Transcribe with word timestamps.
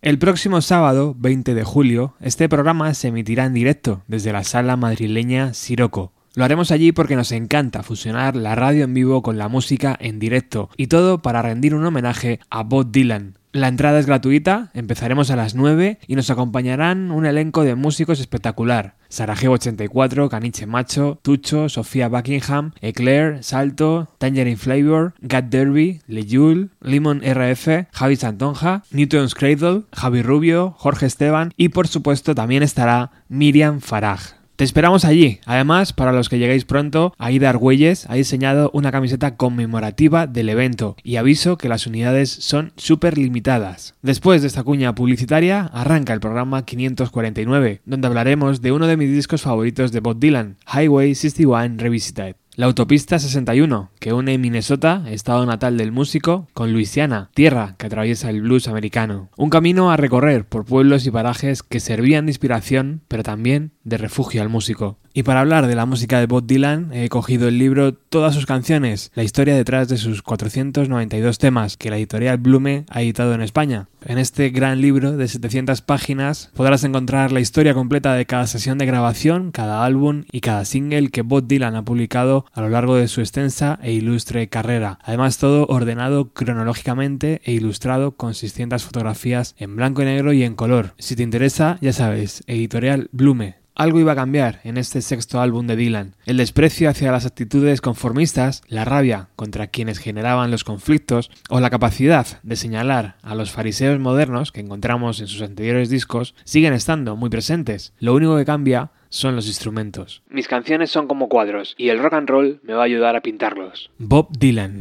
El 0.00 0.20
próximo 0.20 0.60
sábado, 0.60 1.16
20 1.18 1.54
de 1.54 1.64
julio, 1.64 2.14
este 2.20 2.48
programa 2.48 2.94
se 2.94 3.08
emitirá 3.08 3.46
en 3.46 3.52
directo 3.52 4.02
desde 4.06 4.32
la 4.32 4.44
sala 4.44 4.76
madrileña 4.76 5.54
Siroco. 5.54 6.12
Lo 6.36 6.44
haremos 6.44 6.70
allí 6.70 6.92
porque 6.92 7.16
nos 7.16 7.32
encanta 7.32 7.82
fusionar 7.82 8.36
la 8.36 8.54
radio 8.54 8.84
en 8.84 8.94
vivo 8.94 9.22
con 9.22 9.38
la 9.38 9.48
música 9.48 9.96
en 9.98 10.20
directo 10.20 10.70
y 10.76 10.86
todo 10.86 11.20
para 11.20 11.42
rendir 11.42 11.74
un 11.74 11.84
homenaje 11.84 12.38
a 12.48 12.62
Bob 12.62 12.92
Dylan, 12.92 13.37
la 13.52 13.68
entrada 13.68 13.98
es 13.98 14.06
gratuita, 14.06 14.70
empezaremos 14.74 15.30
a 15.30 15.36
las 15.36 15.54
9 15.54 15.98
y 16.06 16.16
nos 16.16 16.30
acompañarán 16.30 17.10
un 17.10 17.26
elenco 17.26 17.64
de 17.64 17.74
músicos 17.74 18.20
espectacular. 18.20 18.96
Sarajevo 19.08 19.54
84, 19.54 20.28
Caniche 20.28 20.66
Macho, 20.66 21.18
Tucho, 21.22 21.68
Sofía 21.68 22.08
Buckingham, 22.08 22.72
Eclair, 22.80 23.42
Salto, 23.42 24.08
Tangerine 24.18 24.56
Flavor, 24.56 25.14
Gat 25.20 25.46
Derby, 25.46 26.00
Lejul, 26.06 26.70
Limon 26.80 27.22
RF, 27.22 27.86
Javi 27.92 28.16
Santonja, 28.16 28.82
Newton's 28.90 29.34
Cradle, 29.34 29.84
Javi 29.92 30.22
Rubio, 30.22 30.74
Jorge 30.76 31.06
Esteban 31.06 31.52
y 31.56 31.70
por 31.70 31.88
supuesto 31.88 32.34
también 32.34 32.62
estará 32.62 33.12
Miriam 33.28 33.80
Faraj. 33.80 34.37
Te 34.58 34.64
esperamos 34.64 35.04
allí. 35.04 35.38
Además, 35.46 35.92
para 35.92 36.10
los 36.10 36.28
que 36.28 36.40
lleguéis 36.40 36.64
pronto, 36.64 37.14
Aida 37.16 37.48
Argüelles 37.48 38.06
ha 38.10 38.14
diseñado 38.14 38.72
una 38.74 38.90
camiseta 38.90 39.36
conmemorativa 39.36 40.26
del 40.26 40.48
evento 40.48 40.96
y 41.04 41.14
aviso 41.14 41.56
que 41.56 41.68
las 41.68 41.86
unidades 41.86 42.28
son 42.28 42.72
súper 42.76 43.18
limitadas. 43.18 43.94
Después 44.02 44.42
de 44.42 44.48
esta 44.48 44.64
cuña 44.64 44.96
publicitaria, 44.96 45.70
arranca 45.72 46.12
el 46.12 46.18
programa 46.18 46.64
549, 46.64 47.82
donde 47.86 48.08
hablaremos 48.08 48.60
de 48.60 48.72
uno 48.72 48.88
de 48.88 48.96
mis 48.96 49.12
discos 49.12 49.42
favoritos 49.42 49.92
de 49.92 50.00
Bob 50.00 50.18
Dylan, 50.18 50.56
Highway 50.66 51.14
61 51.14 51.76
Revisited. 51.78 52.34
La 52.58 52.66
autopista 52.66 53.20
61, 53.20 53.92
que 54.00 54.12
une 54.12 54.36
Minnesota, 54.36 55.04
estado 55.08 55.46
natal 55.46 55.76
del 55.76 55.92
músico, 55.92 56.48
con 56.54 56.72
Luisiana, 56.72 57.30
tierra 57.32 57.76
que 57.78 57.86
atraviesa 57.86 58.30
el 58.30 58.42
blues 58.42 58.66
americano. 58.66 59.28
Un 59.36 59.48
camino 59.48 59.92
a 59.92 59.96
recorrer 59.96 60.44
por 60.44 60.64
pueblos 60.64 61.06
y 61.06 61.12
parajes 61.12 61.62
que 61.62 61.78
servían 61.78 62.26
de 62.26 62.32
inspiración, 62.32 63.02
pero 63.06 63.22
también 63.22 63.70
de 63.88 63.98
refugio 63.98 64.42
al 64.42 64.48
músico. 64.48 64.98
Y 65.14 65.24
para 65.24 65.40
hablar 65.40 65.66
de 65.66 65.74
la 65.74 65.86
música 65.86 66.20
de 66.20 66.26
Bob 66.26 66.46
Dylan, 66.46 66.92
he 66.92 67.08
cogido 67.08 67.48
el 67.48 67.58
libro 67.58 67.92
Todas 67.92 68.34
sus 68.34 68.46
canciones, 68.46 69.10
la 69.14 69.24
historia 69.24 69.56
detrás 69.56 69.88
de 69.88 69.96
sus 69.96 70.22
492 70.22 71.38
temas 71.38 71.76
que 71.76 71.90
la 71.90 71.96
editorial 71.96 72.38
Blume 72.38 72.84
ha 72.88 73.02
editado 73.02 73.34
en 73.34 73.40
España. 73.40 73.88
En 74.04 74.18
este 74.18 74.50
gran 74.50 74.80
libro 74.80 75.16
de 75.16 75.26
700 75.26 75.82
páginas 75.82 76.52
podrás 76.54 76.84
encontrar 76.84 77.32
la 77.32 77.40
historia 77.40 77.74
completa 77.74 78.14
de 78.14 78.26
cada 78.26 78.46
sesión 78.46 78.78
de 78.78 78.86
grabación, 78.86 79.50
cada 79.50 79.84
álbum 79.84 80.24
y 80.30 80.40
cada 80.40 80.64
single 80.64 81.10
que 81.10 81.22
Bob 81.22 81.48
Dylan 81.48 81.74
ha 81.74 81.84
publicado 81.84 82.46
a 82.52 82.60
lo 82.60 82.68
largo 82.68 82.94
de 82.94 83.08
su 83.08 83.20
extensa 83.20 83.78
e 83.82 83.92
ilustre 83.92 84.48
carrera. 84.48 85.00
Además 85.02 85.38
todo 85.38 85.66
ordenado 85.66 86.32
cronológicamente 86.32 87.40
e 87.44 87.52
ilustrado 87.52 88.12
con 88.12 88.34
600 88.34 88.84
fotografías 88.84 89.56
en 89.58 89.74
blanco 89.74 90.02
y 90.02 90.04
negro 90.04 90.32
y 90.32 90.44
en 90.44 90.54
color. 90.54 90.94
Si 90.98 91.16
te 91.16 91.24
interesa, 91.24 91.78
ya 91.80 91.92
sabes, 91.92 92.44
editorial 92.46 93.08
Blume. 93.10 93.56
Algo 93.78 94.00
iba 94.00 94.10
a 94.10 94.16
cambiar 94.16 94.58
en 94.64 94.76
este 94.76 95.00
sexto 95.02 95.40
álbum 95.40 95.68
de 95.68 95.76
Dylan. 95.76 96.16
El 96.26 96.38
desprecio 96.38 96.90
hacia 96.90 97.12
las 97.12 97.26
actitudes 97.26 97.80
conformistas, 97.80 98.62
la 98.66 98.84
rabia 98.84 99.28
contra 99.36 99.68
quienes 99.68 100.00
generaban 100.00 100.50
los 100.50 100.64
conflictos 100.64 101.30
o 101.48 101.60
la 101.60 101.70
capacidad 101.70 102.26
de 102.42 102.56
señalar 102.56 103.18
a 103.22 103.36
los 103.36 103.52
fariseos 103.52 104.00
modernos 104.00 104.50
que 104.50 104.62
encontramos 104.62 105.20
en 105.20 105.28
sus 105.28 105.42
anteriores 105.42 105.90
discos 105.90 106.34
siguen 106.42 106.72
estando 106.72 107.14
muy 107.14 107.30
presentes. 107.30 107.92
Lo 108.00 108.14
único 108.14 108.36
que 108.36 108.44
cambia 108.44 108.90
son 109.10 109.36
los 109.36 109.46
instrumentos. 109.46 110.22
Mis 110.28 110.48
canciones 110.48 110.90
son 110.90 111.06
como 111.06 111.28
cuadros 111.28 111.76
y 111.78 111.90
el 111.90 112.00
rock 112.00 112.14
and 112.14 112.28
roll 112.28 112.60
me 112.64 112.74
va 112.74 112.82
a 112.82 112.86
ayudar 112.86 113.14
a 113.14 113.20
pintarlos. 113.20 113.92
Bob 113.98 114.36
Dylan. 114.36 114.80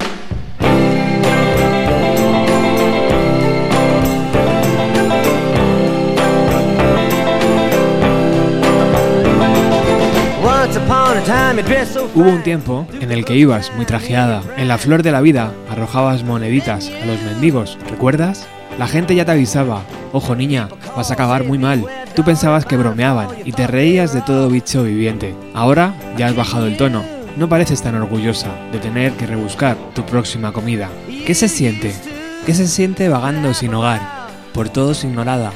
Hubo 12.15 12.29
un 12.29 12.41
tiempo 12.41 12.87
en 13.01 13.11
el 13.11 13.25
que 13.25 13.35
ibas 13.35 13.69
muy 13.75 13.83
trajeada. 13.83 14.41
En 14.55 14.69
la 14.69 14.77
flor 14.77 15.03
de 15.03 15.11
la 15.11 15.19
vida 15.19 15.51
arrojabas 15.69 16.23
moneditas 16.23 16.89
a 17.03 17.05
los 17.05 17.21
mendigos, 17.21 17.77
¿recuerdas? 17.89 18.47
La 18.79 18.87
gente 18.87 19.13
ya 19.13 19.25
te 19.25 19.31
avisaba, 19.31 19.81
ojo 20.13 20.37
niña, 20.37 20.69
vas 20.95 21.11
a 21.11 21.15
acabar 21.15 21.43
muy 21.43 21.57
mal. 21.57 21.83
Tú 22.15 22.23
pensabas 22.23 22.65
que 22.65 22.77
bromeaban 22.77 23.27
y 23.43 23.51
te 23.51 23.67
reías 23.67 24.13
de 24.13 24.21
todo 24.21 24.47
bicho 24.47 24.83
viviente. 24.83 25.35
Ahora 25.53 25.93
ya 26.17 26.27
has 26.27 26.35
bajado 26.37 26.67
el 26.67 26.77
tono. 26.77 27.03
No 27.35 27.49
pareces 27.49 27.81
tan 27.81 27.95
orgullosa 27.95 28.47
de 28.71 28.79
tener 28.79 29.11
que 29.17 29.27
rebuscar 29.27 29.75
tu 29.93 30.05
próxima 30.05 30.53
comida. 30.53 30.89
¿Qué 31.25 31.33
se 31.33 31.49
siente? 31.49 31.93
¿Qué 32.45 32.53
se 32.53 32.69
siente 32.69 33.09
vagando 33.09 33.53
sin 33.53 33.73
hogar, 33.73 33.99
por 34.53 34.69
todos 34.69 35.03
ignorada, 35.03 35.51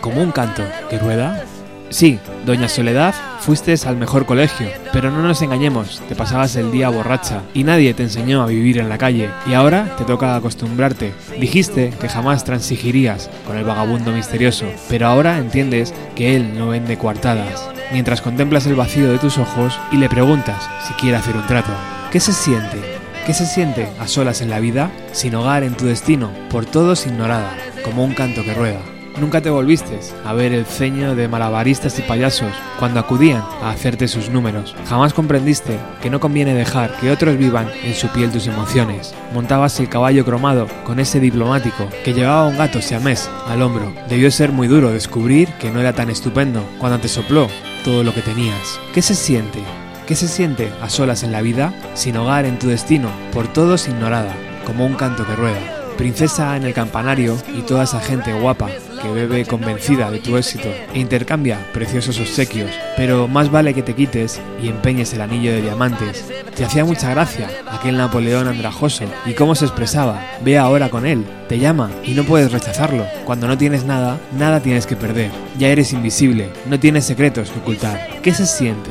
como 0.00 0.22
un 0.22 0.30
canto 0.30 0.62
que 0.88 1.00
rueda? 1.00 1.42
Sí, 1.88 2.18
doña 2.44 2.68
Soledad, 2.68 3.14
fuiste 3.40 3.74
al 3.86 3.96
mejor 3.96 4.26
colegio, 4.26 4.68
pero 4.92 5.10
no 5.10 5.22
nos 5.22 5.40
engañemos, 5.42 6.02
te 6.08 6.16
pasabas 6.16 6.56
el 6.56 6.72
día 6.72 6.88
borracha 6.88 7.42
y 7.54 7.62
nadie 7.62 7.94
te 7.94 8.02
enseñó 8.02 8.42
a 8.42 8.46
vivir 8.46 8.78
en 8.78 8.88
la 8.88 8.98
calle 8.98 9.30
y 9.46 9.54
ahora 9.54 9.94
te 9.96 10.04
toca 10.04 10.34
acostumbrarte. 10.34 11.14
Dijiste 11.38 11.92
que 12.00 12.08
jamás 12.08 12.44
transigirías 12.44 13.30
con 13.46 13.56
el 13.56 13.64
vagabundo 13.64 14.10
misterioso, 14.10 14.66
pero 14.88 15.06
ahora 15.06 15.38
entiendes 15.38 15.94
que 16.16 16.34
él 16.34 16.58
no 16.58 16.68
vende 16.68 16.98
coartadas. 16.98 17.70
Mientras 17.92 18.20
contemplas 18.20 18.66
el 18.66 18.74
vacío 18.74 19.10
de 19.10 19.18
tus 19.18 19.38
ojos 19.38 19.78
y 19.92 19.96
le 19.96 20.08
preguntas 20.08 20.68
si 20.88 20.94
quiere 20.94 21.16
hacer 21.16 21.36
un 21.36 21.46
trato. 21.46 21.72
¿Qué 22.10 22.18
se 22.18 22.32
siente? 22.32 22.78
¿Qué 23.26 23.32
se 23.32 23.46
siente 23.46 23.88
a 24.00 24.08
solas 24.08 24.40
en 24.40 24.50
la 24.50 24.58
vida, 24.58 24.90
sin 25.12 25.36
hogar 25.36 25.62
en 25.62 25.76
tu 25.76 25.86
destino, 25.86 26.30
por 26.50 26.66
todos 26.66 27.06
ignorada, 27.06 27.56
como 27.84 28.04
un 28.04 28.14
canto 28.14 28.42
que 28.42 28.54
rueda? 28.54 28.95
Nunca 29.18 29.40
te 29.40 29.48
volviste 29.48 29.98
a 30.26 30.34
ver 30.34 30.52
el 30.52 30.66
ceño 30.66 31.14
de 31.14 31.26
malabaristas 31.26 31.98
y 31.98 32.02
payasos 32.02 32.52
cuando 32.78 33.00
acudían 33.00 33.42
a 33.62 33.70
hacerte 33.70 34.08
sus 34.08 34.28
números. 34.28 34.76
Jamás 34.88 35.14
comprendiste 35.14 35.78
que 36.02 36.10
no 36.10 36.20
conviene 36.20 36.52
dejar 36.52 36.94
que 36.98 37.10
otros 37.10 37.38
vivan 37.38 37.70
en 37.82 37.94
su 37.94 38.08
piel 38.08 38.30
tus 38.30 38.46
emociones. 38.46 39.14
Montabas 39.32 39.80
el 39.80 39.88
caballo 39.88 40.24
cromado 40.24 40.66
con 40.84 41.00
ese 41.00 41.18
diplomático 41.18 41.88
que 42.04 42.12
llevaba 42.12 42.46
un 42.46 42.58
gato 42.58 42.82
siamés 42.82 43.30
al 43.48 43.62
hombro. 43.62 43.90
Debió 44.08 44.30
ser 44.30 44.52
muy 44.52 44.68
duro 44.68 44.92
descubrir 44.92 45.48
que 45.60 45.70
no 45.70 45.80
era 45.80 45.94
tan 45.94 46.10
estupendo 46.10 46.62
cuando 46.78 46.98
te 46.98 47.08
sopló 47.08 47.48
todo 47.84 48.04
lo 48.04 48.12
que 48.12 48.20
tenías. 48.20 48.78
¿Qué 48.92 49.00
se 49.00 49.14
siente? 49.14 49.60
¿Qué 50.06 50.14
se 50.14 50.28
siente 50.28 50.70
a 50.82 50.90
solas 50.90 51.22
en 51.22 51.32
la 51.32 51.40
vida, 51.40 51.72
sin 51.94 52.16
hogar 52.16 52.44
en 52.44 52.58
tu 52.58 52.68
destino, 52.68 53.08
por 53.32 53.48
todos 53.48 53.88
ignorada, 53.88 54.34
como 54.64 54.84
un 54.84 54.94
canto 54.94 55.26
que 55.26 55.34
rueda? 55.34 55.75
Princesa 55.96 56.56
en 56.56 56.64
el 56.64 56.74
campanario 56.74 57.36
y 57.54 57.62
toda 57.62 57.84
esa 57.84 58.00
gente 58.00 58.32
guapa 58.32 58.68
que 59.00 59.08
bebe 59.08 59.46
convencida 59.46 60.10
de 60.10 60.18
tu 60.18 60.36
éxito 60.36 60.68
e 60.92 60.98
intercambia 60.98 61.58
preciosos 61.72 62.20
obsequios, 62.20 62.70
pero 62.96 63.28
más 63.28 63.50
vale 63.50 63.72
que 63.72 63.82
te 63.82 63.94
quites 63.94 64.40
y 64.62 64.68
empeñes 64.68 65.14
el 65.14 65.22
anillo 65.22 65.52
de 65.52 65.62
diamantes. 65.62 66.24
Te 66.54 66.64
hacía 66.64 66.84
mucha 66.84 67.10
gracia 67.10 67.48
aquel 67.70 67.96
Napoleón 67.96 68.48
andrajoso 68.48 69.04
y 69.24 69.32
cómo 69.32 69.54
se 69.54 69.64
expresaba. 69.64 70.22
Ve 70.42 70.58
ahora 70.58 70.90
con 70.90 71.06
él, 71.06 71.24
te 71.48 71.58
llama 71.58 71.90
y 72.04 72.12
no 72.12 72.24
puedes 72.24 72.52
rechazarlo. 72.52 73.06
Cuando 73.24 73.46
no 73.46 73.56
tienes 73.56 73.84
nada, 73.84 74.18
nada 74.36 74.60
tienes 74.60 74.86
que 74.86 74.96
perder. 74.96 75.30
Ya 75.58 75.68
eres 75.68 75.92
invisible, 75.92 76.50
no 76.66 76.78
tienes 76.78 77.04
secretos 77.04 77.50
que 77.50 77.60
ocultar. 77.60 78.20
¿Qué 78.22 78.32
se 78.32 78.46
siente? 78.46 78.90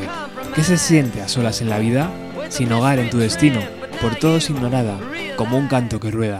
¿Qué 0.56 0.64
se 0.64 0.78
siente 0.78 1.22
a 1.22 1.28
solas 1.28 1.62
en 1.62 1.70
la 1.70 1.80
vida? 1.80 2.10
Sin 2.50 2.72
hogar 2.72 3.00
en 3.00 3.10
tu 3.10 3.18
destino, 3.18 3.60
por 4.02 4.16
todos 4.16 4.50
ignorada, 4.50 4.98
como 5.36 5.58
un 5.58 5.68
canto 5.68 6.00
que 6.00 6.12
rueda. 6.12 6.40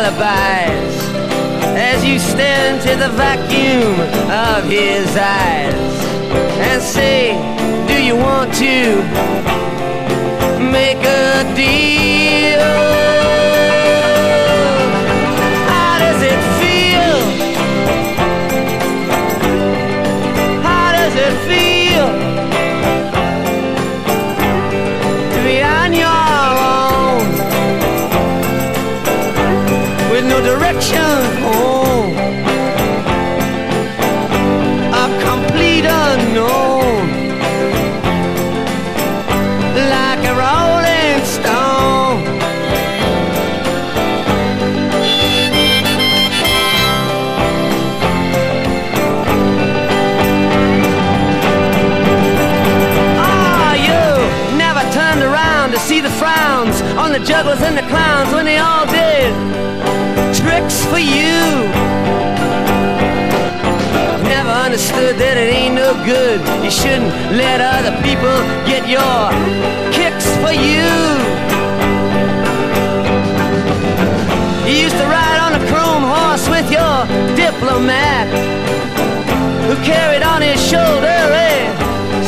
alibis 0.00 0.94
as 1.76 2.02
you 2.04 2.18
stare 2.18 2.72
into 2.72 2.96
the 2.96 3.10
vacuum 3.10 4.00
of 4.30 4.64
his 4.64 5.08
eyes 5.16 5.92
and 6.68 6.82
say, 6.82 7.32
Do 7.86 8.02
you 8.02 8.16
want 8.16 8.54
to 8.54 9.02
make 10.72 11.02
a 11.04 11.54
deal? 11.54 13.19
Jugglers 57.30 57.62
and 57.62 57.78
the 57.78 57.86
clowns 57.86 58.34
when 58.34 58.44
they 58.44 58.58
all 58.58 58.84
did 58.86 59.30
tricks 60.34 60.84
for 60.86 60.98
you. 60.98 61.38
Never 64.26 64.50
understood 64.50 65.14
that 65.22 65.38
it 65.38 65.46
ain't 65.46 65.76
no 65.78 65.94
good. 66.02 66.42
You 66.64 66.72
shouldn't 66.74 67.14
let 67.38 67.62
other 67.62 67.94
people 68.02 68.34
get 68.66 68.82
your 68.90 69.30
kicks 69.94 70.26
for 70.42 70.50
you. 70.50 70.90
You 74.66 74.90
used 74.90 74.98
to 74.98 75.06
ride 75.06 75.38
on 75.38 75.54
a 75.54 75.62
chrome 75.70 76.02
horse 76.02 76.50
with 76.50 76.66
your 76.66 77.06
diplomat 77.38 78.26
who 79.70 79.78
carried 79.86 80.24
on 80.26 80.42
his 80.42 80.58
shoulder 80.58 81.06
a 81.06 81.70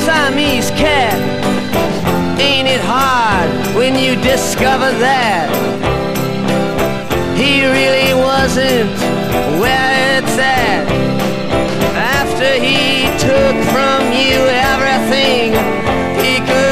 Siamese 0.07 0.71
cat. 0.79 1.19
Ain't 2.39 2.69
it 2.69 2.81
hard 2.81 3.62
when 3.75 3.95
you 3.97 4.15
discover 4.17 4.91
that 4.99 5.49
he 7.37 7.65
really 7.65 8.13
wasn't 8.15 8.91
where 9.61 10.19
it's 10.19 10.39
at? 10.39 10.87
After 12.19 12.51
he 12.69 13.07
took 13.19 13.57
from 13.73 14.13
you 14.13 14.39
everything 14.73 15.53
he 16.23 16.39
could 16.47 16.72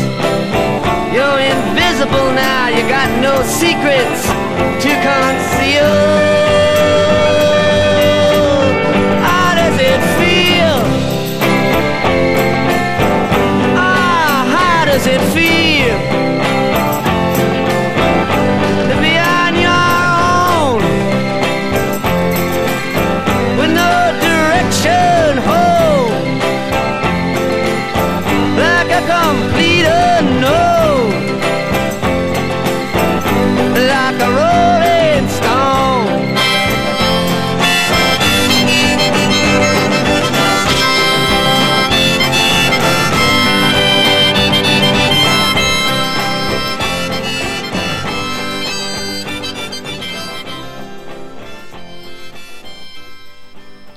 You're 2.01 2.33
now, 2.33 2.67
you 2.67 2.81
got 2.89 3.21
no 3.21 3.43
secrets 3.43 4.25
to 4.25 4.89
conceal. 5.05 5.93
How 9.21 9.53
does 9.53 9.77
it 9.79 10.01
feel? 10.17 10.77
Ah, 13.77 14.47
how 14.49 14.85
does 14.85 15.05
it 15.05 15.21
feel? 15.31 16.20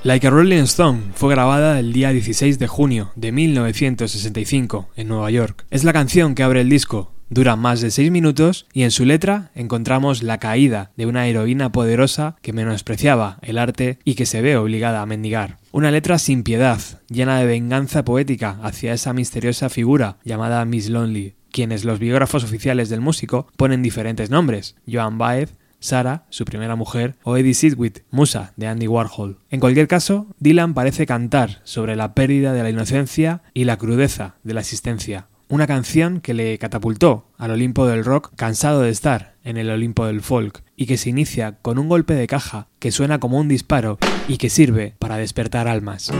Like 0.05 0.27
a 0.27 0.29
Rolling 0.29 0.65
Stone 0.65 1.01
fue 1.15 1.33
grabada 1.33 1.79
el 1.79 1.91
día 1.91 2.11
16 2.11 2.59
de 2.59 2.67
junio 2.67 3.11
de 3.15 3.31
1965 3.31 4.91
en 4.95 5.07
Nueva 5.07 5.31
York. 5.31 5.65
Es 5.71 5.83
la 5.83 5.93
canción 5.93 6.35
que 6.35 6.43
abre 6.43 6.61
el 6.61 6.69
disco, 6.69 7.11
dura 7.31 7.55
más 7.55 7.81
de 7.81 7.89
6 7.89 8.11
minutos 8.11 8.67
y 8.71 8.83
en 8.83 8.91
su 8.91 9.03
letra 9.03 9.49
encontramos 9.55 10.21
la 10.21 10.37
caída 10.37 10.91
de 10.95 11.07
una 11.07 11.25
heroína 11.25 11.71
poderosa 11.71 12.35
que 12.43 12.53
menospreciaba 12.53 13.39
el 13.41 13.57
arte 13.57 13.97
y 14.03 14.13
que 14.13 14.27
se 14.27 14.43
ve 14.43 14.57
obligada 14.57 15.01
a 15.01 15.07
mendigar. 15.07 15.57
Una 15.71 15.89
letra 15.89 16.19
sin 16.19 16.43
piedad, 16.43 16.79
llena 17.09 17.39
de 17.39 17.47
venganza 17.47 18.05
poética 18.05 18.59
hacia 18.61 18.93
esa 18.93 19.11
misteriosa 19.11 19.69
figura 19.69 20.17
llamada 20.23 20.63
Miss 20.65 20.87
Lonely, 20.87 21.33
quienes 21.51 21.83
los 21.83 21.97
biógrafos 21.97 22.43
oficiales 22.43 22.89
del 22.89 23.01
músico 23.01 23.47
ponen 23.57 23.81
diferentes 23.81 24.29
nombres, 24.29 24.75
Joan 24.85 25.17
Baez, 25.17 25.55
Sara, 25.79 26.25
su 26.29 26.45
primera 26.45 26.75
mujer, 26.75 27.15
o 27.23 27.37
Eddie 27.37 27.53
Sidwick, 27.53 28.03
musa 28.11 28.53
de 28.55 28.67
Andy 28.67 28.87
Warhol. 28.87 29.39
En 29.49 29.59
cualquier 29.59 29.87
caso, 29.87 30.27
Dylan 30.39 30.73
parece 30.73 31.05
cantar 31.05 31.61
sobre 31.63 31.95
la 31.95 32.13
pérdida 32.13 32.53
de 32.53 32.63
la 32.63 32.69
inocencia 32.69 33.43
y 33.53 33.65
la 33.65 33.77
crudeza 33.77 34.35
de 34.43 34.53
la 34.53 34.61
existencia. 34.61 35.27
Una 35.47 35.67
canción 35.67 36.21
que 36.21 36.33
le 36.33 36.57
catapultó 36.57 37.29
al 37.37 37.51
Olimpo 37.51 37.85
del 37.85 38.03
rock 38.03 38.31
cansado 38.35 38.81
de 38.81 38.89
estar 38.89 39.35
en 39.43 39.57
el 39.57 39.69
Olimpo 39.69 40.07
del 40.07 40.21
folk 40.21 40.63
y 40.75 40.87
que 40.87 40.97
se 40.97 41.11
inicia 41.11 41.59
con 41.61 41.77
un 41.77 41.87
golpe 41.87 42.15
de 42.15 42.25
caja 42.25 42.67
que 42.79 42.91
suena 42.91 43.19
como 43.19 43.39
un 43.39 43.47
disparo 43.47 43.99
y 44.27 44.37
que 44.37 44.49
sirve 44.49 44.95
para 44.97 45.17
despertar 45.17 45.67
almas. 45.67 46.11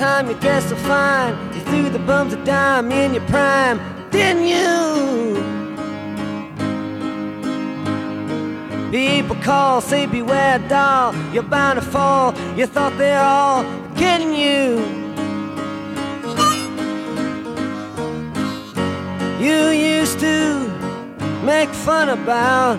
Time 0.00 0.30
you 0.30 0.34
dressed 0.40 0.70
so 0.70 0.76
fine. 0.76 1.34
You 1.54 1.60
threw 1.60 1.90
the 1.90 1.98
bums 1.98 2.32
a 2.32 2.42
dime 2.42 2.90
in 2.90 3.12
your 3.12 3.26
prime, 3.26 3.78
didn't 4.10 4.46
you? 4.46 5.36
People 8.90 9.36
call, 9.36 9.82
say 9.82 10.06
beware, 10.06 10.58
doll. 10.68 11.14
You're 11.34 11.42
bound 11.42 11.78
to 11.80 11.84
fall. 11.84 12.34
You 12.56 12.64
thought 12.64 12.96
they're 12.96 13.22
all 13.22 13.62
getting 13.94 14.32
you. 14.32 14.64
You 19.44 19.68
used 19.68 20.18
to 20.20 20.66
make 21.44 21.68
fun 21.68 22.08
about 22.08 22.78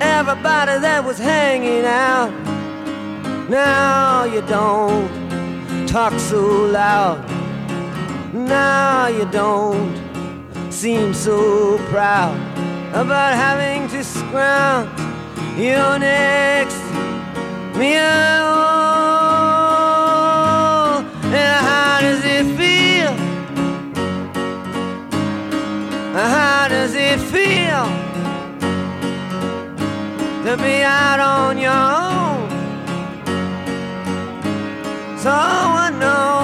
everybody 0.00 0.80
that 0.80 1.04
was 1.04 1.18
hanging 1.18 1.84
out. 1.84 2.59
Now 3.50 4.22
you 4.22 4.42
don't 4.42 5.08
talk 5.88 6.16
so 6.20 6.40
loud. 6.66 7.18
Now 8.32 9.08
you 9.08 9.24
don't 9.24 9.92
seem 10.70 11.12
so 11.12 11.76
proud 11.88 12.36
about 12.94 13.34
having 13.34 13.88
to 13.88 14.04
scrounge 14.04 14.88
your 15.58 15.98
next 15.98 16.80
meal. 17.74 17.98
And 21.34 21.56
how 21.66 21.98
does 22.02 22.24
it 22.24 22.46
feel? 22.56 23.14
How 26.14 26.68
does 26.68 26.94
it 26.94 27.18
feel 27.18 27.84
to 30.44 30.56
be 30.62 30.84
out 30.84 31.18
on 31.18 31.58
your 31.58 31.72
own? 31.72 32.19
So 35.22 35.28
I 35.28 35.90
know. 35.90 36.39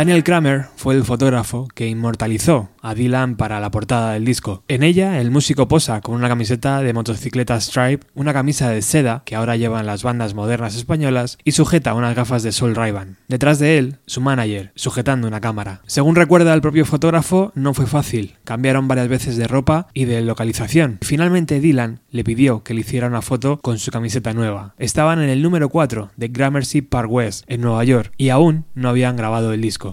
Daniel 0.00 0.24
Kramer 0.24 0.64
fue 0.76 0.94
el 0.94 1.04
fotógrafo 1.04 1.68
que 1.74 1.86
inmortalizó 1.86 2.70
a 2.80 2.94
Dylan 2.94 3.36
para 3.36 3.60
la 3.60 3.70
portada 3.70 4.14
del 4.14 4.24
disco. 4.24 4.64
En 4.66 4.82
ella, 4.82 5.20
el 5.20 5.30
músico 5.30 5.68
posa 5.68 6.00
con 6.00 6.14
una 6.14 6.26
camiseta 6.26 6.80
de 6.80 6.94
motocicleta 6.94 7.60
Stripe, 7.60 8.06
una 8.14 8.32
camisa 8.32 8.70
de 8.70 8.80
seda 8.80 9.22
que 9.26 9.36
ahora 9.36 9.56
llevan 9.56 9.84
las 9.84 10.02
bandas 10.02 10.32
modernas 10.32 10.74
españolas 10.74 11.36
y 11.44 11.52
sujeta 11.52 11.92
unas 11.92 12.16
gafas 12.16 12.42
de 12.42 12.52
sol 12.52 12.74
ray 12.74 12.94
Detrás 13.28 13.58
de 13.58 13.76
él, 13.76 13.98
su 14.06 14.22
manager, 14.22 14.72
sujetando 14.74 15.28
una 15.28 15.42
cámara. 15.42 15.82
Según 15.86 16.16
recuerda 16.16 16.54
el 16.54 16.62
propio 16.62 16.86
fotógrafo, 16.86 17.52
no 17.54 17.74
fue 17.74 17.86
fácil. 17.86 18.36
Cambiaron 18.44 18.88
varias 18.88 19.08
veces 19.08 19.36
de 19.36 19.48
ropa 19.48 19.88
y 19.92 20.06
de 20.06 20.22
localización. 20.22 20.96
Finalmente, 21.02 21.60
Dylan 21.60 22.00
le 22.10 22.24
pidió 22.24 22.62
que 22.62 22.72
le 22.72 22.80
hiciera 22.80 23.06
una 23.06 23.20
foto 23.20 23.58
con 23.58 23.78
su 23.78 23.90
camiseta 23.90 24.32
nueva. 24.32 24.74
Estaban 24.78 25.20
en 25.20 25.28
el 25.28 25.42
número 25.42 25.68
4 25.68 26.12
de 26.16 26.28
Gramercy 26.28 26.80
Park 26.80 27.10
West, 27.10 27.44
en 27.48 27.60
Nueva 27.60 27.84
York, 27.84 28.12
y 28.16 28.30
aún 28.30 28.64
no 28.74 28.88
habían 28.88 29.16
grabado 29.16 29.52
el 29.52 29.60
disco. 29.60 29.89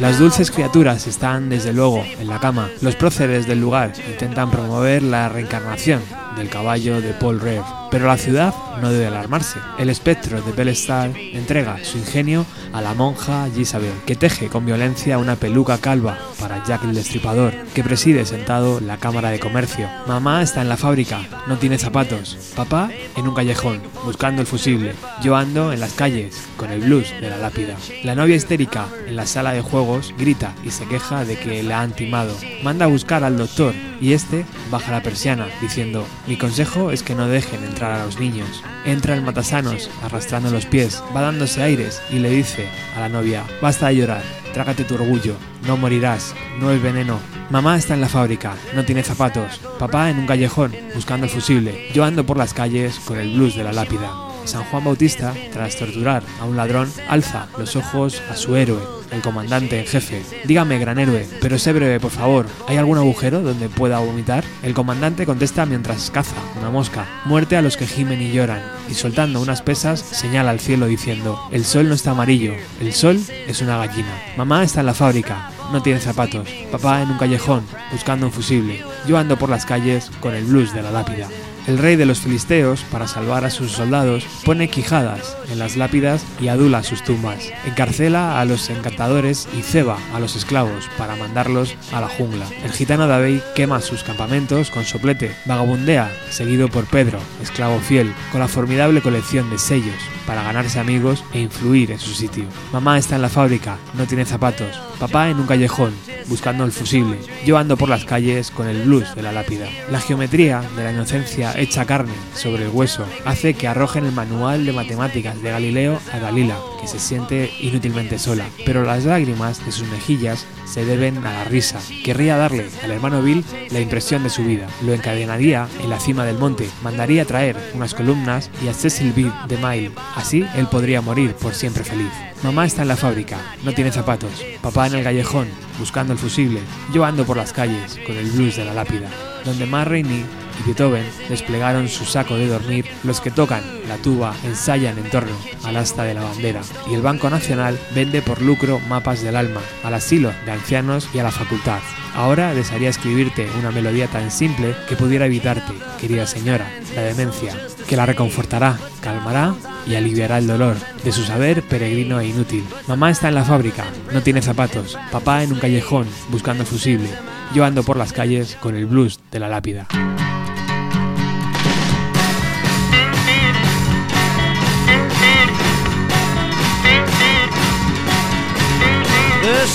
Las 0.00 0.18
dulces 0.18 0.50
criaturas 0.50 1.06
están 1.06 1.48
desde 1.48 1.72
luego 1.72 2.02
en 2.18 2.26
la 2.26 2.40
cama. 2.40 2.70
Los 2.80 2.96
próceres 2.96 3.46
del 3.46 3.60
lugar 3.60 3.92
intentan 4.10 4.50
promover 4.50 5.02
la 5.02 5.28
reencarnación 5.28 6.02
del 6.36 6.48
caballo 6.48 7.00
de 7.00 7.12
Paul 7.12 7.40
Revere. 7.40 7.81
Pero 7.92 8.06
la 8.06 8.16
ciudad 8.16 8.54
no 8.80 8.90
debe 8.90 9.06
alarmarse. 9.06 9.58
El 9.78 9.90
espectro 9.90 10.40
de 10.40 10.52
Bellestar 10.52 11.10
entrega 11.14 11.76
su 11.84 11.98
ingenio 11.98 12.46
a 12.72 12.80
la 12.80 12.94
monja 12.94 13.46
Gisabel, 13.54 13.92
que 14.06 14.16
teje 14.16 14.48
con 14.48 14.64
violencia 14.64 15.18
una 15.18 15.36
peluca 15.36 15.76
calva 15.76 16.18
para 16.40 16.64
Jack 16.64 16.84
el 16.84 16.94
Destripador, 16.94 17.52
que 17.74 17.84
preside 17.84 18.24
sentado 18.24 18.80
la 18.80 18.96
Cámara 18.96 19.28
de 19.28 19.38
Comercio. 19.38 19.90
Mamá 20.06 20.40
está 20.40 20.62
en 20.62 20.70
la 20.70 20.78
fábrica, 20.78 21.20
no 21.46 21.58
tiene 21.58 21.76
zapatos. 21.76 22.38
Papá 22.56 22.90
en 23.14 23.28
un 23.28 23.34
callejón, 23.34 23.82
buscando 24.06 24.40
el 24.40 24.46
fusible. 24.46 24.94
Yo 25.22 25.36
ando 25.36 25.70
en 25.70 25.80
las 25.80 25.92
calles, 25.92 26.48
con 26.56 26.72
el 26.72 26.80
blues 26.80 27.12
de 27.20 27.28
la 27.28 27.36
lápida. 27.36 27.76
La 28.04 28.14
novia 28.14 28.36
histérica, 28.36 28.86
en 29.06 29.16
la 29.16 29.26
sala 29.26 29.52
de 29.52 29.60
juegos, 29.60 30.14
grita 30.16 30.54
y 30.64 30.70
se 30.70 30.86
queja 30.86 31.26
de 31.26 31.36
que 31.36 31.62
la 31.62 31.82
han 31.82 31.92
timado. 31.92 32.34
Manda 32.62 32.86
a 32.86 32.88
buscar 32.88 33.22
al 33.22 33.36
doctor 33.36 33.74
y 34.00 34.14
este 34.14 34.46
baja 34.70 34.92
la 34.92 35.02
persiana, 35.02 35.46
diciendo, 35.60 36.06
mi 36.26 36.36
consejo 36.36 36.90
es 36.90 37.02
que 37.02 37.14
no 37.14 37.28
dejen 37.28 37.62
entrar 37.62 37.81
a 37.90 38.04
los 38.04 38.20
niños. 38.20 38.62
Entra 38.84 39.14
el 39.14 39.22
matasanos, 39.22 39.90
arrastrando 40.02 40.50
los 40.50 40.66
pies, 40.66 41.02
va 41.14 41.22
dándose 41.22 41.62
aires 41.62 42.00
y 42.10 42.18
le 42.18 42.30
dice 42.30 42.68
a 42.96 43.00
la 43.00 43.08
novia, 43.08 43.44
basta 43.60 43.88
de 43.88 43.96
llorar, 43.96 44.22
trágate 44.52 44.84
tu 44.84 44.94
orgullo, 44.94 45.34
no 45.66 45.76
morirás, 45.76 46.34
no 46.60 46.70
es 46.70 46.80
veneno. 46.80 47.18
Mamá 47.50 47.76
está 47.76 47.94
en 47.94 48.00
la 48.00 48.08
fábrica, 48.08 48.54
no 48.74 48.84
tiene 48.84 49.02
zapatos. 49.02 49.58
Papá 49.78 50.10
en 50.10 50.18
un 50.18 50.26
callejón, 50.26 50.74
buscando 50.94 51.26
el 51.26 51.32
fusible. 51.32 51.88
Yo 51.92 52.04
ando 52.04 52.24
por 52.24 52.36
las 52.36 52.54
calles 52.54 52.98
con 53.00 53.18
el 53.18 53.34
blues 53.34 53.56
de 53.56 53.64
la 53.64 53.72
lápida. 53.72 54.31
San 54.44 54.64
Juan 54.64 54.84
Bautista, 54.84 55.34
tras 55.52 55.76
torturar 55.76 56.22
a 56.40 56.44
un 56.44 56.56
ladrón, 56.56 56.92
alza 57.08 57.48
los 57.58 57.76
ojos 57.76 58.20
a 58.30 58.36
su 58.36 58.56
héroe, 58.56 58.80
el 59.10 59.20
comandante 59.20 59.78
en 59.78 59.86
jefe. 59.86 60.22
Dígame, 60.44 60.78
gran 60.78 60.98
héroe, 60.98 61.28
pero 61.40 61.58
sé 61.58 61.72
breve, 61.72 62.00
por 62.00 62.10
favor. 62.10 62.46
¿Hay 62.66 62.76
algún 62.76 62.98
agujero 62.98 63.42
donde 63.42 63.68
pueda 63.68 63.98
vomitar? 63.98 64.44
El 64.62 64.74
comandante 64.74 65.26
contesta 65.26 65.66
mientras 65.66 66.10
caza 66.10 66.36
una 66.58 66.70
mosca. 66.70 67.06
Muerte 67.24 67.56
a 67.56 67.62
los 67.62 67.76
que 67.76 67.86
gimen 67.86 68.22
y 68.22 68.32
lloran. 68.32 68.62
Y 68.88 68.94
soltando 68.94 69.40
unas 69.40 69.62
pesas, 69.62 70.00
señala 70.00 70.50
al 70.50 70.60
cielo 70.60 70.86
diciendo, 70.86 71.40
el 71.50 71.64
sol 71.64 71.88
no 71.88 71.94
está 71.94 72.12
amarillo, 72.12 72.54
el 72.80 72.92
sol 72.92 73.20
es 73.46 73.60
una 73.60 73.78
gallina. 73.78 74.12
Mamá 74.36 74.64
está 74.64 74.80
en 74.80 74.86
la 74.86 74.94
fábrica, 74.94 75.50
no 75.72 75.82
tiene 75.82 76.00
zapatos. 76.00 76.48
Papá 76.70 77.02
en 77.02 77.10
un 77.10 77.18
callejón, 77.18 77.64
buscando 77.90 78.26
un 78.26 78.32
fusible. 78.32 78.84
Yo 79.06 79.18
ando 79.18 79.38
por 79.38 79.48
las 79.48 79.66
calles 79.66 80.10
con 80.20 80.34
el 80.34 80.44
blues 80.44 80.74
de 80.74 80.82
la 80.82 80.90
lápida. 80.90 81.28
El 81.66 81.78
rey 81.78 81.94
de 81.94 82.06
los 82.06 82.20
filisteos, 82.20 82.82
para 82.82 83.06
salvar 83.06 83.44
a 83.44 83.50
sus 83.50 83.70
soldados, 83.70 84.26
pone 84.44 84.68
quijadas 84.68 85.36
en 85.48 85.60
las 85.60 85.76
lápidas 85.76 86.24
y 86.40 86.48
adula 86.48 86.82
sus 86.82 87.04
tumbas. 87.04 87.52
Encarcela 87.64 88.40
a 88.40 88.44
los 88.44 88.68
encantadores 88.68 89.48
y 89.56 89.62
ceba 89.62 89.96
a 90.12 90.18
los 90.18 90.34
esclavos 90.34 90.90
para 90.98 91.14
mandarlos 91.14 91.76
a 91.92 92.00
la 92.00 92.08
jungla. 92.08 92.46
El 92.64 92.72
gitano 92.72 93.06
David 93.06 93.40
quema 93.54 93.80
sus 93.80 94.02
campamentos 94.02 94.70
con 94.70 94.84
soplete. 94.84 95.36
Vagabundea, 95.46 96.10
seguido 96.30 96.68
por 96.68 96.86
Pedro, 96.86 97.20
esclavo 97.40 97.78
fiel, 97.78 98.12
con 98.32 98.40
la 98.40 98.48
formidable 98.48 99.00
colección 99.00 99.48
de 99.50 99.58
sellos 99.58 99.94
para 100.26 100.42
ganarse 100.42 100.78
amigos 100.78 101.24
e 101.32 101.40
influir 101.40 101.90
en 101.90 101.98
su 101.98 102.12
sitio. 102.12 102.44
Mamá 102.72 102.98
está 102.98 103.16
en 103.16 103.22
la 103.22 103.28
fábrica, 103.28 103.78
no 103.94 104.06
tiene 104.06 104.24
zapatos. 104.24 104.80
Papá 104.98 105.30
en 105.30 105.38
un 105.38 105.46
callejón, 105.46 105.94
buscando 106.26 106.64
el 106.64 106.72
fusible. 106.72 107.18
Yo 107.44 107.58
ando 107.58 107.76
por 107.76 107.88
las 107.88 108.04
calles 108.04 108.50
con 108.50 108.68
el 108.68 108.82
blues 108.82 109.14
de 109.14 109.22
la 109.22 109.32
lápida. 109.32 109.66
La 109.90 110.00
geometría 110.00 110.62
de 110.76 110.84
la 110.84 110.92
inocencia 110.92 111.51
hecha 111.58 111.84
carne 111.84 112.12
sobre 112.34 112.64
el 112.64 112.70
hueso 112.70 113.06
hace 113.24 113.54
que 113.54 113.68
arrojen 113.68 114.04
el 114.04 114.12
manual 114.12 114.64
de 114.64 114.72
matemáticas 114.72 115.40
de 115.42 115.50
Galileo 115.50 115.98
a 116.12 116.18
Dalila, 116.18 116.56
que 116.80 116.86
se 116.86 116.98
siente 116.98 117.50
inútilmente 117.60 118.18
sola. 118.18 118.46
Pero 118.64 118.84
las 118.84 119.04
lágrimas 119.04 119.64
de 119.64 119.72
sus 119.72 119.88
mejillas 119.88 120.46
se 120.64 120.84
deben 120.84 121.18
a 121.18 121.32
la 121.32 121.44
risa. 121.44 121.80
Querría 122.04 122.36
darle 122.36 122.68
al 122.82 122.90
hermano 122.90 123.22
Bill 123.22 123.44
la 123.70 123.80
impresión 123.80 124.22
de 124.22 124.30
su 124.30 124.44
vida. 124.44 124.68
Lo 124.84 124.92
encadenaría 124.94 125.68
en 125.82 125.90
la 125.90 126.00
cima 126.00 126.24
del 126.24 126.38
monte, 126.38 126.68
mandaría 126.82 127.24
traer 127.24 127.56
unas 127.74 127.94
columnas 127.94 128.50
y 128.64 128.68
a 128.68 128.74
Cecil 128.74 129.12
B. 129.12 129.30
de 129.48 129.56
Mile. 129.56 129.92
Así 130.16 130.46
él 130.54 130.66
podría 130.68 131.00
morir 131.00 131.34
por 131.34 131.54
siempre 131.54 131.84
feliz. 131.84 132.10
Mamá 132.42 132.66
está 132.66 132.82
en 132.82 132.88
la 132.88 132.96
fábrica, 132.96 133.38
no 133.62 133.72
tiene 133.72 133.92
zapatos. 133.92 134.44
Papá 134.60 134.88
en 134.88 134.94
el 134.94 135.04
callejón, 135.04 135.48
buscando 135.78 136.12
el 136.12 136.18
fusible. 136.18 136.60
Yo 136.92 137.04
ando 137.04 137.24
por 137.24 137.36
las 137.36 137.52
calles 137.52 138.00
con 138.04 138.16
el 138.16 138.30
blues 138.30 138.56
de 138.56 138.64
la 138.64 138.74
lápida. 138.74 139.08
Donde 139.44 139.66
más 139.66 139.86
Rainey 139.86 140.24
Beethoven 140.66 141.04
desplegaron 141.28 141.88
su 141.88 142.04
saco 142.04 142.36
de 142.36 142.46
dormir, 142.46 142.86
los 143.04 143.20
que 143.20 143.30
tocan 143.30 143.62
la 143.88 143.96
tuba 143.96 144.34
ensayan 144.44 144.98
en 144.98 145.10
torno 145.10 145.36
al 145.64 145.76
asta 145.76 146.04
de 146.04 146.14
la 146.14 146.22
bandera 146.22 146.60
y 146.88 146.94
el 146.94 147.02
Banco 147.02 147.30
Nacional 147.30 147.78
vende 147.94 148.22
por 148.22 148.40
lucro 148.40 148.80
mapas 148.88 149.22
del 149.22 149.36
alma 149.36 149.60
al 149.82 149.94
asilo 149.94 150.32
de 150.44 150.52
ancianos 150.52 151.08
y 151.12 151.18
a 151.18 151.24
la 151.24 151.30
facultad. 151.30 151.80
Ahora 152.14 152.54
desearía 152.54 152.90
escribirte 152.90 153.48
una 153.58 153.70
melodía 153.70 154.06
tan 154.06 154.30
simple 154.30 154.74
que 154.88 154.96
pudiera 154.96 155.26
evitarte, 155.26 155.72
querida 155.98 156.26
señora, 156.26 156.70
la 156.94 157.02
demencia, 157.02 157.56
que 157.88 157.96
la 157.96 158.06
reconfortará, 158.06 158.78
calmará 159.00 159.54
y 159.86 159.94
aliviará 159.94 160.38
el 160.38 160.46
dolor 160.46 160.76
de 161.02 161.12
su 161.12 161.24
saber 161.24 161.62
peregrino 161.62 162.20
e 162.20 162.28
inútil. 162.28 162.64
Mamá 162.86 163.10
está 163.10 163.28
en 163.28 163.34
la 163.34 163.44
fábrica, 163.44 163.84
no 164.12 164.22
tiene 164.22 164.42
zapatos, 164.42 164.98
papá 165.10 165.42
en 165.42 165.52
un 165.52 165.58
callejón 165.58 166.06
buscando 166.28 166.64
fusible, 166.64 167.08
yo 167.54 167.64
ando 167.64 167.82
por 167.82 167.96
las 167.96 168.12
calles 168.12 168.56
con 168.60 168.76
el 168.76 168.86
blues 168.86 169.18
de 169.30 169.40
la 169.40 169.48
lápida. 169.48 169.88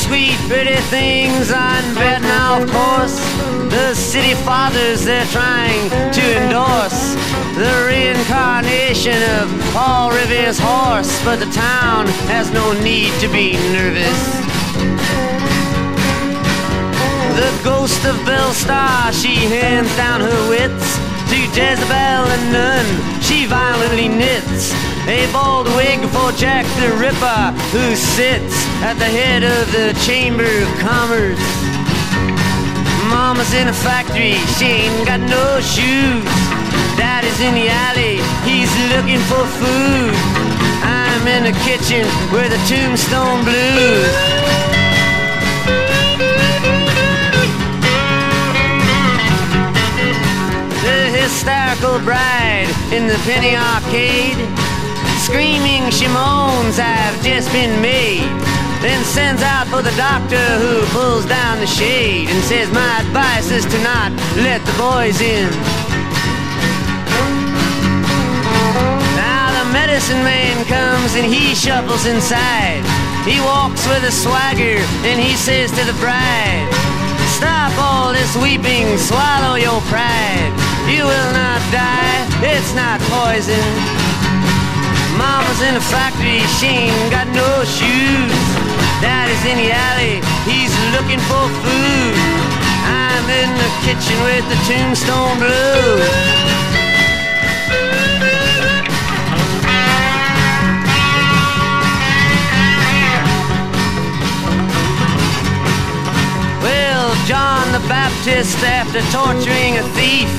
Sweet, 0.07 0.37
pretty 0.47 0.79
things 0.87 1.51
bed 1.95 2.21
now, 2.21 2.61
of 2.61 2.69
course. 2.71 3.17
The 3.69 3.93
city 3.93 4.33
fathers 4.47 5.03
they're 5.03 5.25
trying 5.25 5.89
to 5.89 6.23
endorse. 6.41 7.15
The 7.55 7.73
reincarnation 7.91 9.19
of 9.39 9.45
Paul 9.73 10.11
Revere's 10.11 10.59
horse. 10.59 11.11
But 11.23 11.39
the 11.39 11.51
town 11.51 12.07
has 12.31 12.51
no 12.51 12.73
need 12.81 13.11
to 13.19 13.27
be 13.27 13.53
nervous. 13.75 14.21
The 17.41 17.51
ghost 17.63 18.03
of 18.05 18.15
Belle 18.25 18.53
Star, 18.53 19.11
she 19.11 19.35
hands 19.35 19.93
down 19.95 20.21
her 20.21 20.49
wits 20.49 20.87
to 21.29 21.37
Jezebel 21.55 22.23
and 22.35 22.45
Nun. 22.53 22.87
She 23.21 23.45
violently 23.45 24.07
knits 24.07 24.86
a 25.07 25.31
bald 25.31 25.67
wig 25.79 26.03
for 26.11 26.31
Jack 26.33 26.65
the 26.83 26.91
Ripper, 26.99 27.55
who 27.71 27.95
sits 27.95 28.67
at 28.83 28.99
the 28.99 29.07
head 29.07 29.41
of 29.41 29.71
the 29.71 29.95
Chamber 30.03 30.43
of 30.43 30.67
Commerce. 30.83 31.39
Mama's 33.07 33.53
in 33.53 33.69
a 33.69 33.73
factory, 33.73 34.35
she 34.59 34.83
ain't 34.83 35.07
got 35.07 35.21
no 35.23 35.63
shoes. 35.63 36.27
Daddy's 36.99 37.39
in 37.39 37.55
the 37.55 37.71
alley, 37.71 38.19
he's 38.43 38.67
looking 38.91 39.23
for 39.31 39.47
food. 39.63 40.11
I'm 40.83 41.23
in 41.25 41.43
the 41.47 41.55
kitchen 41.63 42.03
where 42.35 42.49
the 42.49 42.59
tombstone 42.67 43.47
blues. 43.47 44.11
The 50.83 50.99
hysterical 51.15 51.99
bride 52.03 52.67
in 52.91 53.07
the 53.07 53.15
penny 53.23 53.55
arcade 53.55 54.66
Screaming 55.27 55.91
she 55.91 56.07
moans 56.07 56.79
have 56.79 57.11
just 57.21 57.51
been 57.51 57.81
made. 57.81 58.23
Then 58.79 59.03
sends 59.03 59.43
out 59.43 59.67
for 59.67 59.81
the 59.81 59.91
doctor 59.99 60.39
who 60.63 60.87
pulls 60.95 61.25
down 61.25 61.59
the 61.59 61.67
shade 61.67 62.29
And 62.29 62.41
says 62.45 62.71
my 62.71 63.01
advice 63.03 63.51
is 63.51 63.65
to 63.65 63.77
not 63.83 64.15
let 64.39 64.63
the 64.63 64.71
boys 64.79 65.19
in. 65.19 65.51
Now 69.19 69.51
the 69.51 69.67
medicine 69.75 70.23
man 70.23 70.63
comes 70.63 71.19
and 71.19 71.27
he 71.27 71.53
shuffles 71.53 72.05
inside. 72.05 72.79
He 73.27 73.43
walks 73.43 73.83
with 73.83 74.07
a 74.07 74.11
swagger 74.15 74.79
and 75.03 75.19
he 75.19 75.35
says 75.35 75.75
to 75.75 75.83
the 75.83 75.97
bride 75.99 76.71
Stop 77.35 77.75
all 77.75 78.13
this 78.13 78.31
weeping, 78.39 78.97
swallow 78.97 79.59
your 79.59 79.81
pride. 79.91 80.55
You 80.87 81.03
will 81.03 81.31
not 81.35 81.59
die, 81.75 82.23
it's 82.47 82.71
not 82.73 83.01
poison 83.11 84.06
Mama's 85.17 85.61
in 85.61 85.75
a 85.75 85.81
factory, 85.81 86.41
she 86.61 86.87
ain't 86.87 87.11
got 87.11 87.27
no 87.33 87.49
shoes. 87.65 88.45
Daddy's 89.01 89.43
in 89.49 89.57
the 89.57 89.69
alley, 89.73 90.21
he's 90.45 90.73
looking 90.95 91.21
for 91.29 91.45
food. 91.65 92.15
I'm 92.85 93.25
in 93.41 93.49
the 93.57 93.71
kitchen 93.85 94.17
with 94.23 94.45
the 94.47 94.57
tombstone 94.69 95.37
blues. 95.41 96.47
John 107.27 107.67
the 107.73 107.83
Baptist, 107.89 108.55
after 108.63 109.01
torturing 109.11 109.75
a 109.75 109.83
thief, 109.99 110.31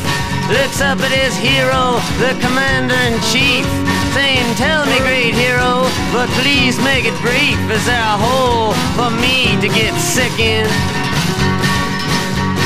looks 0.48 0.80
up 0.80 0.96
at 1.04 1.12
his 1.12 1.36
hero, 1.36 2.00
the 2.16 2.32
commander 2.40 2.96
in 3.04 3.20
chief, 3.28 3.68
saying, 4.18 4.50
Tell 4.58 4.82
me, 4.90 4.98
great 4.98 5.34
hero, 5.38 5.86
but 6.10 6.26
please 6.42 6.74
make 6.82 7.06
it 7.06 7.14
brief. 7.22 7.58
Is 7.70 7.86
there 7.86 8.02
a 8.02 8.18
hole 8.18 8.74
for 8.98 9.10
me 9.14 9.54
to 9.62 9.68
get 9.70 9.94
sick 9.94 10.34
in? 10.42 10.66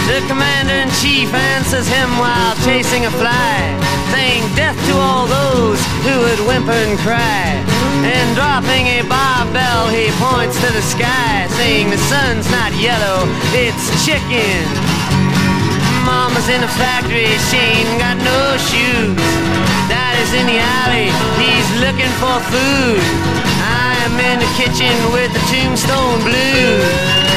The 0.08 0.24
commander 0.32 0.72
in 0.72 0.88
chief 1.04 1.28
answers 1.28 1.86
him 1.86 2.08
while 2.16 2.56
chasing 2.64 3.04
a 3.04 3.12
fly, 3.20 3.52
saying, 4.16 4.42
Death 4.56 4.78
to 4.88 4.94
all 4.96 5.28
those 5.28 5.80
who 6.04 6.14
would 6.24 6.40
whimper 6.48 6.72
and 6.72 6.96
cry. 7.04 7.60
And 8.00 8.28
dropping 8.32 8.88
a 8.96 9.04
barbell, 9.04 9.92
he 9.92 10.08
points 10.16 10.56
to 10.64 10.68
the 10.72 10.84
sky, 10.94 11.46
saying, 11.60 11.90
The 11.92 12.00
sun's 12.08 12.48
not 12.50 12.72
yellow, 12.80 13.28
it's 13.52 13.84
chicken. 14.08 14.64
Mama's 16.08 16.48
in 16.48 16.64
a 16.64 16.72
factory, 16.80 17.28
she 17.52 17.60
ain't 17.60 17.94
got 18.00 18.16
no 18.24 18.40
shoes. 18.72 19.71
Daddy's 19.92 20.32
in 20.32 20.46
the 20.48 20.56
alley, 20.56 21.12
he's 21.36 21.68
looking 21.84 22.12
for 22.16 22.36
food. 22.48 23.04
I'm 23.60 24.16
in 24.16 24.40
the 24.40 24.48
kitchen 24.56 24.96
with 25.12 25.28
the 25.36 25.42
tombstone 25.52 26.20
blues. 26.24 27.32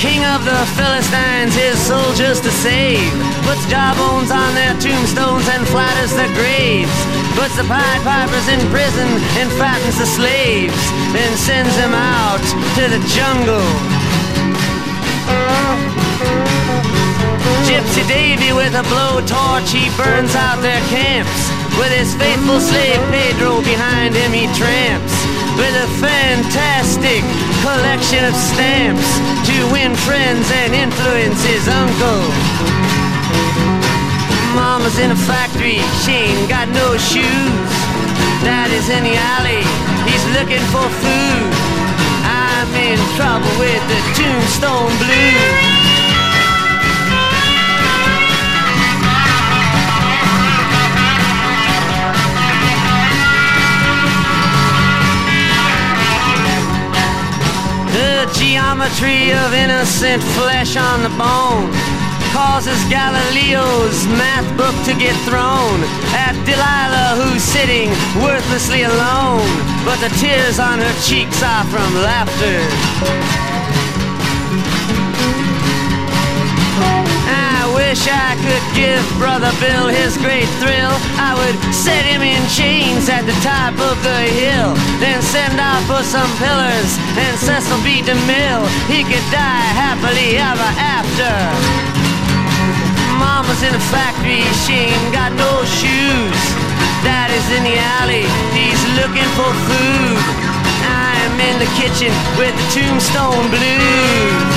King 0.00 0.24
of 0.24 0.44
the 0.44 0.60
Philistines, 0.76 1.54
his 1.54 1.78
soldiers 1.78 2.40
to 2.40 2.50
save. 2.50 3.12
Puts 3.44 3.64
jawbones 3.68 4.30
on 4.30 4.54
their 4.54 4.74
tombstones 4.80 5.48
and 5.48 5.66
flatters 5.68 6.12
their 6.12 6.28
graves. 6.34 6.92
Puts 7.36 7.56
the 7.56 7.64
Pied 7.64 8.00
Pipers 8.04 8.48
in 8.48 8.60
prison 8.68 9.08
and 9.40 9.48
fattens 9.60 9.98
the 9.98 10.06
slaves. 10.06 10.82
Then 11.12 11.32
sends 11.36 11.74
them 11.76 11.94
out 11.94 12.44
to 12.76 12.88
the 12.88 13.00
jungle. 13.16 13.93
Gypsy 17.64 18.06
Davy 18.06 18.52
with 18.52 18.74
a 18.74 18.84
blowtorch, 18.92 19.72
he 19.72 19.88
burns 19.96 20.34
out 20.34 20.60
their 20.60 20.80
camps. 20.92 21.50
With 21.78 21.90
his 21.90 22.14
faithful 22.14 22.60
slave 22.60 23.00
Pedro 23.10 23.60
behind 23.62 24.14
him, 24.14 24.30
he 24.32 24.46
tramps. 24.54 25.14
With 25.58 25.74
a 25.74 25.88
fantastic 25.98 27.22
collection 27.62 28.22
of 28.24 28.34
stamps 28.34 29.08
to 29.48 29.56
win 29.72 29.94
friends 30.06 30.46
and 30.52 30.74
influence 30.74 31.40
his 31.44 31.66
uncle. 31.66 32.22
Mama's 34.54 34.98
in 34.98 35.10
a 35.10 35.16
factory, 35.26 35.82
she 36.04 36.12
ain't 36.30 36.48
got 36.48 36.68
no 36.68 36.96
shoes. 36.96 37.72
Daddy's 38.44 38.88
in 38.88 39.02
the 39.02 39.16
alley, 39.16 39.62
he's 40.06 40.24
looking 40.36 40.62
for 40.70 40.86
food. 41.02 41.53
Trouble 43.16 43.58
with 43.60 43.82
the 43.88 44.00
tombstone 44.16 44.90
blues. 44.98 45.74
The 57.92 58.28
geometry 58.38 59.32
of 59.32 59.54
innocent 59.54 60.22
flesh 60.22 60.76
on 60.76 61.02
the 61.02 61.10
bone 61.10 62.03
causes 62.44 62.76
Galileo's 62.92 64.04
math 64.20 64.44
book 64.60 64.76
to 64.84 64.92
get 65.00 65.16
thrown 65.24 65.80
at 66.12 66.36
Delilah, 66.44 67.16
who's 67.16 67.40
sitting 67.40 67.88
worthlessly 68.20 68.84
alone. 68.84 69.48
But 69.88 69.96
the 70.04 70.12
tears 70.20 70.60
on 70.60 70.76
her 70.76 70.94
cheeks 71.00 71.40
are 71.40 71.64
from 71.72 71.88
laughter. 72.04 72.60
I 77.32 77.64
wish 77.72 78.04
I 78.04 78.36
could 78.44 78.66
give 78.76 79.00
Brother 79.16 79.52
Bill 79.56 79.88
his 79.88 80.20
great 80.20 80.50
thrill. 80.60 80.92
I 81.16 81.32
would 81.40 81.56
set 81.72 82.04
him 82.04 82.20
in 82.20 82.44
chains 82.52 83.08
at 83.08 83.24
the 83.24 83.36
top 83.40 83.72
of 83.80 83.96
the 84.04 84.20
hill, 84.36 84.76
then 85.00 85.22
send 85.24 85.56
off 85.56 85.80
for 85.88 86.04
some 86.04 86.28
pillars 86.36 86.90
and 87.16 87.34
Cecil 87.40 87.80
B. 87.80 88.04
DeMille. 88.04 88.68
He 88.92 89.00
could 89.00 89.26
die 89.32 89.68
happily 89.80 90.36
ever 90.36 90.70
after. 90.76 91.93
Mama's 93.24 93.62
in 93.62 93.74
a 93.74 93.84
factory, 93.88 94.44
she 94.64 94.92
ain't 94.92 95.12
got 95.12 95.32
no 95.32 95.52
shoes. 95.64 96.42
Daddy's 97.00 97.48
in 97.56 97.62
the 97.64 97.76
alley, 97.96 98.24
he's 98.52 98.82
looking 99.00 99.30
for 99.38 99.50
food. 99.68 100.20
I'm 100.84 101.34
in 101.48 101.56
the 101.58 101.70
kitchen 101.80 102.12
with 102.36 102.54
the 102.60 102.66
tombstone 102.76 103.48
blues. 103.48 104.53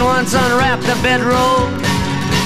Once 0.00 0.32
unwrapped 0.32 0.82
the 0.82 0.96
bedroll. 1.02 1.68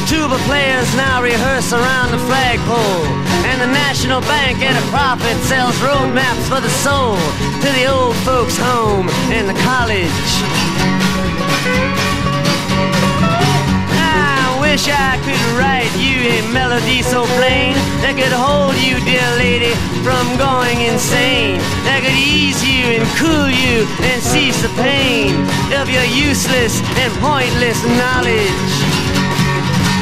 Tuba 0.08 0.36
players 0.46 0.88
now 0.96 1.22
rehearse 1.22 1.72
around 1.72 2.10
the 2.10 2.18
flagpole. 2.26 3.06
And 3.46 3.60
the 3.60 3.66
National 3.66 4.20
Bank 4.22 4.62
at 4.62 4.74
a 4.74 4.86
profit 4.90 5.36
sells 5.44 5.80
road 5.80 6.12
maps 6.12 6.48
for 6.48 6.60
the 6.60 6.70
soul 6.82 7.16
to 7.62 7.68
the 7.78 7.86
old 7.86 8.16
folks' 8.26 8.58
home 8.58 9.08
and 9.30 9.48
the 9.48 9.54
college. 9.62 10.26
Wish 14.66 14.90
I 14.90 15.14
could 15.22 15.46
write 15.54 15.94
you 15.94 16.26
a 16.26 16.42
melody 16.50 16.98
so 17.00 17.22
plain 17.38 17.78
that 18.02 18.18
could 18.18 18.34
hold 18.34 18.74
you, 18.82 18.98
dear 19.06 19.30
lady, 19.38 19.70
from 20.02 20.26
going 20.42 20.82
insane. 20.82 21.62
That 21.86 22.02
could 22.02 22.18
ease 22.18 22.58
you 22.66 22.98
and 22.98 23.06
cool 23.14 23.46
you 23.46 23.86
and 24.10 24.18
cease 24.18 24.58
the 24.66 24.72
pain 24.74 25.38
of 25.70 25.86
your 25.86 26.02
useless 26.10 26.82
and 26.98 27.14
pointless 27.22 27.78
knowledge. 27.94 28.74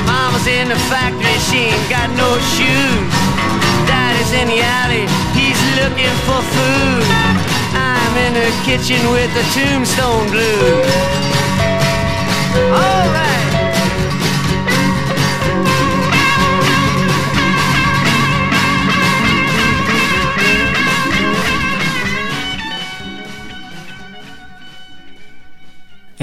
Mama's 0.09 0.48
in 0.48 0.72
the 0.72 0.81
factory, 0.88 1.37
she 1.44 1.68
ain't 1.68 1.87
got 1.92 2.09
no 2.16 2.33
shoes. 2.57 3.12
Daddy's 3.85 4.33
in 4.33 4.48
the 4.48 4.64
alley, 4.64 5.05
he's 5.37 5.61
looking 5.77 6.16
for 6.24 6.40
food. 6.40 7.05
I'm 7.77 8.14
in 8.16 8.33
the 8.33 8.48
kitchen 8.64 8.98
with 9.12 9.29
the 9.37 9.44
tombstone 9.53 10.24
blues. 10.33 10.88
Alright. 12.72 13.53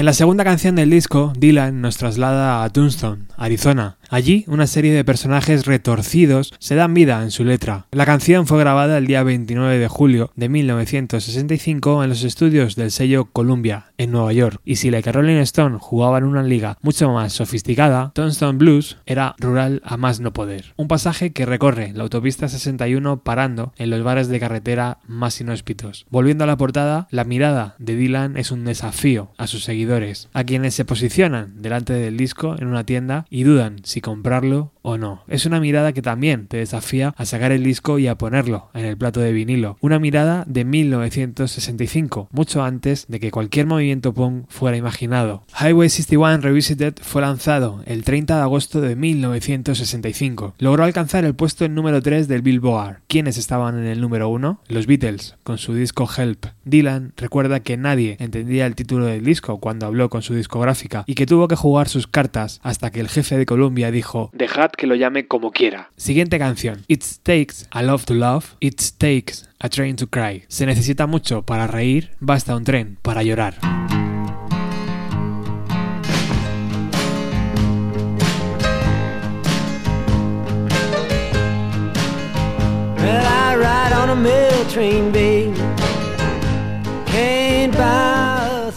En 0.02 0.06
la 0.06 0.14
segunda 0.14 0.42
canción 0.42 0.74
del 0.74 0.90
disco, 0.90 1.32
Dylan 1.38 1.80
nos 1.80 1.96
traslada 1.96 2.64
a 2.64 2.70
Tombstone, 2.70 3.26
Arizona, 3.36 3.98
Allí, 4.12 4.44
una 4.46 4.66
serie 4.66 4.92
de 4.92 5.06
personajes 5.06 5.64
retorcidos 5.64 6.52
se 6.58 6.74
dan 6.74 6.92
vida 6.92 7.22
en 7.22 7.30
su 7.30 7.44
letra. 7.44 7.86
La 7.92 8.04
canción 8.04 8.46
fue 8.46 8.60
grabada 8.60 8.98
el 8.98 9.06
día 9.06 9.22
29 9.22 9.78
de 9.78 9.88
julio 9.88 10.30
de 10.36 10.50
1965 10.50 12.04
en 12.04 12.10
los 12.10 12.22
estudios 12.22 12.76
del 12.76 12.90
sello 12.90 13.30
Columbia, 13.32 13.86
en 13.96 14.10
Nueva 14.10 14.34
York, 14.34 14.60
y 14.66 14.76
si 14.76 14.90
la 14.90 15.00
que 15.00 15.40
Stone 15.40 15.78
jugaba 15.80 16.18
en 16.18 16.24
una 16.24 16.42
liga 16.42 16.76
mucho 16.82 17.10
más 17.10 17.32
sofisticada, 17.32 18.12
Tombstone 18.14 18.58
Blues 18.58 18.98
era 19.06 19.34
rural 19.38 19.80
a 19.82 19.96
más 19.96 20.20
no 20.20 20.34
poder. 20.34 20.74
Un 20.76 20.88
pasaje 20.88 21.32
que 21.32 21.46
recorre 21.46 21.94
la 21.94 22.02
autopista 22.02 22.50
61 22.50 23.22
parando 23.22 23.72
en 23.78 23.88
los 23.88 24.02
bares 24.02 24.28
de 24.28 24.40
carretera 24.40 24.98
más 25.08 25.40
inhóspitos. 25.40 26.04
Volviendo 26.10 26.44
a 26.44 26.48
la 26.48 26.58
portada, 26.58 27.08
la 27.10 27.24
mirada 27.24 27.76
de 27.78 27.96
Dylan 27.96 28.36
es 28.36 28.50
un 28.50 28.66
desafío 28.66 29.30
a 29.38 29.46
sus 29.46 29.64
seguidores, 29.64 30.28
a 30.34 30.44
quienes 30.44 30.74
se 30.74 30.84
posicionan 30.84 31.62
delante 31.62 31.94
del 31.94 32.18
disco 32.18 32.56
en 32.58 32.66
una 32.66 32.84
tienda 32.84 33.24
y 33.30 33.44
dudan 33.44 33.76
si 33.84 34.01
comprarlo 34.02 34.72
o 34.82 34.98
no. 34.98 35.22
Es 35.28 35.46
una 35.46 35.60
mirada 35.60 35.92
que 35.92 36.02
también 36.02 36.46
te 36.46 36.58
desafía 36.58 37.14
a 37.16 37.24
sacar 37.24 37.52
el 37.52 37.64
disco 37.64 37.98
y 37.98 38.08
a 38.08 38.18
ponerlo 38.18 38.68
en 38.74 38.84
el 38.84 38.96
plato 38.96 39.20
de 39.20 39.32
vinilo. 39.32 39.78
Una 39.80 39.98
mirada 39.98 40.44
de 40.46 40.64
1965, 40.64 42.28
mucho 42.32 42.62
antes 42.62 43.06
de 43.08 43.20
que 43.20 43.30
cualquier 43.30 43.66
movimiento 43.66 44.12
punk 44.12 44.44
fuera 44.48 44.76
imaginado. 44.76 45.44
Highway 45.58 45.88
61 45.88 46.38
Revisited 46.38 46.94
fue 47.00 47.22
lanzado 47.22 47.82
el 47.86 48.04
30 48.04 48.36
de 48.36 48.42
agosto 48.42 48.80
de 48.80 48.96
1965. 48.96 50.54
Logró 50.58 50.84
alcanzar 50.84 51.24
el 51.24 51.34
puesto 51.34 51.64
en 51.64 51.74
número 51.74 52.02
3 52.02 52.28
del 52.28 52.42
Billboard. 52.42 52.98
¿Quiénes 53.06 53.38
estaban 53.38 53.78
en 53.78 53.86
el 53.86 54.00
número 54.00 54.28
1? 54.28 54.60
Los 54.68 54.86
Beatles, 54.86 55.36
con 55.44 55.58
su 55.58 55.74
disco 55.74 56.08
Help. 56.14 56.46
Dylan 56.64 57.12
recuerda 57.16 57.60
que 57.60 57.76
nadie 57.76 58.16
entendía 58.18 58.66
el 58.66 58.74
título 58.74 59.06
del 59.06 59.24
disco 59.24 59.58
cuando 59.58 59.86
habló 59.86 60.10
con 60.10 60.22
su 60.22 60.34
discográfica 60.34 61.04
y 61.06 61.14
que 61.14 61.26
tuvo 61.26 61.48
que 61.48 61.56
jugar 61.56 61.88
sus 61.88 62.06
cartas 62.06 62.60
hasta 62.62 62.90
que 62.90 63.00
el 63.00 63.08
jefe 63.08 63.38
de 63.38 63.46
Columbia 63.46 63.90
dijo 63.92 64.30
Dejad 64.32 64.70
que 64.70 64.86
lo 64.86 64.94
llame 64.94 65.26
como 65.26 65.52
quiera. 65.52 65.90
Siguiente 65.96 66.38
canción. 66.38 66.84
It 66.88 67.04
takes 67.22 67.66
a 67.70 67.82
love 67.82 68.04
to 68.06 68.14
love. 68.14 68.56
It 68.60 68.80
takes 68.98 69.48
a 69.60 69.68
train 69.68 69.96
to 69.96 70.08
cry. 70.08 70.44
Se 70.48 70.66
necesita 70.66 71.06
mucho 71.06 71.42
para 71.42 71.66
reír, 71.66 72.10
basta 72.18 72.56
un 72.56 72.64
tren 72.64 72.98
para 73.02 73.22
llorar. 73.22 73.54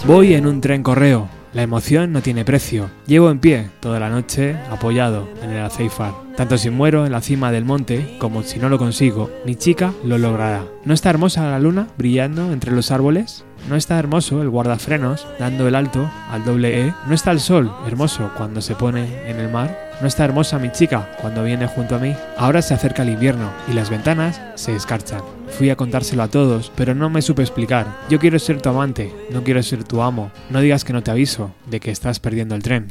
Voy 0.06 0.36
en 0.36 0.45
un 0.45 0.62
tren 0.62 0.84
correo 0.84 1.30
la 1.55 1.63
emoción 1.63 2.11
no 2.11 2.21
tiene 2.21 2.43
precio. 2.43 2.91
Llevo 3.07 3.31
en 3.31 3.39
pie 3.39 3.69
toda 3.79 3.97
la 3.97 4.09
noche 4.09 4.57
apoyado 4.69 5.29
en 5.41 5.51
el 5.51 5.63
aceifar. 5.63 6.13
Tanto 6.35 6.57
si 6.57 6.69
muero 6.69 7.05
en 7.05 7.13
la 7.13 7.21
cima 7.21 7.49
del 7.49 7.63
monte 7.63 8.17
como 8.19 8.43
si 8.43 8.59
no 8.59 8.67
lo 8.67 8.77
consigo, 8.77 9.31
mi 9.45 9.55
chica 9.55 9.93
lo 10.03 10.17
logrará. 10.17 10.65
¿No 10.83 10.93
está 10.93 11.09
hermosa 11.09 11.49
la 11.49 11.59
luna 11.59 11.87
brillando 11.97 12.51
entre 12.51 12.73
los 12.73 12.91
árboles? 12.91 13.45
¿No 13.69 13.77
está 13.77 13.97
hermoso 13.97 14.41
el 14.41 14.49
guardafrenos 14.49 15.25
dando 15.39 15.65
el 15.69 15.75
alto 15.75 16.11
al 16.29 16.43
doble 16.43 16.87
E? 16.87 16.93
¿No 17.07 17.15
está 17.15 17.31
el 17.31 17.39
sol 17.39 17.71
hermoso 17.87 18.31
cuando 18.35 18.59
se 18.59 18.75
pone 18.75 19.07
en 19.25 19.37
el 19.37 19.49
mar? 19.49 19.85
¿No 20.01 20.08
está 20.08 20.25
hermosa 20.25 20.60
mi 20.60 20.71
chica 20.71 21.10
cuando 21.21 21.43
viene 21.43 21.67
junto 21.67 21.95
a 21.95 21.99
mí? 21.99 22.15
Ahora 22.38 22.62
se 22.62 22.73
acerca 22.73 23.03
el 23.03 23.10
invierno 23.10 23.49
y 23.69 23.73
las 23.73 23.89
ventanas 23.89 24.41
se 24.55 24.75
escarchan. 24.75 25.21
Fui 25.47 25.69
a 25.69 25.77
contárselo 25.77 26.23
a 26.23 26.27
todos, 26.27 26.71
pero 26.75 26.93
no 26.93 27.10
me 27.10 27.21
supe 27.21 27.41
explicar. 27.41 27.88
Yo 28.10 28.19
quiero 28.19 28.38
ser 28.38 28.62
tu 28.62 28.69
amante, 28.69 29.13
no 29.31 29.43
quiero 29.43 29.63
ser 29.63 29.84
tu 29.84 30.01
amo. 30.01 30.31
No 30.49 30.60
digas 30.60 30.84
que 30.84 30.93
no 30.93 31.01
te 31.01 31.12
aviso 31.12 31.55
de 31.65 31.79
que 31.79 31.91
estás 31.91 32.19
perdiendo 32.19 32.55
el 32.55 32.63
tren. 32.63 32.88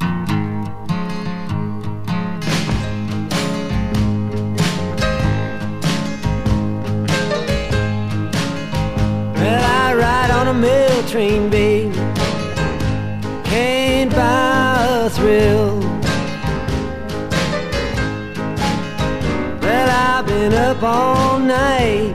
I've 20.16 20.24
been 20.26 20.54
up 20.54 20.80
all 20.80 21.40
night, 21.40 22.14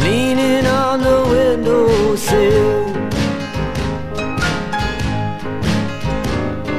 leaning 0.00 0.64
on 0.64 1.00
the 1.00 1.20
windowsill. 1.28 2.86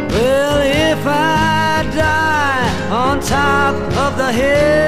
Well, 0.09 0.61
if 0.63 1.05
I 1.05 1.87
die 1.93 2.89
on 2.89 3.19
top 3.19 3.75
of 3.75 4.17
the 4.17 4.31
hill. 4.31 4.84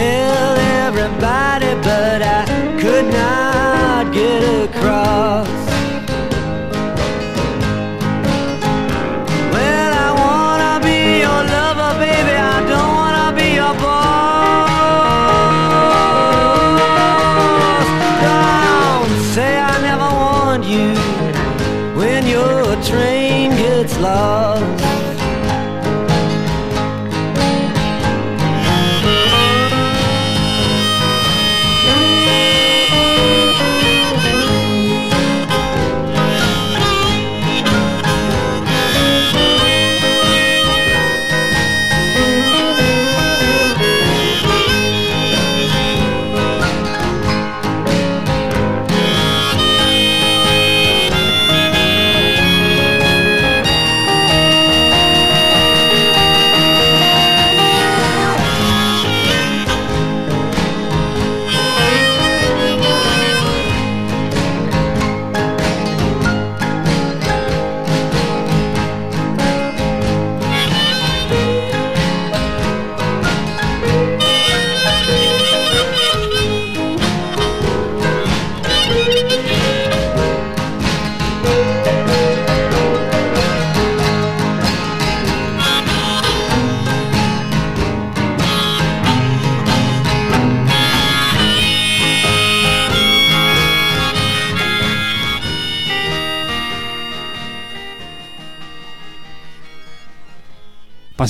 Tell 0.00 0.56
everybody, 0.86 1.59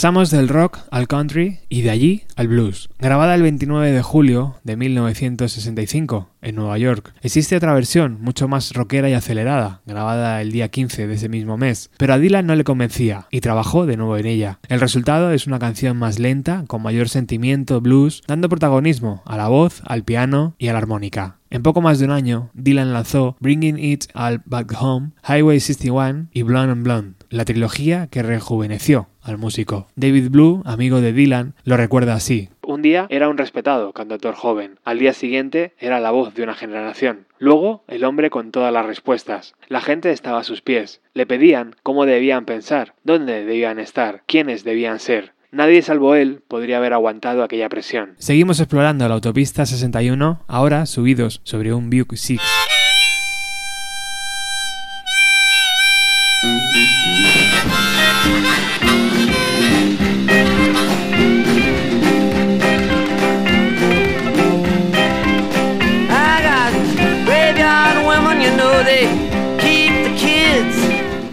Pasamos 0.01 0.31
del 0.31 0.49
rock 0.49 0.79
al 0.91 1.09
country 1.09 1.59
y 1.69 1.83
de 1.83 1.91
allí 1.91 2.23
al 2.35 2.49
blues. 2.49 2.89
Grabada 3.01 3.35
el 3.35 3.43
29 3.43 3.93
de 3.93 4.01
julio 4.01 4.57
de 4.65 4.75
1965 4.75 6.31
en 6.41 6.55
Nueva 6.55 6.79
York. 6.79 7.13
Existe 7.21 7.55
otra 7.55 7.75
versión, 7.75 8.17
mucho 8.19 8.49
más 8.49 8.73
rockera 8.73 9.11
y 9.11 9.13
acelerada, 9.13 9.83
grabada 9.85 10.41
el 10.41 10.53
día 10.53 10.71
15 10.71 11.07
de 11.07 11.15
ese 11.15 11.29
mismo 11.29 11.59
mes, 11.59 11.91
pero 11.99 12.15
a 12.15 12.19
Dylan 12.19 12.47
no 12.47 12.55
le 12.55 12.65
convencía 12.65 13.27
y 13.31 13.43
trabajó 13.43 13.85
de 13.85 13.99
nuevo 13.99 14.17
en 14.17 14.25
ella. 14.25 14.59
El 14.69 14.81
resultado 14.81 15.33
es 15.33 15.47
una 15.47 15.59
canción 15.59 15.99
más 15.99 16.19
lenta, 16.19 16.65
con 16.67 16.81
mayor 16.81 17.11
sentimiento 17.11 17.83
blues, 17.83 18.23
dando 18.27 18.49
protagonismo 18.49 19.23
a 19.27 19.37
la 19.37 19.49
voz, 19.49 19.83
al 19.85 20.05
piano 20.05 20.55
y 20.57 20.69
a 20.69 20.73
la 20.73 20.79
armónica. 20.79 21.41
En 21.51 21.63
poco 21.63 21.83
más 21.83 21.99
de 21.99 22.07
un 22.07 22.13
año, 22.13 22.49
Dylan 22.55 22.95
lanzó 22.95 23.37
Bringing 23.39 23.79
It 23.79 24.05
All 24.15 24.41
Back 24.47 24.73
Home, 24.81 25.11
Highway 25.29 25.61
61 25.61 26.29
y 26.33 26.41
Blonde 26.41 26.73
and 26.73 26.85
Blonde, 26.85 27.17
la 27.29 27.45
trilogía 27.45 28.07
que 28.07 28.23
rejuveneció 28.23 29.10
al 29.23 29.39
músico. 29.39 29.87
David 29.97 30.31
Blue, 30.31 30.63
amigo 30.65 31.01
de 31.01 31.13
Dylan, 31.13 31.55
lo 31.65 31.77
recuerda 31.77 32.15
así. 32.15 32.49
Un 32.63 32.83
día 32.83 33.07
era 33.11 33.29
un 33.29 33.39
respetado 33.39 33.93
cantautor 33.93 34.35
joven, 34.35 34.79
al 34.85 34.99
día 34.99 35.13
siguiente 35.13 35.75
era 35.79 36.01
la 36.01 36.11
voz 36.11 36.35
de 36.35 36.43
una 36.43 36.55
generación. 36.55 37.27
Luego, 37.39 37.83
el 37.89 38.05
hombre 38.05 38.31
con 38.31 38.53
todas 38.53 38.73
las 38.73 38.87
respuestas. 38.87 39.55
La 39.69 39.81
gente 39.81 40.13
estaba 40.13 40.41
a 40.41 40.45
sus 40.45 40.63
pies. 40.63 41.01
Le 41.15 41.27
pedían 41.27 41.75
cómo 41.83 42.07
debían 42.07 42.45
pensar, 42.45 42.95
dónde 43.03 43.45
debían 43.45 43.79
estar, 43.79 44.23
quiénes 44.27 44.63
debían 44.65 45.01
ser. 45.01 45.33
Nadie 45.53 45.83
salvo 45.83 46.15
él 46.15 46.43
podría 46.47 46.77
haber 46.77 46.93
aguantado 46.93 47.43
aquella 47.43 47.69
presión. 47.69 48.15
Seguimos 48.19 48.61
explorando 48.61 49.09
la 49.09 49.15
autopista 49.15 49.67
61, 49.67 50.45
ahora 50.47 50.87
subidos 50.87 51.41
sobre 51.43 51.73
un 51.75 51.91
Buick 51.91 52.15
6. 52.15 52.41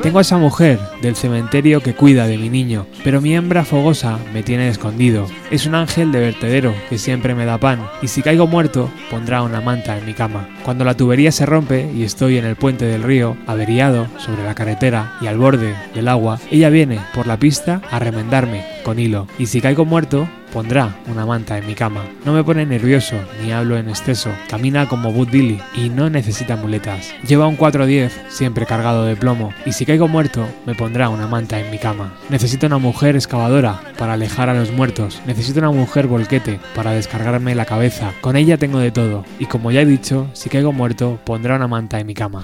Tengo 0.01 0.19
a 0.19 0.21
esa 0.21 0.37
mujer 0.37 0.79
del 1.01 1.15
cementerio 1.15 1.81
que 1.81 1.93
cuida 1.93 2.27
de 2.27 2.37
mi 2.37 2.49
niño, 2.49 2.85
pero 3.03 3.21
mi 3.21 3.35
hembra 3.35 3.65
fogosa 3.65 4.19
me 4.33 4.43
tiene 4.43 4.67
escondido. 4.67 5.27
Es 5.51 5.65
un 5.65 5.75
ángel 5.75 6.11
de 6.11 6.19
vertedero 6.19 6.73
que 6.89 6.97
siempre 6.97 7.35
me 7.35 7.45
da 7.45 7.57
pan, 7.57 7.87
y 8.01 8.07
si 8.07 8.21
caigo 8.21 8.47
muerto, 8.47 8.89
pondrá 9.09 9.41
una 9.41 9.61
manta 9.61 9.97
en 9.97 10.05
mi 10.05 10.13
cama. 10.13 10.49
Cuando 10.63 10.85
la 10.85 10.95
tubería 10.95 11.31
se 11.31 11.45
rompe 11.45 11.89
y 11.95 12.03
estoy 12.03 12.37
en 12.37 12.45
el 12.45 12.55
puente 12.55 12.85
del 12.85 13.03
río, 13.03 13.37
averiado 13.47 14.07
sobre 14.17 14.43
la 14.43 14.55
carretera 14.55 15.17
y 15.21 15.27
al 15.27 15.37
borde 15.37 15.75
del 15.93 16.07
agua, 16.07 16.39
ella 16.51 16.69
viene 16.69 16.99
por 17.13 17.27
la 17.27 17.37
pista 17.37 17.81
a 17.91 17.99
remendarme 17.99 18.65
con 18.83 18.99
hilo, 18.99 19.27
y 19.37 19.47
si 19.47 19.61
caigo 19.61 19.85
muerto, 19.85 20.27
pondrá 20.57 20.95
una 21.07 21.25
manta 21.25 21.57
en 21.57 21.67
mi 21.67 21.75
cama. 21.75 22.03
No 22.25 22.33
me 22.33 22.43
pone 22.43 22.65
nervioso 22.65 23.15
ni 23.43 23.51
hablo 23.51 23.77
en 23.77 23.89
exceso. 23.89 24.31
Camina 24.49 24.87
como 24.87 25.11
Bud 25.11 25.29
Billy 25.29 25.61
y 25.75 25.89
no 25.89 26.09
necesita 26.09 26.55
muletas. 26.55 27.13
Lleva 27.27 27.47
un 27.47 27.57
410 27.57 28.19
siempre 28.29 28.65
cargado 28.65 29.05
de 29.05 29.15
plomo 29.15 29.53
y 29.67 29.73
si 29.73 29.85
caigo 29.85 30.07
muerto 30.07 30.47
me 30.65 30.73
pondrá 30.73 30.96
una 31.05 31.27
manta 31.27 31.59
en 31.59 31.69
mi 31.69 31.77
cama. 31.77 32.13
Necesito 32.29 32.65
una 32.65 32.79
mujer 32.79 33.15
excavadora 33.15 33.79
para 33.97 34.13
alejar 34.13 34.49
a 34.49 34.55
los 34.55 34.71
muertos. 34.71 35.21
Necesito 35.27 35.59
una 35.59 35.71
mujer 35.71 36.07
volquete 36.07 36.59
para 36.75 36.91
descargarme 36.91 37.55
la 37.55 37.65
cabeza. 37.65 38.13
Con 38.21 38.35
ella 38.35 38.57
tengo 38.57 38.79
de 38.79 38.91
todo 38.91 39.23
y 39.37 39.45
como 39.45 39.71
ya 39.71 39.81
he 39.81 39.85
dicho, 39.85 40.27
si 40.33 40.49
caigo 40.49 40.73
muerto 40.73 41.19
pondrá 41.23 41.55
una 41.55 41.67
manta 41.67 41.99
en 41.99 42.07
mi 42.07 42.15
cama. 42.15 42.43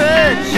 church. 0.00 0.49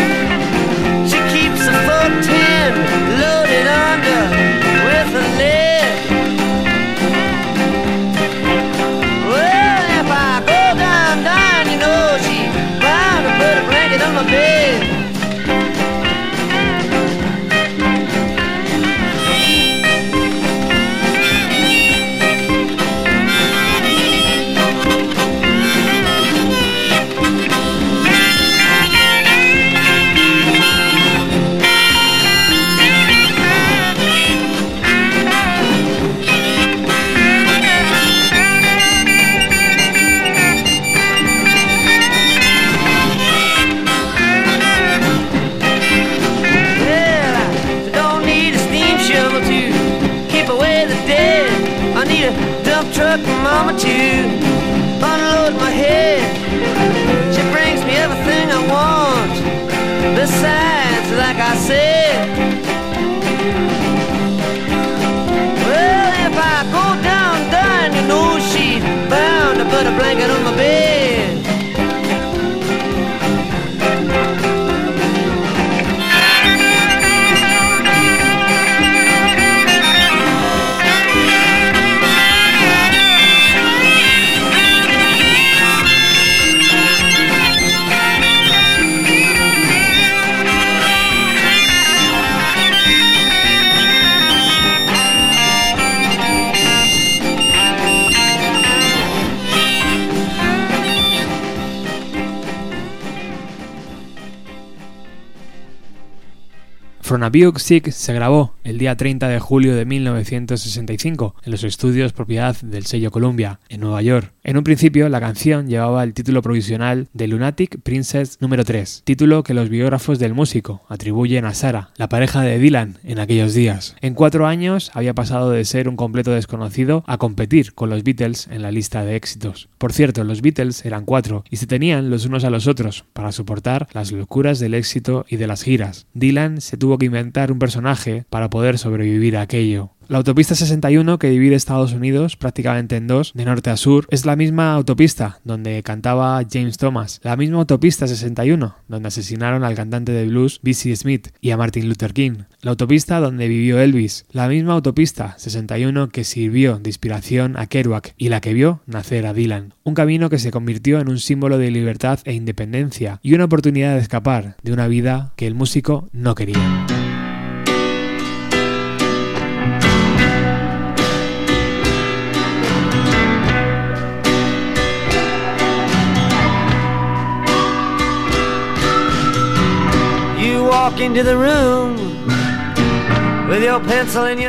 Sick 107.56 107.90
se 107.90 108.12
grabó 108.12 108.54
el 108.62 108.76
día 108.76 108.94
30 108.94 109.26
de 109.28 109.38
julio 109.38 109.74
de 109.74 109.86
1965 109.86 111.34
en 111.42 111.50
los 111.50 111.64
estudios 111.64 112.12
propiedad 112.12 112.54
del 112.60 112.84
sello 112.84 113.10
Columbia, 113.10 113.58
en 113.70 113.80
Nueva 113.80 114.02
York. 114.02 114.31
En 114.52 114.58
un 114.58 114.64
principio, 114.64 115.08
la 115.08 115.18
canción 115.18 115.66
llevaba 115.66 116.04
el 116.04 116.12
título 116.12 116.42
provisional 116.42 117.08
de 117.14 117.26
Lunatic 117.26 117.80
Princess 117.80 118.36
número 118.38 118.66
3, 118.66 119.00
título 119.02 119.44
que 119.44 119.54
los 119.54 119.70
biógrafos 119.70 120.18
del 120.18 120.34
músico 120.34 120.82
atribuyen 120.90 121.46
a 121.46 121.54
Sarah, 121.54 121.88
la 121.96 122.10
pareja 122.10 122.42
de 122.42 122.58
Dylan 122.58 122.98
en 123.02 123.18
aquellos 123.18 123.54
días. 123.54 123.96
En 124.02 124.12
cuatro 124.12 124.46
años 124.46 124.90
había 124.92 125.14
pasado 125.14 125.50
de 125.50 125.64
ser 125.64 125.88
un 125.88 125.96
completo 125.96 126.32
desconocido 126.32 127.02
a 127.06 127.16
competir 127.16 127.72
con 127.72 127.88
los 127.88 128.04
Beatles 128.04 128.46
en 128.48 128.60
la 128.60 128.70
lista 128.70 129.06
de 129.06 129.16
éxitos. 129.16 129.70
Por 129.78 129.94
cierto, 129.94 130.22
los 130.22 130.42
Beatles 130.42 130.84
eran 130.84 131.06
cuatro 131.06 131.44
y 131.48 131.56
se 131.56 131.66
tenían 131.66 132.10
los 132.10 132.26
unos 132.26 132.44
a 132.44 132.50
los 132.50 132.66
otros 132.66 133.06
para 133.14 133.32
soportar 133.32 133.88
las 133.94 134.12
locuras 134.12 134.58
del 134.58 134.74
éxito 134.74 135.24
y 135.30 135.38
de 135.38 135.46
las 135.46 135.62
giras. 135.62 136.04
Dylan 136.12 136.60
se 136.60 136.76
tuvo 136.76 136.98
que 136.98 137.06
inventar 137.06 137.52
un 137.52 137.58
personaje 137.58 138.26
para 138.28 138.50
poder 138.50 138.76
sobrevivir 138.76 139.38
a 139.38 139.40
aquello. 139.40 139.92
La 140.08 140.18
autopista 140.18 140.54
61, 140.54 141.18
que 141.18 141.30
divide 141.30 141.54
Estados 141.54 141.92
Unidos 141.92 142.36
prácticamente 142.36 142.96
en 142.96 143.06
dos, 143.06 143.32
de 143.34 143.44
norte 143.44 143.70
a 143.70 143.76
sur, 143.76 144.06
es 144.10 144.26
la 144.26 144.36
misma 144.36 144.74
autopista 144.74 145.40
donde 145.44 145.82
cantaba 145.82 146.42
James 146.50 146.76
Thomas, 146.76 147.20
la 147.22 147.36
misma 147.36 147.58
autopista 147.58 148.06
61, 148.06 148.76
donde 148.88 149.08
asesinaron 149.08 149.64
al 149.64 149.74
cantante 149.74 150.12
de 150.12 150.26
blues 150.26 150.60
B.C. 150.62 150.94
Smith 150.96 151.28
y 151.40 151.50
a 151.50 151.56
Martin 151.56 151.88
Luther 151.88 152.12
King, 152.12 152.44
la 152.60 152.72
autopista 152.72 153.20
donde 153.20 153.48
vivió 153.48 153.80
Elvis, 153.80 154.26
la 154.32 154.48
misma 154.48 154.74
autopista 154.74 155.34
61 155.38 156.08
que 156.08 156.24
sirvió 156.24 156.78
de 156.78 156.90
inspiración 156.90 157.56
a 157.56 157.66
Kerouac 157.66 158.14
y 158.18 158.28
la 158.28 158.40
que 158.40 158.54
vio 158.54 158.82
nacer 158.86 159.26
a 159.26 159.32
Dylan, 159.32 159.74
un 159.84 159.94
camino 159.94 160.30
que 160.30 160.38
se 160.38 160.50
convirtió 160.50 161.00
en 161.00 161.08
un 161.08 161.18
símbolo 161.18 161.58
de 161.58 161.70
libertad 161.70 162.20
e 162.24 162.34
independencia 162.34 163.20
y 163.22 163.34
una 163.34 163.44
oportunidad 163.44 163.94
de 163.94 164.00
escapar 164.00 164.56
de 164.62 164.72
una 164.72 164.88
vida 164.88 165.32
que 165.36 165.46
el 165.46 165.54
músico 165.54 166.08
no 166.12 166.34
quería. 166.34 167.01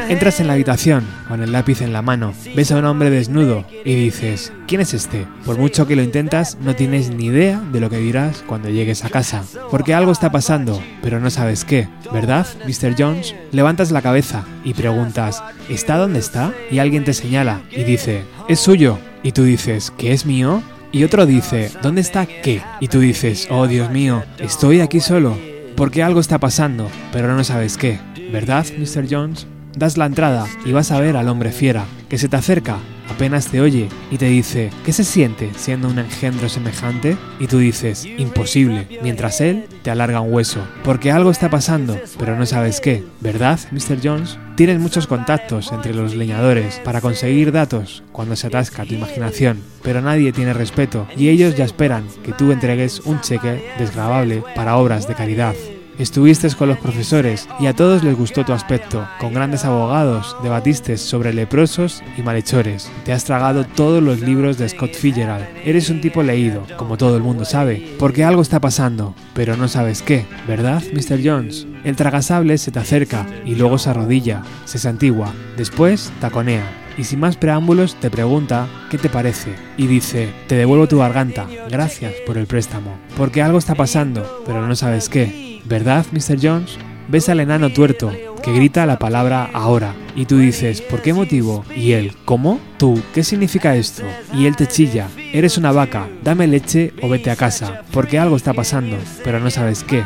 Entras 0.10 0.40
en 0.40 0.48
la 0.48 0.54
habitación 0.54 1.06
con 1.28 1.44
el 1.44 1.52
lápiz 1.52 1.82
en 1.82 1.94
la 1.94 2.02
mano, 2.02 2.34
ves 2.56 2.72
a 2.72 2.78
un 2.78 2.86
hombre 2.86 3.12
desnudo 3.12 3.66
y 3.86 3.94
dices, 3.94 4.52
¿quién 4.68 4.82
es 4.82 4.96
este? 4.96 5.28
Por 5.46 5.60
mucho 5.60 5.86
que 5.86 5.96
lo 5.96 6.02
intentas, 6.02 6.58
no 6.60 6.76
tienes 6.76 7.12
ni 7.12 7.26
idea 7.26 7.62
de 7.72 7.80
lo 7.80 7.92
que 7.92 7.98
dirás 7.98 8.44
cuando 8.48 8.70
llegues 8.70 9.06
a 9.06 9.12
casa. 9.12 9.44
Porque 9.70 9.94
algo 9.94 10.12
está 10.12 10.32
pasando, 10.32 10.82
pero 11.04 11.20
no 11.20 11.30
sabes 11.30 11.66
qué, 11.66 11.88
¿verdad, 12.12 12.48
Mr. 12.66 12.96
Jones? 12.98 13.36
Levantas 13.52 13.92
la 13.92 14.02
cabeza 14.02 14.44
y 14.64 14.74
preguntas, 14.74 15.44
¿está 15.70 15.98
donde 15.98 16.18
está? 16.18 16.52
Y 16.72 16.80
alguien 16.80 17.04
te 17.04 17.14
señala 17.14 17.62
y 17.70 17.84
dice, 17.84 18.24
es 18.48 18.60
suyo. 18.60 18.98
Y 19.22 19.34
tú 19.34 19.44
dices, 19.44 19.94
¿qué 20.00 20.14
es 20.14 20.26
mío? 20.26 20.64
Y 20.92 21.04
otro 21.04 21.28
dice, 21.28 21.70
¿dónde 21.84 22.02
está 22.02 22.26
qué? 22.26 22.64
Y 22.80 22.88
tú 22.88 23.00
dices, 23.02 23.48
oh 23.52 23.68
Dios 23.68 23.92
mío, 23.92 24.24
estoy 24.40 24.82
aquí 24.82 25.00
solo. 25.00 25.53
Porque 25.76 26.04
algo 26.04 26.20
está 26.20 26.40
pasando, 26.40 26.90
pero 27.12 27.36
no 27.36 27.44
sabes 27.44 27.78
qué. 27.78 28.00
¿Verdad, 28.32 28.66
Mr. 28.78 29.08
Jones? 29.10 29.48
Das 29.76 29.98
la 29.98 30.06
entrada 30.06 30.46
y 30.66 30.72
vas 30.72 30.92
a 30.92 31.00
ver 31.00 31.18
al 31.18 31.28
hombre 31.28 31.52
fiera, 31.52 31.86
que 32.08 32.20
se 32.20 32.30
te 32.30 32.36
acerca, 32.36 32.78
apenas 33.10 33.48
te 33.48 33.60
oye 33.60 33.90
y 34.12 34.18
te 34.18 34.28
dice, 34.28 34.70
¿qué 34.86 34.94
se 34.94 35.04
siente 35.04 35.50
siendo 35.56 35.88
un 35.88 35.98
engendro 35.98 36.48
semejante? 36.48 37.18
Y 37.40 37.48
tú 37.48 37.58
dices, 37.58 38.06
imposible, 38.06 38.88
mientras 39.02 39.42
él 39.42 39.66
te 39.82 39.90
alarga 39.90 40.22
un 40.22 40.32
hueso. 40.32 40.62
Porque 40.84 41.12
algo 41.12 41.32
está 41.32 41.50
pasando, 41.50 42.00
pero 42.20 42.38
no 42.38 42.46
sabes 42.46 42.80
qué. 42.80 43.04
¿Verdad, 43.20 43.60
Mr. 43.72 43.98
Jones? 44.04 44.38
Tienes 44.56 44.80
muchos 44.80 45.08
contactos 45.08 45.72
entre 45.72 45.96
los 45.96 46.16
leñadores 46.16 46.80
para 46.84 47.02
conseguir 47.02 47.52
datos 47.52 48.04
cuando 48.12 48.36
se 48.36 48.48
atasca 48.48 48.86
tu 48.86 48.94
imaginación, 48.94 49.60
pero 49.82 50.00
nadie 50.00 50.32
tiene 50.32 50.54
respeto 50.54 51.08
y 51.18 51.30
ellos 51.30 51.56
ya 51.56 51.66
esperan 51.66 52.06
que 52.24 52.34
tú 52.34 52.52
entregues 52.52 53.00
un 53.00 53.20
cheque 53.22 53.72
desgravable 53.80 54.44
para 54.56 54.78
obras 54.78 55.08
de 55.08 55.16
caridad. 55.16 55.56
Estuviste 55.98 56.50
con 56.56 56.70
los 56.70 56.78
profesores 56.78 57.48
y 57.60 57.66
a 57.66 57.76
todos 57.76 58.04
les 58.04 58.16
gustó 58.16 58.46
tu 58.46 58.54
aspecto. 58.54 59.08
Con 59.20 59.34
grandes 59.34 59.66
abogados 59.66 60.36
debatiste 60.44 60.98
sobre 60.98 61.34
leprosos 61.34 62.04
y 62.18 62.22
malhechores. 62.22 62.92
Te 63.06 63.14
has 63.14 63.26
tragado 63.26 63.66
todos 63.66 64.04
los 64.04 64.20
libros 64.20 64.58
de 64.60 64.70
Scott 64.70 64.94
Fitzgerald. 64.94 65.46
Eres 65.66 65.90
un 65.90 66.02
tipo 66.02 66.22
leído, 66.22 66.64
como 66.78 66.98
todo 66.98 67.18
el 67.18 67.24
mundo 67.24 67.46
sabe, 67.46 67.96
porque 67.98 68.24
algo 68.24 68.42
está 68.42 68.60
pasando, 68.60 69.16
pero 69.34 69.56
no 69.58 69.68
sabes 69.68 70.02
qué, 70.02 70.26
¿verdad, 70.48 70.82
Mr. 70.94 71.20
Jones? 71.24 71.68
El 71.84 71.96
tragasable 71.96 72.58
se 72.58 72.72
te 72.72 72.80
acerca 72.80 73.26
y 73.46 73.56
luego 73.56 73.78
se 73.78 73.90
arrodilla, 73.90 74.44
se 74.66 74.80
santigua, 74.80 75.34
después 75.58 76.12
taconea 76.22 76.84
y 76.98 77.04
sin 77.04 77.20
más 77.20 77.38
preámbulos 77.38 77.96
te 78.00 78.10
pregunta 78.10 78.68
qué 78.90 78.98
te 78.98 79.10
parece 79.10 79.56
y 79.78 79.88
dice, 79.88 80.30
te 80.48 80.56
devuelvo 80.56 80.88
tu 80.88 81.00
garganta, 81.00 81.48
gracias 81.70 82.14
por 82.26 82.38
el 82.38 82.48
préstamo, 82.48 82.98
porque 83.18 83.42
algo 83.42 83.58
está 83.58 83.76
pasando, 83.76 84.44
pero 84.46 84.66
no 84.66 84.76
sabes 84.76 85.10
qué. 85.10 85.62
¿Verdad, 85.66 86.06
Mr. 86.12 86.38
Jones? 86.42 86.78
Ves 87.08 87.28
al 87.30 87.42
enano 87.42 87.70
tuerto, 87.70 88.12
que 88.42 88.54
grita 88.54 88.86
la 88.86 88.98
palabra 88.98 89.50
ahora, 89.54 89.94
y 90.16 90.26
tú 90.26 90.38
dices, 90.38 90.82
¿por 90.82 91.02
qué 91.02 91.14
motivo? 91.14 91.66
Y 91.76 91.94
él, 91.94 92.14
¿cómo? 92.24 92.60
Tú, 92.78 93.02
¿qué 93.14 93.24
significa 93.24 93.76
esto? 93.76 94.04
Y 94.34 94.46
él 94.46 94.56
te 94.56 94.68
chilla, 94.68 95.10
eres 95.34 95.58
una 95.58 95.72
vaca, 95.72 96.08
dame 96.24 96.48
leche 96.48 96.94
o 97.02 97.10
vete 97.10 97.30
a 97.30 97.36
casa, 97.36 97.82
porque 97.92 98.20
algo 98.20 98.38
está 98.38 98.54
pasando, 98.54 98.98
pero 99.24 99.40
no 99.40 99.50
sabes 99.50 99.84
qué. 99.84 100.04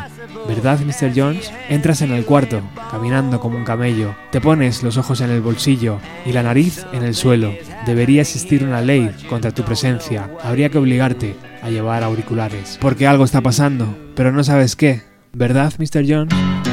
¿Verdad, 0.48 0.80
Mr. 0.80 1.12
Jones? 1.16 1.52
Entras 1.70 2.02
en 2.02 2.12
el 2.12 2.26
cuarto, 2.26 2.62
caminando 2.92 3.40
como 3.40 3.58
un 3.58 3.66
camello. 3.66 4.16
Te 4.32 4.42
pones 4.42 4.84
los 4.84 4.98
ojos 4.98 5.22
en 5.22 5.30
el 5.30 5.42
bolsillo 5.42 6.00
y 6.26 6.32
la 6.32 6.44
nariz 6.44 6.86
en 6.94 7.04
el 7.04 7.16
suelo. 7.16 7.54
Debería 7.86 8.22
existir 8.22 8.64
una 8.64 8.82
ley 8.82 9.10
contra 9.30 9.52
tu 9.52 9.64
presencia. 9.64 10.30
Habría 10.44 10.70
que 10.70 10.78
obligarte 10.78 11.36
a 11.62 11.70
llevar 11.70 12.04
auriculares, 12.04 12.78
porque 12.80 13.08
algo 13.08 13.26
está 13.26 13.42
pasando, 13.42 13.98
pero 14.16 14.32
no 14.32 14.44
sabes 14.44 14.76
qué, 14.76 15.02
¿verdad, 15.34 15.74
Mr. 15.80 16.06
Jones? 16.08 16.67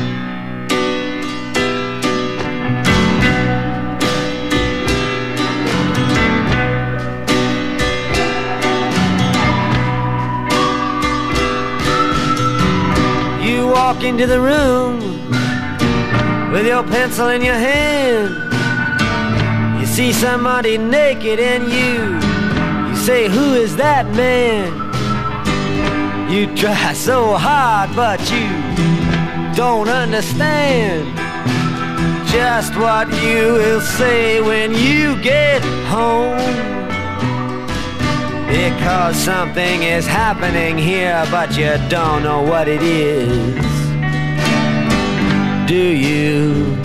Walk 13.95 14.05
into 14.05 14.27
the 14.27 14.41
room 14.41 14.99
with 16.53 16.67
your 16.67 16.83
pencil 16.85 17.29
in 17.29 17.43
your 17.43 17.55
hand. 17.55 18.31
You 19.81 19.87
see 19.87 20.13
somebody 20.13 20.79
naked 20.79 21.39
and 21.39 21.65
you 21.73 22.19
you 22.91 22.97
say, 22.97 23.29
Who 23.29 23.55
is 23.55 23.77
that 23.77 24.07
man? 24.15 24.73
You 26.31 26.55
try 26.57 26.93
so 26.95 27.37
hard, 27.37 27.95
but 27.95 28.21
you 28.31 28.49
don't 29.55 29.89
understand 29.89 31.17
just 32.29 32.75
what 32.77 33.07
you 33.23 33.55
will 33.55 33.81
say 33.81 34.41
when 34.41 34.73
you 34.73 35.21
get 35.23 35.63
home. 35.87 36.35
Because 38.49 39.17
something 39.17 39.83
is 39.83 40.07
happening 40.07 40.79
here, 40.79 41.25
but 41.31 41.57
you 41.57 41.77
don't 41.89 42.23
know 42.23 42.43
what 42.43 42.69
it 42.69 42.83
is. 42.83 43.64
Do 45.67 45.75
you, 45.75 46.77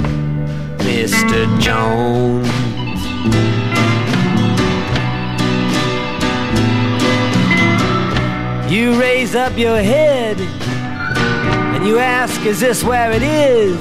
Mr. 0.78 1.60
Jones? 1.60 2.48
You 8.72 8.98
raise 8.98 9.36
up 9.36 9.58
your 9.58 9.82
head 9.82 10.40
and 10.40 11.86
you 11.86 12.00
ask, 12.00 12.40
Is 12.46 12.62
this 12.62 12.82
where 12.82 13.12
it 13.12 13.22
is? 13.22 13.78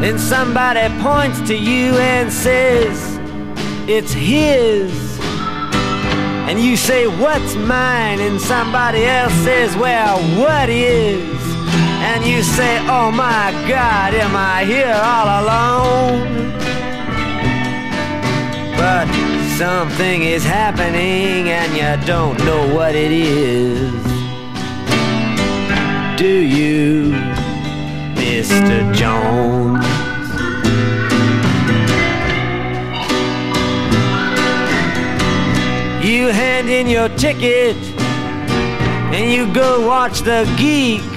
Then 0.00 0.16
somebody 0.16 0.86
points 1.02 1.40
to 1.48 1.56
you 1.56 1.98
and 1.98 2.32
says, 2.32 3.18
It's 3.88 4.12
his. 4.12 5.18
And 6.48 6.60
you 6.60 6.76
say, 6.76 7.08
What's 7.08 7.56
mine? 7.56 8.20
And 8.20 8.40
somebody 8.40 9.06
else 9.06 9.34
says, 9.42 9.76
Well, 9.76 10.18
what 10.38 10.68
is? 10.68 11.39
And 12.12 12.24
you 12.24 12.42
say, 12.42 12.78
Oh 12.88 13.12
my 13.12 13.52
God, 13.68 14.14
am 14.14 14.34
I 14.34 14.64
here 14.64 15.00
all 15.12 15.28
alone? 15.42 16.50
But 18.76 19.06
something 19.56 20.24
is 20.24 20.42
happening 20.42 21.50
and 21.50 21.70
you 21.72 22.06
don't 22.06 22.36
know 22.44 22.74
what 22.74 22.96
it 22.96 23.12
is. 23.12 23.92
Do 26.18 26.26
you, 26.26 27.12
Mr. 28.16 28.92
Jones? 28.92 29.84
You 36.04 36.26
hand 36.32 36.68
in 36.68 36.88
your 36.88 37.08
ticket 37.10 37.76
and 39.14 39.30
you 39.30 39.52
go 39.54 39.86
watch 39.86 40.22
the 40.22 40.52
geek 40.58 41.09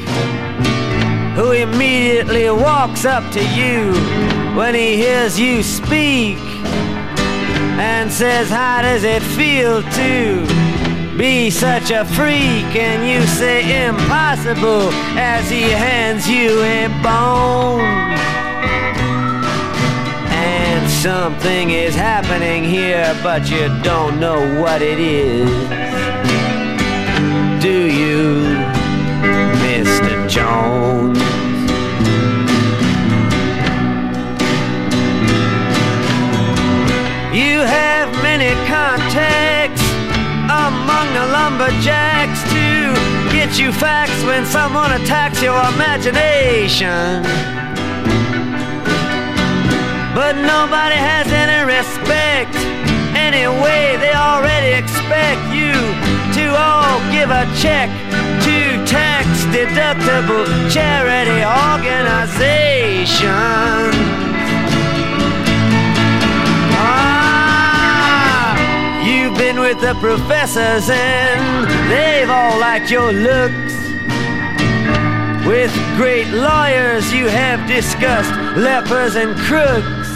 who 1.36 1.52
immediately 1.52 2.50
walks 2.50 3.06
up 3.06 3.24
to 3.34 3.44
you 3.56 3.92
when 4.56 4.76
he 4.76 4.98
hears 4.98 5.40
you 5.40 5.64
speak 5.64 6.38
and 7.80 8.12
says, 8.12 8.50
How 8.50 8.84
does 8.84 9.04
it 9.04 9.24
feel 9.24 9.82
to 9.82 11.18
be 11.18 11.50
such 11.50 11.90
a 11.90 12.06
freak? 12.06 12.76
And 12.76 13.08
you 13.10 13.26
say, 13.26 13.88
Impossible, 13.88 14.90
as 15.18 15.50
he 15.50 15.64
hands 15.64 16.30
you 16.30 16.62
a 16.62 16.88
bone. 17.02 17.82
And 20.30 20.90
something 20.90 21.72
is 21.72 21.96
happening 21.96 22.64
here, 22.64 23.18
but 23.24 23.50
you 23.50 23.70
don't 23.82 24.20
know 24.20 24.62
what 24.62 24.84
it 24.84 25.00
is. 25.00 25.50
Do 27.64 27.88
you, 27.92 28.44
Mr. 29.64 30.30
Jones? 30.30 30.93
Many 38.38 38.54
contacts 38.66 39.84
among 40.50 41.06
the 41.14 41.26
lumberjacks 41.38 42.42
to 42.50 42.66
get 43.32 43.60
you 43.60 43.72
facts 43.72 44.24
when 44.24 44.44
someone 44.44 44.92
attacks 44.94 45.40
your 45.40 45.60
imagination. 45.76 47.22
But 50.18 50.34
nobody 50.54 50.98
has 50.98 51.28
any 51.30 51.62
respect. 51.78 52.56
Anyway, 53.14 53.98
they 54.02 54.16
already 54.16 54.72
expect 54.82 55.42
you 55.54 55.78
to 56.34 56.58
all 56.58 56.98
give 57.14 57.30
a 57.30 57.46
check 57.62 57.90
to 58.46 58.58
tax 58.90 59.28
deductible 59.54 60.50
charity 60.74 61.46
organization. 61.70 64.33
You've 69.34 69.40
been 69.40 69.60
with 69.60 69.80
the 69.82 69.94
professors 69.96 70.90
and 70.90 71.68
they've 71.92 72.30
all 72.30 72.60
liked 72.60 72.92
your 72.92 73.12
looks. 73.12 73.74
With 75.48 75.74
great 75.98 76.28
lawyers, 76.28 77.12
you 77.12 77.28
have 77.28 77.68
discussed 77.68 78.32
lepers 78.58 79.16
and 79.16 79.36
crooks. 79.36 80.10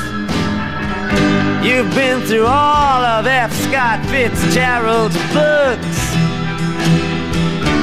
You've 1.65 1.93
been 1.95 2.21
through 2.27 2.45
all 2.45 3.03
of 3.03 3.25
F. 3.25 3.51
Scott 3.53 4.05
Fitzgerald's 4.05 5.17
books. 5.33 5.97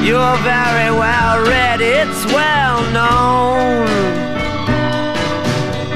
You're 0.05 0.37
very 0.43 0.91
well 0.91 1.45
read, 1.45 1.81
it's 1.81 2.25
well 2.27 2.81
known. 2.93 3.85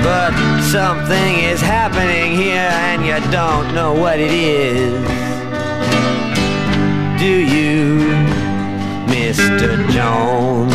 But 0.04 0.34
something 0.64 1.40
is 1.40 1.62
happening 1.62 2.36
here 2.36 2.72
and 2.90 3.06
you 3.06 3.32
don't 3.32 3.74
know 3.74 3.94
what 3.94 4.20
it 4.20 4.32
is. 4.32 5.29
Do 7.20 7.26
you, 7.26 7.98
Mr. 9.08 9.90
Jones? 9.92 10.74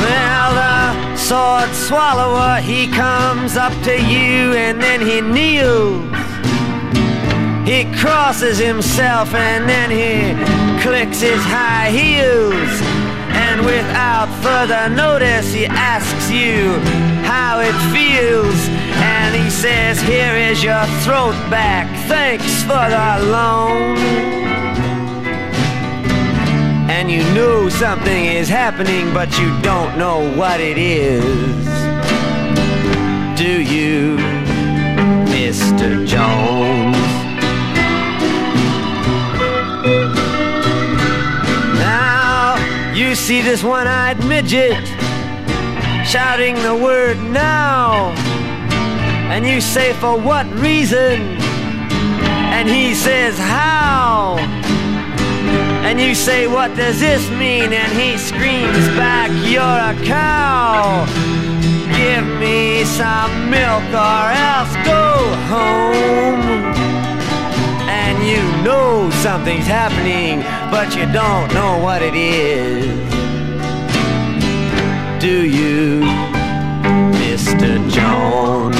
Well, 0.00 0.54
the 0.54 1.16
sword 1.16 1.74
swallower, 1.74 2.60
he 2.60 2.86
comes 2.86 3.56
up 3.56 3.72
to 3.82 4.00
you 4.00 4.54
and 4.54 4.80
then 4.80 5.00
he 5.00 5.20
kneels. 5.20 6.06
He 7.66 7.92
crosses 7.98 8.58
himself 8.58 9.34
and 9.34 9.68
then 9.68 9.90
he 9.90 10.80
clicks 10.84 11.20
his 11.20 11.42
high 11.46 11.90
heels. 11.90 12.80
And 13.34 13.66
without 13.66 14.28
further 14.40 14.88
notice, 14.88 15.52
he 15.52 15.66
asks 15.66 16.30
you 16.30 16.78
how 17.26 17.58
it 17.58 17.74
feels. 17.92 18.68
And 19.02 19.34
he 19.34 19.50
says, 19.50 20.00
Here 20.00 20.36
is 20.36 20.62
your 20.62 20.85
throat 21.06 21.38
back. 21.48 21.86
Thanks 22.08 22.64
for 22.64 22.84
the 22.90 23.30
loan. 23.30 23.96
And 26.90 27.08
you 27.08 27.22
know 27.32 27.68
something 27.68 28.24
is 28.24 28.48
happening, 28.48 29.14
but 29.14 29.38
you 29.38 29.56
don't 29.62 29.96
know 29.96 30.18
what 30.34 30.58
it 30.58 30.76
is. 30.76 31.64
Do 33.38 33.62
you, 33.62 34.16
Mr. 35.30 36.04
Jones? 36.04 36.96
Now 41.78 42.56
you 42.96 43.14
see 43.14 43.42
this 43.42 43.62
one-eyed 43.62 44.24
midget 44.24 44.84
shouting 46.04 46.56
the 46.64 46.74
word 46.74 47.18
now. 47.30 48.25
And 49.32 49.44
you 49.46 49.60
say, 49.60 49.92
for 49.94 50.18
what 50.18 50.46
reason? 50.54 51.20
And 52.56 52.68
he 52.68 52.94
says, 52.94 53.38
how? 53.38 54.36
And 55.86 56.00
you 56.00 56.14
say, 56.14 56.46
what 56.46 56.74
does 56.76 57.00
this 57.00 57.28
mean? 57.30 57.72
And 57.72 57.92
he 57.92 58.16
screams 58.18 58.88
back, 58.96 59.30
you're 59.44 59.62
a 59.62 59.94
cow. 60.06 61.04
Give 61.96 62.26
me 62.40 62.84
some 62.84 63.50
milk 63.50 63.84
or 63.92 64.24
else 64.48 64.74
go 64.84 65.04
home. 65.52 66.40
And 67.88 68.26
you 68.26 68.42
know 68.64 69.10
something's 69.10 69.66
happening, 69.66 70.40
but 70.70 70.96
you 70.96 71.04
don't 71.12 71.52
know 71.52 71.78
what 71.78 72.00
it 72.02 72.14
is. 72.14 72.86
Do 75.20 75.44
you, 75.46 76.00
Mr. 77.20 77.90
Jones? 77.90 78.75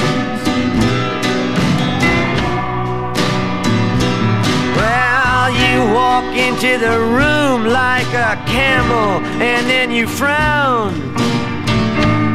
into 6.47 6.77
the 6.77 6.97
room 6.97 7.65
like 7.65 8.07
a 8.13 8.41
camel 8.47 9.19
and 9.41 9.67
then 9.67 9.91
you 9.91 10.07
frown. 10.07 10.93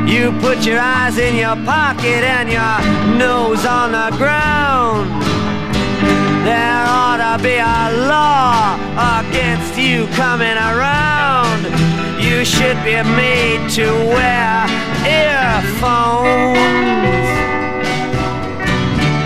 You 0.06 0.32
put 0.40 0.66
your 0.66 0.78
eyes 0.78 1.16
in 1.16 1.34
your 1.34 1.56
pocket 1.64 2.22
and 2.36 2.50
your 2.50 2.78
nose 3.16 3.64
on 3.64 3.92
the 3.92 4.14
ground. 4.18 5.08
There 6.44 6.84
ought 6.86 7.20
to 7.24 7.42
be 7.42 7.56
a 7.56 8.06
law 8.06 8.76
against 9.18 9.78
you 9.78 10.06
coming 10.08 10.58
around. 10.70 11.64
You 12.20 12.44
should 12.44 12.76
be 12.84 13.00
made 13.16 13.70
to 13.78 13.86
wear 14.12 14.66
earphones. 15.08 16.52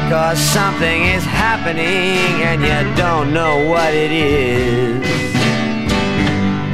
Cause 0.08 0.38
something 0.38 1.02
is 1.02 1.24
happening 1.24 1.82
and 2.46 2.62
you 2.62 2.96
don't 2.96 3.34
know 3.34 3.68
what 3.68 3.92
it 3.92 4.12
is. 4.12 5.02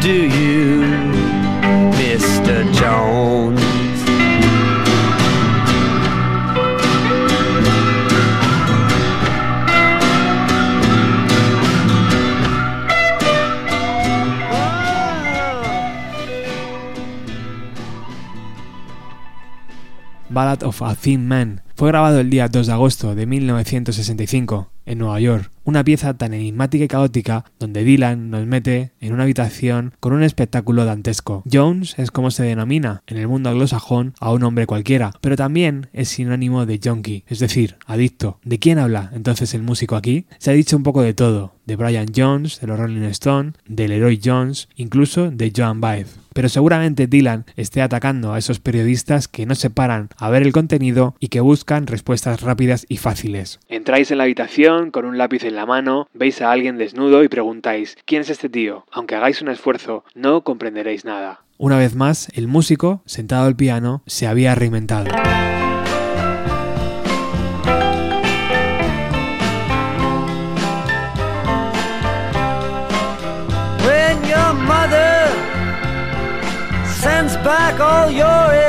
Do 0.02 0.12
you, 0.12 0.82
Mr. 1.96 2.70
Jones? 2.74 3.58
Ballad 20.28 20.62
of 20.62 20.82
a 20.82 20.94
Thin 20.94 21.26
Man 21.26 21.61
fue 21.74 21.88
grabado 21.88 22.20
el 22.20 22.30
día 22.30 22.48
2 22.48 22.66
de 22.66 22.72
agosto 22.72 23.14
de 23.14 23.26
1965 23.26 24.71
en 24.86 24.98
Nueva 24.98 25.20
York, 25.20 25.50
una 25.64 25.84
pieza 25.84 26.14
tan 26.14 26.34
enigmática 26.34 26.84
y 26.84 26.88
caótica 26.88 27.44
donde 27.58 27.84
Dylan 27.84 28.30
nos 28.30 28.46
mete 28.46 28.92
en 29.00 29.12
una 29.12 29.22
habitación 29.24 29.94
con 30.00 30.12
un 30.12 30.22
espectáculo 30.22 30.84
dantesco. 30.84 31.42
Jones 31.50 31.98
es 31.98 32.10
como 32.10 32.30
se 32.30 32.42
denomina 32.42 33.02
en 33.06 33.16
el 33.16 33.28
mundo 33.28 33.50
anglosajón 33.50 34.14
a 34.18 34.32
un 34.32 34.42
hombre 34.42 34.66
cualquiera, 34.66 35.12
pero 35.20 35.36
también 35.36 35.88
es 35.92 36.08
sinónimo 36.08 36.66
de 36.66 36.80
junkie, 36.82 37.24
es 37.28 37.38
decir, 37.38 37.76
adicto. 37.86 38.38
¿De 38.44 38.58
quién 38.58 38.78
habla 38.78 39.10
entonces 39.14 39.54
el 39.54 39.62
músico 39.62 39.96
aquí? 39.96 40.26
Se 40.38 40.50
ha 40.50 40.54
dicho 40.54 40.76
un 40.76 40.82
poco 40.82 41.02
de 41.02 41.14
todo, 41.14 41.54
de 41.66 41.76
Brian 41.76 42.08
Jones, 42.14 42.60
de 42.60 42.66
los 42.66 42.78
Rolling 42.78 43.02
Stones, 43.02 43.54
de 43.66 43.88
Leroy 43.88 44.20
Jones, 44.22 44.68
incluso 44.76 45.30
de 45.30 45.52
Joan 45.54 45.80
Baez. 45.80 46.18
Pero 46.34 46.48
seguramente 46.48 47.06
Dylan 47.06 47.44
esté 47.56 47.82
atacando 47.82 48.32
a 48.32 48.38
esos 48.38 48.58
periodistas 48.58 49.28
que 49.28 49.44
no 49.44 49.54
se 49.54 49.68
paran 49.68 50.08
a 50.16 50.30
ver 50.30 50.42
el 50.42 50.52
contenido 50.52 51.14
y 51.20 51.28
que 51.28 51.40
buscan 51.40 51.86
respuestas 51.86 52.40
rápidas 52.40 52.86
y 52.88 52.96
fáciles. 52.96 53.60
Entráis 53.68 54.10
en 54.10 54.18
la 54.18 54.24
habitación 54.24 54.71
con 54.90 55.04
un 55.04 55.18
lápiz 55.18 55.44
en 55.44 55.54
la 55.54 55.66
mano, 55.66 56.08
veis 56.14 56.40
a 56.40 56.50
alguien 56.50 56.78
desnudo 56.78 57.22
y 57.22 57.28
preguntáis 57.28 57.96
¿quién 58.06 58.22
es 58.22 58.30
este 58.30 58.48
tío? 58.48 58.86
Aunque 58.90 59.14
hagáis 59.14 59.42
un 59.42 59.48
esfuerzo, 59.48 60.04
no 60.14 60.42
comprenderéis 60.42 61.04
nada. 61.04 61.40
Una 61.58 61.78
vez 61.78 61.94
más, 61.94 62.28
el 62.34 62.48
músico, 62.48 63.02
sentado 63.04 63.46
al 63.46 63.54
piano, 63.54 64.02
se 64.06 64.26
había 64.26 64.54
reinventado. 64.54 65.12
When 73.84 74.18
your 74.28 74.54
mother 74.54 75.28
sends 76.84 77.36
back 77.44 77.78
all 77.78 78.10
your 78.10 78.22
invitations. 78.24 78.61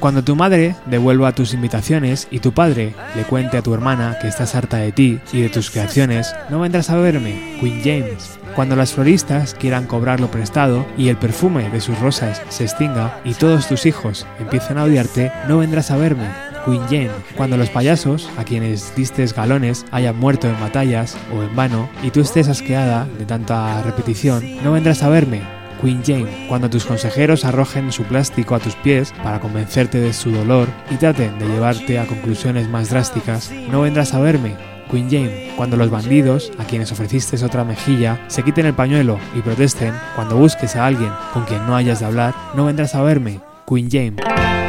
Cuando 0.00 0.22
tu 0.22 0.36
madre 0.36 0.76
devuelva 0.84 1.32
tus 1.32 1.54
invitaciones 1.54 2.28
y 2.30 2.40
tu 2.40 2.52
padre 2.52 2.94
le 3.14 3.22
cuente 3.22 3.56
a 3.56 3.62
tu 3.62 3.72
hermana 3.72 4.18
que 4.20 4.28
estás 4.28 4.54
harta 4.54 4.76
de 4.76 4.92
ti 4.92 5.18
y 5.32 5.40
de 5.40 5.48
tus 5.48 5.70
creaciones, 5.70 6.34
no 6.50 6.60
vendrás 6.60 6.90
a 6.90 6.96
verme, 6.96 7.56
Queen 7.58 7.80
James. 7.82 8.38
Cuando 8.54 8.76
las 8.76 8.92
floristas 8.92 9.54
quieran 9.54 9.86
cobrar 9.86 10.20
lo 10.20 10.30
prestado 10.30 10.84
y 10.98 11.08
el 11.08 11.16
perfume 11.16 11.70
de 11.70 11.80
sus 11.80 11.98
rosas 12.00 12.42
se 12.50 12.64
extinga 12.64 13.18
y 13.24 13.32
todos 13.32 13.66
tus 13.66 13.86
hijos 13.86 14.26
empiecen 14.38 14.76
a 14.76 14.84
odiarte, 14.84 15.32
no 15.48 15.58
vendrás 15.58 15.90
a 15.90 15.96
verme, 15.96 16.28
Queen 16.66 16.82
Jane. 16.82 17.10
Cuando 17.34 17.56
los 17.56 17.70
payasos, 17.70 18.28
a 18.36 18.44
quienes 18.44 18.94
distes 18.94 19.32
galones, 19.32 19.86
hayan 19.90 20.18
muerto 20.18 20.48
en 20.48 20.60
batallas 20.60 21.16
o 21.34 21.42
en 21.42 21.56
vano 21.56 21.88
y 22.02 22.10
tú 22.10 22.20
estés 22.20 22.48
asqueada 22.48 23.06
de 23.18 23.24
tanta 23.24 23.80
repetición, 23.82 24.44
no 24.62 24.72
vendrás 24.72 25.02
a 25.02 25.08
verme, 25.08 25.55
Queen 25.80 26.02
Jane, 26.04 26.46
cuando 26.48 26.70
tus 26.70 26.84
consejeros 26.84 27.44
arrojen 27.44 27.92
su 27.92 28.04
plástico 28.04 28.54
a 28.54 28.60
tus 28.60 28.74
pies 28.76 29.12
para 29.22 29.40
convencerte 29.40 29.98
de 29.98 30.12
su 30.12 30.30
dolor 30.30 30.68
y 30.90 30.96
traten 30.96 31.38
de 31.38 31.46
llevarte 31.46 31.98
a 31.98 32.06
conclusiones 32.06 32.68
más 32.68 32.90
drásticas, 32.90 33.50
no 33.70 33.82
vendrás 33.82 34.14
a 34.14 34.20
verme, 34.20 34.56
Queen 34.90 35.10
Jane, 35.10 35.52
cuando 35.56 35.76
los 35.76 35.90
bandidos, 35.90 36.52
a 36.58 36.64
quienes 36.64 36.92
ofreciste 36.92 37.42
otra 37.44 37.64
mejilla, 37.64 38.20
se 38.28 38.42
quiten 38.42 38.66
el 38.66 38.74
pañuelo 38.74 39.18
y 39.34 39.40
protesten, 39.40 39.94
cuando 40.14 40.36
busques 40.36 40.76
a 40.76 40.86
alguien 40.86 41.10
con 41.32 41.44
quien 41.44 41.66
no 41.66 41.76
hayas 41.76 42.00
de 42.00 42.06
hablar, 42.06 42.34
no 42.54 42.66
vendrás 42.66 42.94
a 42.94 43.02
verme, 43.02 43.40
Queen 43.66 43.88
Jane. 43.90 44.65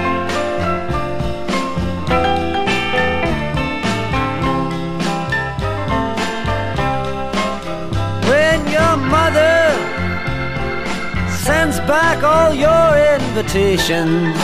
Back 11.87 12.21
all 12.21 12.53
your 12.53 12.97
invitations. 13.15 14.37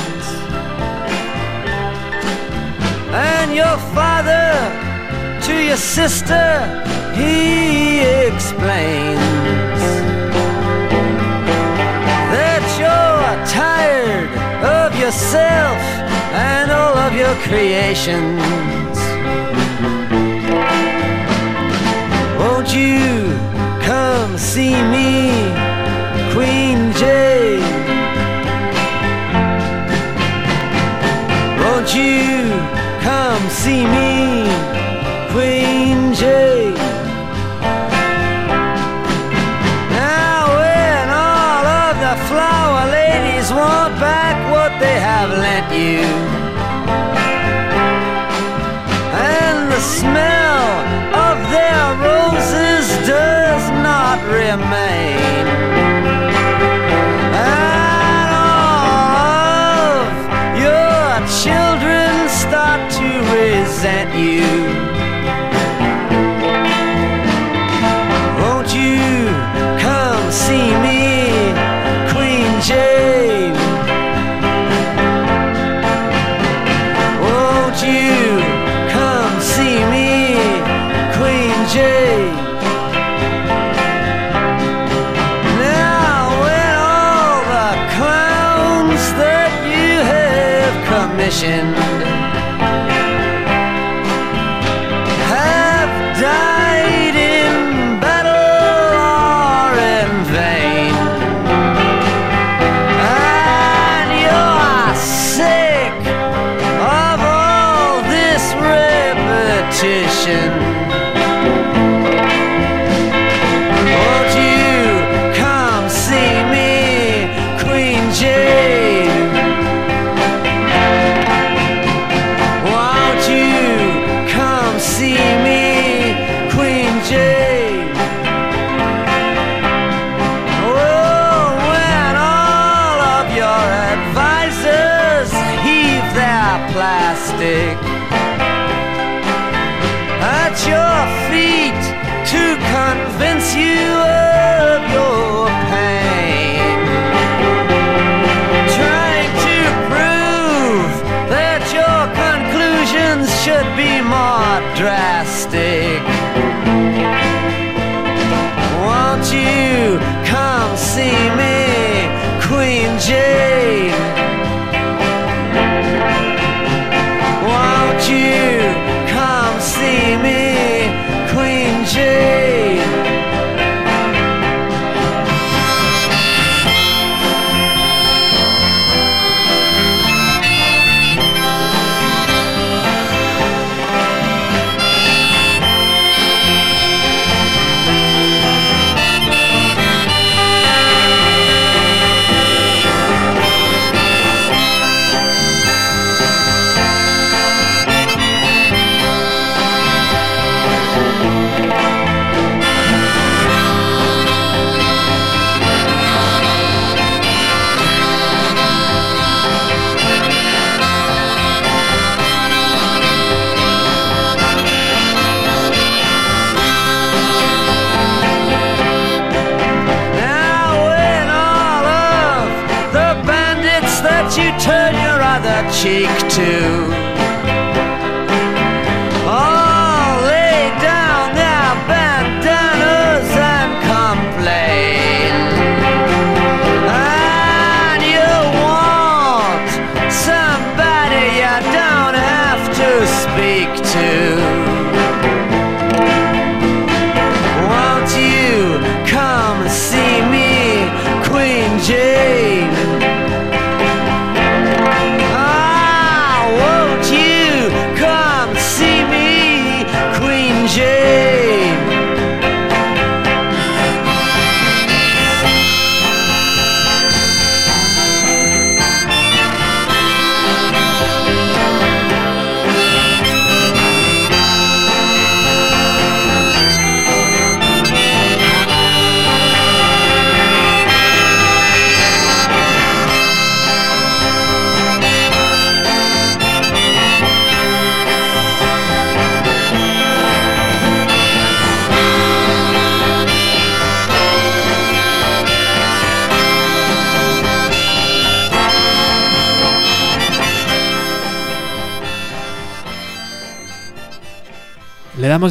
And 3.12 3.54
your 3.54 3.78
father 3.94 4.50
to 5.46 5.54
your 5.70 5.78
sister, 5.78 6.48
he 7.14 8.00
explains 8.00 9.20
that 12.34 12.64
you're 12.80 13.46
tired 13.46 14.32
of 14.64 14.98
yourself 14.98 15.78
and 16.34 16.72
all 16.72 16.98
of 16.98 17.14
your 17.14 17.36
creations. 17.48 18.98
Won't 22.40 22.74
you 22.74 23.38
come 23.84 24.38
see 24.38 24.76
me, 24.96 25.73
Queen 26.34 26.92
Jane? 26.94 27.62
Won't 31.62 31.94
you 31.94 32.50
come 33.02 33.44
see 33.50 33.84
me, 33.86 34.50
Queen 35.32 36.12
Jane? 36.16 36.74
Now 40.02 40.42
when 40.58 41.06
all 41.10 41.66
of 41.86 41.94
the 42.06 42.16
flower 42.30 42.82
ladies 43.00 43.52
want 43.52 43.94
back 44.00 44.36
what 44.52 44.72
they 44.80 45.00
have 45.00 45.30
lent 45.30 45.72
you 45.72 46.02
and 49.38 49.72
the 49.72 49.80
smell 49.80 50.66
of 51.30 51.38
their 51.56 51.86
roses 52.10 52.86
does 53.08 53.70
not 53.86 54.18
remain. 54.34 54.83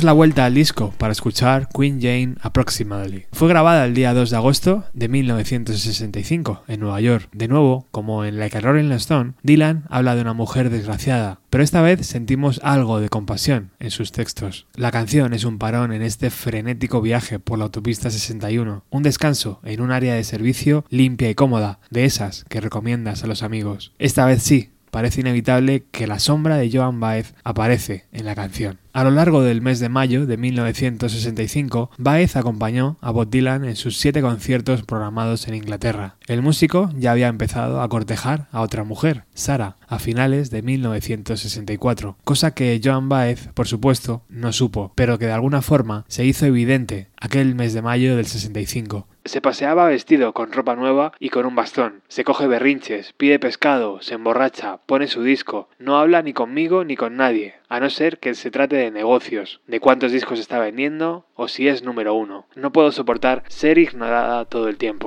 La 0.00 0.14
vuelta 0.14 0.46
al 0.46 0.54
disco 0.54 0.94
para 0.96 1.12
escuchar 1.12 1.68
Queen 1.68 2.00
Jane 2.00 2.36
Approximately. 2.40 3.26
Fue 3.30 3.46
grabada 3.46 3.84
el 3.84 3.92
día 3.92 4.14
2 4.14 4.30
de 4.30 4.36
agosto 4.36 4.84
de 4.94 5.08
1965 5.08 6.62
en 6.66 6.80
Nueva 6.80 6.98
York. 7.02 7.28
De 7.32 7.46
nuevo, 7.46 7.86
como 7.90 8.24
en 8.24 8.38
Like 8.38 8.56
a 8.56 8.60
Rolling 8.62 8.90
Stone, 8.92 9.34
Dylan 9.42 9.84
habla 9.90 10.14
de 10.14 10.22
una 10.22 10.32
mujer 10.32 10.70
desgraciada, 10.70 11.40
pero 11.50 11.62
esta 11.62 11.82
vez 11.82 12.06
sentimos 12.06 12.58
algo 12.64 13.00
de 13.00 13.10
compasión 13.10 13.72
en 13.80 13.90
sus 13.90 14.12
textos. 14.12 14.66
La 14.76 14.90
canción 14.90 15.34
es 15.34 15.44
un 15.44 15.58
parón 15.58 15.92
en 15.92 16.00
este 16.00 16.30
frenético 16.30 17.02
viaje 17.02 17.38
por 17.38 17.58
la 17.58 17.64
autopista 17.64 18.10
61, 18.10 18.84
un 18.88 19.02
descanso 19.02 19.60
en 19.62 19.82
un 19.82 19.92
área 19.92 20.14
de 20.14 20.24
servicio 20.24 20.86
limpia 20.88 21.28
y 21.28 21.34
cómoda, 21.34 21.80
de 21.90 22.06
esas 22.06 22.44
que 22.48 22.62
recomiendas 22.62 23.24
a 23.24 23.26
los 23.26 23.42
amigos. 23.42 23.92
Esta 23.98 24.24
vez 24.24 24.42
sí, 24.42 24.70
parece 24.92 25.22
inevitable 25.22 25.84
que 25.90 26.06
la 26.06 26.18
sombra 26.18 26.58
de 26.58 26.70
Joan 26.70 27.00
Baez 27.00 27.34
aparece 27.44 28.04
en 28.12 28.26
la 28.26 28.34
canción. 28.34 28.78
A 28.92 29.04
lo 29.04 29.10
largo 29.10 29.42
del 29.42 29.62
mes 29.62 29.80
de 29.80 29.88
mayo 29.88 30.26
de 30.26 30.36
1965, 30.36 31.90
Baez 31.96 32.36
acompañó 32.36 32.98
a 33.00 33.10
Bob 33.10 33.30
Dylan 33.30 33.64
en 33.64 33.74
sus 33.74 33.96
siete 33.96 34.20
conciertos 34.20 34.82
programados 34.82 35.48
en 35.48 35.54
Inglaterra. 35.54 36.16
El 36.26 36.42
músico 36.42 36.90
ya 36.94 37.12
había 37.12 37.28
empezado 37.28 37.80
a 37.80 37.88
cortejar 37.88 38.48
a 38.52 38.60
otra 38.60 38.84
mujer, 38.84 39.24
Sara, 39.32 39.76
a 39.88 39.98
finales 39.98 40.50
de 40.50 40.60
1964, 40.60 42.18
cosa 42.22 42.50
que 42.50 42.78
Joan 42.84 43.08
Baez, 43.08 43.48
por 43.54 43.66
supuesto, 43.66 44.24
no 44.28 44.52
supo, 44.52 44.92
pero 44.94 45.18
que 45.18 45.24
de 45.24 45.32
alguna 45.32 45.62
forma 45.62 46.04
se 46.08 46.26
hizo 46.26 46.44
evidente 46.44 47.08
aquel 47.16 47.54
mes 47.54 47.72
de 47.72 47.80
mayo 47.80 48.14
del 48.14 48.26
65. 48.26 49.06
Se 49.24 49.40
paseaba 49.40 49.86
vestido 49.86 50.32
con 50.32 50.52
ropa 50.52 50.74
nueva 50.74 51.12
y 51.18 51.28
con 51.28 51.46
un 51.46 51.54
bastón. 51.54 52.02
Se 52.08 52.24
coge 52.24 52.46
berrinches, 52.46 53.12
pide 53.12 53.38
pescado, 53.38 54.02
se 54.02 54.14
emborracha, 54.14 54.78
pone 54.86 55.06
su 55.06 55.22
disco. 55.22 55.68
No 55.78 55.98
habla 55.98 56.22
ni 56.22 56.32
conmigo 56.32 56.84
ni 56.84 56.96
con 56.96 57.16
nadie, 57.16 57.54
a 57.68 57.78
no 57.78 57.88
ser 57.88 58.18
que 58.18 58.34
se 58.34 58.50
trate 58.50 58.76
de 58.76 58.90
negocios, 58.90 59.60
de 59.66 59.80
cuántos 59.80 60.12
discos 60.12 60.40
está 60.40 60.58
vendiendo 60.58 61.26
o 61.34 61.48
si 61.48 61.68
es 61.68 61.82
número 61.84 62.14
uno. 62.14 62.46
No 62.56 62.72
puedo 62.72 62.90
soportar 62.90 63.44
ser 63.48 63.78
ignorada 63.78 64.44
todo 64.44 64.68
el 64.68 64.76
tiempo. 64.76 65.06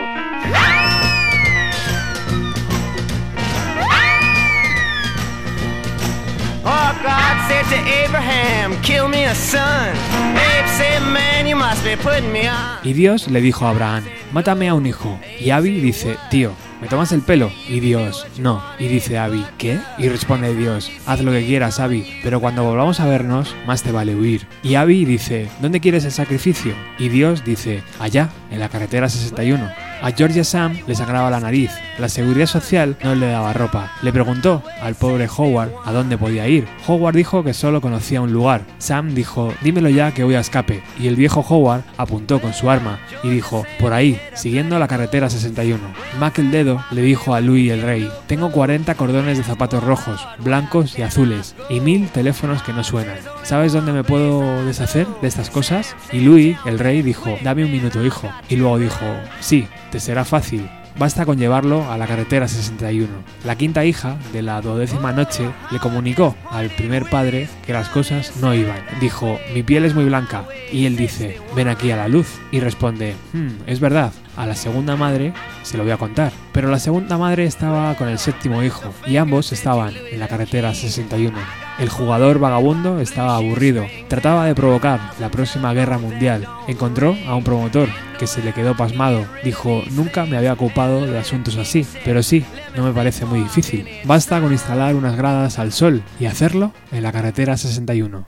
Oh, 6.68 6.99
God 7.03 7.47
said 7.47 7.63
to 7.70 7.78
Abraham, 8.03 8.82
kill 8.82 9.07
me 9.07 9.26
a 9.26 9.36
son. 9.36 9.95
Abe 10.36 10.68
said, 10.68 10.99
man, 11.13 11.45
you 11.45 11.55
must 11.55 11.84
be 11.84 11.95
putting 11.95 12.32
me 12.32 12.49
on. 12.49 12.80
Y 12.84 12.93
Dios 12.93 13.28
le 13.28 13.39
dijo 13.39 13.68
a 13.68 13.70
Abraham, 13.70 14.03
mátame 14.32 14.68
a 14.68 14.74
un 14.74 14.88
hijo. 14.88 15.20
Y 15.39 15.51
Abby 15.51 15.80
dice, 15.80 16.18
tío, 16.32 16.53
¿me 16.82 16.88
tomas 16.88 17.11
el 17.11 17.22
pelo? 17.22 17.51
Y 17.70 17.82
Dios, 17.82 18.26
no. 18.39 18.63
Y 18.80 18.88
dice 18.88 19.20
Abby, 19.20 19.45
¿qué? 19.59 19.78
Y 19.99 20.09
responde 20.09 20.55
Dios, 20.55 20.91
haz 21.05 21.22
lo 21.22 21.32
que 21.32 21.45
quieras, 21.45 21.80
Abby, 21.80 22.20
pero 22.24 22.39
cuando 22.39 22.63
volvamos 22.63 22.99
a 22.99 23.05
vernos, 23.05 23.55
más 23.68 23.84
te 23.84 23.91
vale 23.91 24.16
huir. 24.16 24.47
Y 24.63 24.74
Abby 24.74 25.05
dice, 25.05 25.47
¿dónde 25.61 25.80
quieres 25.80 26.03
el 26.05 26.13
sacrificio? 26.13 26.74
Y 26.97 27.09
Dios 27.09 27.43
dice, 27.43 27.84
allá, 27.99 28.30
en 28.49 28.59
la 28.59 28.70
carretera 28.70 29.07
61. 29.07 29.70
A 30.06 30.12
Georgia 30.12 30.43
Sam 30.43 30.78
le 30.86 30.93
sangraba 30.93 31.32
la 31.32 31.39
nariz, 31.39 31.72
la 31.97 32.10
seguridad 32.10 32.45
social 32.45 32.95
no 33.03 33.16
le 33.16 33.26
daba 33.26 33.53
ropa. 33.53 33.91
Le 34.03 34.14
preguntó 34.14 34.62
al 34.80 34.93
pobre 34.93 35.28
Howard 35.28 35.72
a 35.84 35.91
dónde 35.91 36.16
podía 36.16 36.47
ir. 36.47 36.68
Howard 36.86 37.16
dijo 37.16 37.43
que 37.43 37.56
solo 37.56 37.82
conocía 37.82 38.22
un 38.22 38.32
lugar. 38.32 38.62
Sam 38.78 39.16
dijo, 39.16 39.51
dímelo 39.62 39.89
ya 39.89 40.14
que 40.14 40.24
voy 40.24 40.36
a 40.36 40.41
escape. 40.41 40.84
Y 40.99 41.08
el 41.08 41.16
viejo 41.16 41.43
Howard 41.49 41.82
apuntó 41.97 42.39
con 42.39 42.53
su 42.53 42.70
arma 42.70 42.99
y 43.24 43.30
dijo, 43.30 43.66
por 43.80 43.93
ahí, 43.93 44.22
siguiendo 44.36 44.78
la 44.78 44.88
carretera 44.88 45.28
61. 45.28 45.80
Mac 46.20 46.38
el 46.38 46.51
dedo 46.51 46.86
le 46.91 47.01
dijo 47.01 47.34
a 47.34 47.41
Louis 47.41 47.72
el 47.72 47.82
rey, 47.82 48.08
tengo 48.28 48.51
40 48.51 48.93
cordones 48.93 49.39
de 49.39 49.43
zapatos 49.43 49.84
rojos, 49.84 50.28
blancos 50.38 50.99
y 50.99 51.01
azules, 51.01 51.56
y 51.68 51.80
mil 51.80 52.10
teléfonos 52.10 52.62
que 52.62 52.74
no 52.74 52.84
suenan. 52.84 53.18
¿Sabes 53.41 53.74
dónde 53.74 53.91
me 53.91 54.03
puedo 54.03 54.66
deshacer 54.66 55.08
de 55.24 55.28
estas 55.28 55.49
cosas? 55.49 55.95
Y 56.12 56.20
Louis, 56.20 56.58
el 56.66 56.78
rey, 56.78 57.01
dijo, 57.01 57.36
dame 57.43 57.66
un 57.66 57.72
minuto, 57.72 58.06
hijo. 58.06 58.30
Y 58.49 58.56
luego 58.58 58.78
dijo, 58.78 59.06
sí, 59.39 59.68
te 59.96 60.02
será 60.02 60.26
fácil. 60.26 60.70
Basta 61.00 61.26
con 61.26 61.38
llevarlo 61.38 61.89
a 61.89 61.98
la 61.98 62.06
carretera 62.06 62.50
61. 62.50 63.08
La 63.46 63.56
quinta 63.56 63.86
hija 63.86 64.18
de 64.34 64.41
la 64.41 64.60
duodécima 64.60 65.14
noche 65.14 65.50
le 65.72 65.80
comunicó 65.80 66.36
al 66.52 66.70
primer 66.70 67.10
padre 67.10 67.48
que 67.66 67.72
las 67.72 67.88
cosas 67.88 68.36
no 68.41 68.54
iban. 68.54 68.84
Dijo, 69.00 69.39
mi 69.54 69.64
piel 69.64 69.86
es 69.86 69.96
muy 69.96 70.04
blanca. 70.04 70.43
Y 70.70 70.86
él 70.86 70.98
dice, 70.98 71.39
ven 71.56 71.70
aquí 71.70 71.91
a 71.91 71.96
la 71.96 72.10
luz. 72.10 72.28
Y 72.52 72.60
responde, 72.60 73.16
hmm, 73.32 73.48
es 73.68 73.80
verdad, 73.80 74.12
a 74.36 74.46
la 74.46 74.56
segunda 74.56 74.96
madre 74.96 75.34
se 75.64 75.78
lo 75.78 75.84
voy 75.84 75.92
a 75.92 75.98
contar. 75.98 76.32
Pero 76.52 76.70
la 76.70 76.80
segunda 76.80 77.18
madre 77.18 77.46
estaba 77.46 77.96
con 77.96 78.08
el 78.08 78.20
séptimo 78.20 78.64
hijo 78.64 78.94
y 79.06 79.18
ambos 79.18 79.52
estaban 79.52 79.94
en 80.12 80.20
la 80.20 80.28
carretera 80.28 80.74
61. 80.74 81.38
El 81.80 81.90
jugador 81.90 82.40
vagabundo 82.40 83.02
estaba 83.02 83.36
aburrido, 83.36 83.86
trataba 84.08 84.46
de 84.46 84.56
provocar 84.56 85.00
la 85.20 85.30
próxima 85.30 85.74
guerra 85.74 85.98
mundial. 85.98 86.48
Encontró 86.68 87.16
a 87.28 87.36
un 87.36 87.44
promotor 87.44 87.90
que 88.18 88.28
se 88.28 88.42
le 88.42 88.54
quedó 88.54 88.78
pasmado. 88.78 89.26
Dijo, 89.44 89.84
nunca 89.92 90.26
me 90.26 90.38
había 90.38 90.54
ocupado 90.54 91.06
de 91.06 91.18
asuntos 91.18 91.58
así, 91.58 91.86
pero 92.06 92.24
sí, 92.24 92.46
no 92.78 92.84
me 92.84 92.94
parece 92.94 93.26
muy 93.26 93.40
difícil. 93.40 93.88
Basta 94.06 94.40
con 94.40 94.54
instalar 94.54 94.96
unas 94.96 95.18
gradas 95.18 95.60
al 95.60 95.74
sol 95.74 96.02
y 96.20 96.28
hacerlo 96.28 96.72
en 96.94 97.04
la 97.04 97.12
carretera 97.12 97.58
61. 97.58 98.26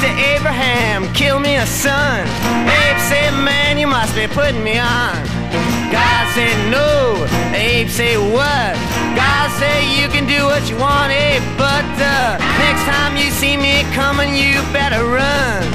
To 0.00 0.06
Abraham, 0.06 1.12
kill 1.12 1.40
me 1.40 1.56
a 1.56 1.66
son. 1.66 2.20
Abe 2.70 3.00
said, 3.10 3.32
man, 3.42 3.78
you 3.78 3.88
must 3.88 4.14
be 4.14 4.28
putting 4.28 4.62
me 4.62 4.78
on. 4.78 5.16
God 5.90 6.24
said, 6.34 6.54
no. 6.70 7.26
Abe 7.52 7.88
said, 7.88 8.18
what? 8.30 8.78
God 9.18 9.50
said, 9.58 9.82
you 9.98 10.06
can 10.08 10.24
do 10.24 10.44
what 10.44 10.70
you 10.70 10.76
want, 10.76 11.10
Abe, 11.10 11.42
but 11.58 11.88
uh, 11.98 12.38
next 12.62 12.84
time 12.86 13.16
you 13.16 13.30
see 13.30 13.56
me 13.56 13.82
coming, 13.92 14.36
you 14.36 14.62
better 14.70 15.02
run. 15.04 15.66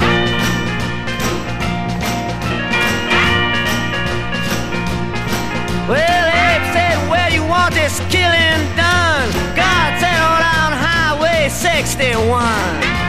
Well, 5.91 6.25
Abe 6.31 6.65
said, 6.71 6.95
where 7.11 7.29
you 7.29 7.43
want 7.43 7.73
this 7.73 7.99
killing 8.07 8.63
done? 8.79 9.27
God 9.51 9.99
said, 9.99 10.15
on 10.15 10.71
Highway 10.79 11.49
61. 11.49 13.02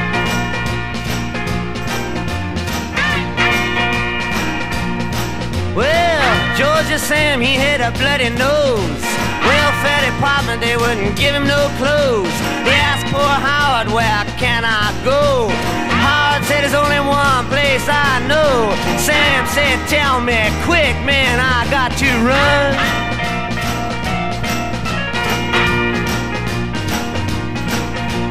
Well, 5.75 6.57
Georgia 6.57 7.01
Sam, 7.01 7.41
he 7.41 7.55
had 7.55 7.81
a 7.83 7.91
bloody 7.99 8.31
nose. 8.31 9.03
Welfare 9.43 10.07
department, 10.07 10.63
they 10.63 10.77
wouldn't 10.77 11.19
give 11.19 11.35
him 11.35 11.49
no 11.51 11.67
clothes. 11.83 12.31
They 12.63 12.79
asked 12.79 13.11
poor 13.11 13.27
Howard, 13.27 13.91
where 13.91 14.23
can 14.39 14.63
I 14.63 14.95
go? 15.03 15.51
Howard 15.99 16.47
said, 16.47 16.63
there's 16.63 16.79
only 16.79 17.03
one 17.03 17.51
place 17.51 17.83
I 17.91 18.23
know. 18.31 18.71
Sam 19.03 19.43
said, 19.51 19.83
tell 19.91 20.23
me 20.23 20.39
quick, 20.63 20.95
man, 21.03 21.43
I 21.43 21.67
got 21.75 21.91
to 21.99 22.09
run. 22.23 22.71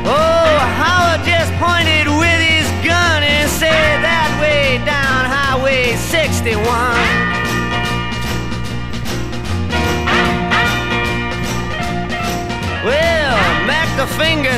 Oh, 0.08 0.56
Howard 0.80 1.28
just 1.28 1.52
pointed 1.60 2.08
with 2.08 2.40
his 2.40 2.72
gun 2.88 3.20
and 3.20 3.52
said 3.52 4.00
that 4.00 4.32
way 4.40 4.80
down 4.88 5.28
Highway 5.28 6.00
61. 6.08 7.23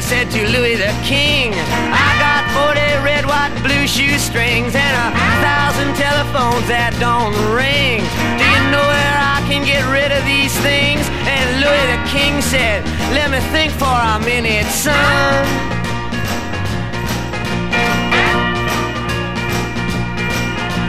Said 0.01 0.29
to 0.29 0.43
Louis 0.51 0.75
the 0.75 0.91
King, 1.07 1.55
I 1.55 2.09
got 2.19 2.43
40 2.51 2.83
red, 2.99 3.23
white, 3.23 3.55
blue 3.63 3.87
shoestrings 3.87 4.75
and 4.75 4.93
a 4.99 5.07
thousand 5.39 5.95
telephones 5.95 6.67
that 6.67 6.91
don't 6.99 7.31
ring. 7.55 8.03
Do 8.35 8.43
you 8.43 8.61
know 8.75 8.83
where 8.83 9.17
I 9.23 9.39
can 9.47 9.63
get 9.63 9.87
rid 9.87 10.11
of 10.11 10.19
these 10.27 10.51
things? 10.59 10.99
And 11.23 11.63
Louis 11.63 11.85
the 11.95 12.01
King 12.11 12.43
said, 12.43 12.83
Let 13.15 13.31
me 13.31 13.39
think 13.55 13.71
for 13.79 13.87
a 13.87 14.19
minute, 14.19 14.67
son. 14.67 14.91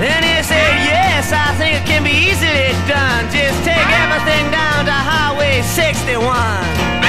Then 0.02 0.18
he 0.18 0.34
said, 0.42 0.72
Yes, 0.82 1.30
I 1.30 1.54
think 1.54 1.78
it 1.78 1.86
can 1.86 2.02
be 2.02 2.26
easily 2.26 2.74
done. 2.90 3.22
Just 3.30 3.62
take 3.62 3.86
everything 4.02 4.50
down 4.50 4.82
to 4.82 4.96
Highway 4.98 5.62
61. 5.62 7.05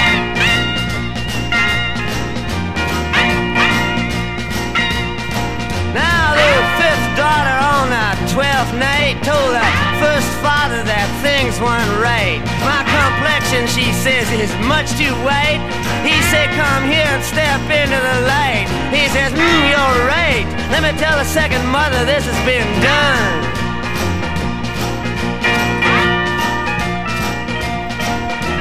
Now 5.98 6.38
the 6.38 6.54
fifth 6.78 7.10
daughter 7.18 7.58
on 7.74 7.90
the 7.90 8.08
twelfth 8.30 8.74
night 8.78 9.18
told 9.26 9.50
the 9.50 9.66
first 9.98 10.30
father 10.46 10.86
that 10.86 11.10
things 11.26 11.58
weren't 11.58 11.94
right. 11.98 12.38
My 12.62 12.86
complexion, 12.86 13.66
she 13.66 13.90
says, 14.06 14.30
is 14.30 14.54
much 14.70 14.94
too 14.94 15.10
white. 15.26 15.58
He 16.06 16.22
said, 16.30 16.54
come 16.54 16.86
here 16.86 17.10
and 17.10 17.26
step 17.26 17.66
into 17.66 17.98
the 17.98 18.18
light. 18.30 18.70
He 18.94 19.10
says, 19.10 19.34
mm, 19.34 19.62
you're 19.74 20.00
right. 20.06 20.46
Let 20.70 20.86
me 20.86 20.94
tell 21.02 21.18
the 21.18 21.26
second 21.26 21.66
mother 21.66 22.06
this 22.06 22.22
has 22.30 22.40
been 22.46 22.70
done. 22.86 23.34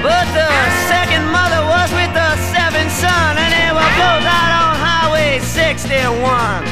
But 0.00 0.26
the 0.32 0.48
second 0.88 1.28
mother 1.28 1.60
was 1.68 1.92
with 1.92 2.12
the 2.16 2.30
seventh 2.48 2.92
son, 2.96 3.36
and 3.36 3.50
they 3.52 3.68
were 3.76 3.92
both 4.00 4.24
61. 5.78 6.64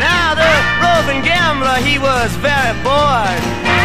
Now 0.00 0.32
the 0.32 0.48
roving 0.80 1.20
gambler, 1.20 1.76
he 1.84 1.98
was 1.98 2.32
very 2.40 2.72
bored, 2.80 3.36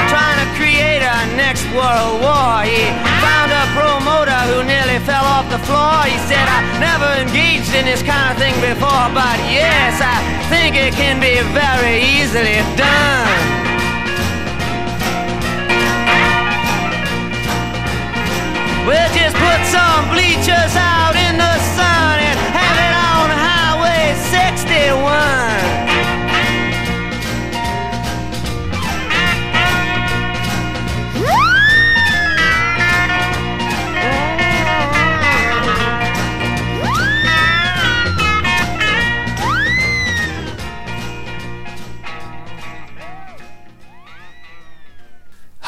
trying 0.07 0.39
to 0.39 0.47
create 0.55 1.03
a 1.03 1.19
next 1.35 1.67
world 1.75 2.23
war. 2.23 2.63
He 2.63 2.87
found 3.19 3.51
a 3.51 3.67
promoter 3.75 4.31
who 4.47 4.63
nearly 4.63 5.03
fell 5.03 5.25
off 5.25 5.49
the 5.51 5.59
floor. 5.67 5.99
He 6.07 6.15
said, 6.31 6.47
I 6.47 6.63
never 6.79 7.27
engaged 7.27 7.75
in 7.75 7.83
this 7.83 8.01
kind 8.01 8.31
of 8.31 8.37
thing 8.39 8.55
before, 8.63 9.11
but 9.11 9.35
yes, 9.51 9.99
I 9.99 10.15
think 10.47 10.77
it 10.77 10.93
can 10.93 11.19
be 11.19 11.43
very 11.51 11.99
easily 11.99 12.63
done. 12.79 13.70
We'll 18.85 19.13
just 19.13 19.35
put 19.35 19.61
some 19.69 20.09
bleachers 20.09 20.73
out 20.75 21.15
in 21.15 21.37
the 21.37 21.55
sun 21.77 22.19
and 22.19 22.37
have 22.57 22.77
it 22.81 22.93
on 22.97 23.29
Highway 23.29 24.15
61. 24.33 25.30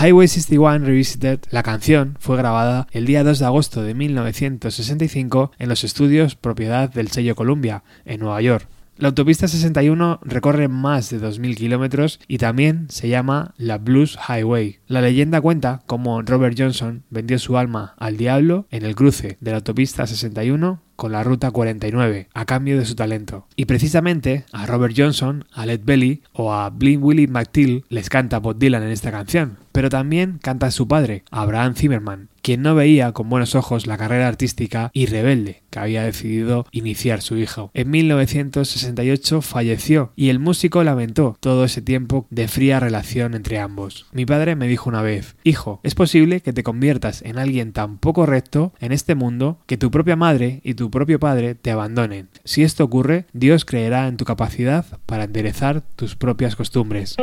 Highway 0.03 0.27
61 0.27 0.85
Revisited, 0.85 1.39
la 1.49 1.63
canción, 1.63 2.17
fue 2.19 2.35
grabada 2.35 2.87
el 2.91 3.05
día 3.05 3.23
2 3.23 3.39
de 3.39 3.45
agosto 3.45 3.83
de 3.83 3.93
1965 3.93 5.53
en 5.57 5.69
los 5.69 5.85
estudios 5.85 6.35
propiedad 6.35 6.89
del 6.89 7.07
sello 7.07 7.35
Columbia, 7.35 7.83
en 8.03 8.19
Nueva 8.19 8.41
York. 8.41 8.67
La 8.95 9.07
autopista 9.07 9.47
61 9.47 10.19
recorre 10.23 10.67
más 10.67 11.09
de 11.09 11.19
2.000 11.19 11.55
kilómetros 11.55 12.19
y 12.27 12.37
también 12.37 12.85
se 12.89 13.09
llama 13.09 13.55
la 13.57 13.79
Blues 13.79 14.19
Highway. 14.29 14.79
La 14.87 15.01
leyenda 15.01 15.41
cuenta 15.41 15.81
cómo 15.87 16.21
Robert 16.21 16.55
Johnson 16.57 17.03
vendió 17.09 17.39
su 17.39 17.57
alma 17.57 17.95
al 17.97 18.17
diablo 18.17 18.67
en 18.69 18.85
el 18.85 18.95
cruce 18.95 19.37
de 19.41 19.51
la 19.51 19.57
autopista 19.57 20.05
61 20.05 20.79
con 20.95 21.11
la 21.11 21.23
Ruta 21.23 21.49
49 21.49 22.29
a 22.33 22.45
cambio 22.45 22.77
de 22.77 22.85
su 22.85 22.93
talento. 22.95 23.47
Y 23.55 23.65
precisamente 23.65 24.45
a 24.51 24.67
Robert 24.67 24.93
Johnson, 24.95 25.45
a 25.51 25.65
Led 25.65 25.81
Belly 25.83 26.21
o 26.31 26.53
a 26.53 26.69
Blind 26.69 27.03
Willie 27.03 27.27
McTeal 27.27 27.83
les 27.89 28.09
canta 28.09 28.39
Bob 28.39 28.59
Dylan 28.59 28.83
en 28.83 28.91
esta 28.91 29.11
canción. 29.11 29.57
Pero 29.71 29.89
también 29.89 30.37
canta 30.39 30.69
su 30.69 30.87
padre, 30.87 31.23
Abraham 31.31 31.73
Zimmerman, 31.73 32.29
quien 32.43 32.61
no 32.61 32.75
veía 32.75 33.11
con 33.13 33.29
buenos 33.29 33.55
ojos 33.55 33.87
la 33.87 33.97
carrera 33.97 34.27
artística 34.27 34.91
y 34.93 35.07
rebelde 35.07 35.63
que 35.71 35.79
había 35.79 36.03
decidido 36.03 36.67
iniciar 36.71 37.21
su 37.21 37.37
hijo. 37.37 37.71
En 37.73 37.89
1968 37.89 39.41
falleció 39.41 40.11
y 40.15 40.29
el 40.29 40.37
músico 40.37 40.83
lamentó 40.83 41.35
todo 41.39 41.63
ese 41.65 41.81
tiempo 41.81 42.27
de 42.29 42.47
fría 42.47 42.79
relación 42.79 43.33
entre 43.33 43.59
ambos. 43.59 44.05
Mi 44.11 44.25
padre 44.25 44.55
me 44.55 44.67
dijo 44.67 44.89
una 44.89 45.01
vez, 45.01 45.35
hijo, 45.43 45.79
es 45.83 45.95
posible 45.95 46.41
que 46.41 46.53
te 46.53 46.63
conviertas 46.63 47.21
en 47.23 47.39
alguien 47.39 47.71
tan 47.71 47.97
poco 47.97 48.25
recto 48.25 48.73
en 48.79 48.91
este 48.91 49.15
mundo 49.15 49.59
que 49.65 49.77
tu 49.77 49.89
propia 49.89 50.17
madre 50.17 50.59
y 50.63 50.73
tu 50.73 50.91
propio 50.91 51.19
padre 51.19 51.55
te 51.55 51.71
abandonen. 51.71 52.29
Si 52.43 52.61
esto 52.61 52.83
ocurre, 52.83 53.25
Dios 53.33 53.65
creerá 53.65 54.07
en 54.07 54.17
tu 54.17 54.25
capacidad 54.25 54.85
para 55.05 55.23
enderezar 55.23 55.81
tus 55.95 56.15
propias 56.17 56.55
costumbres. 56.57 57.15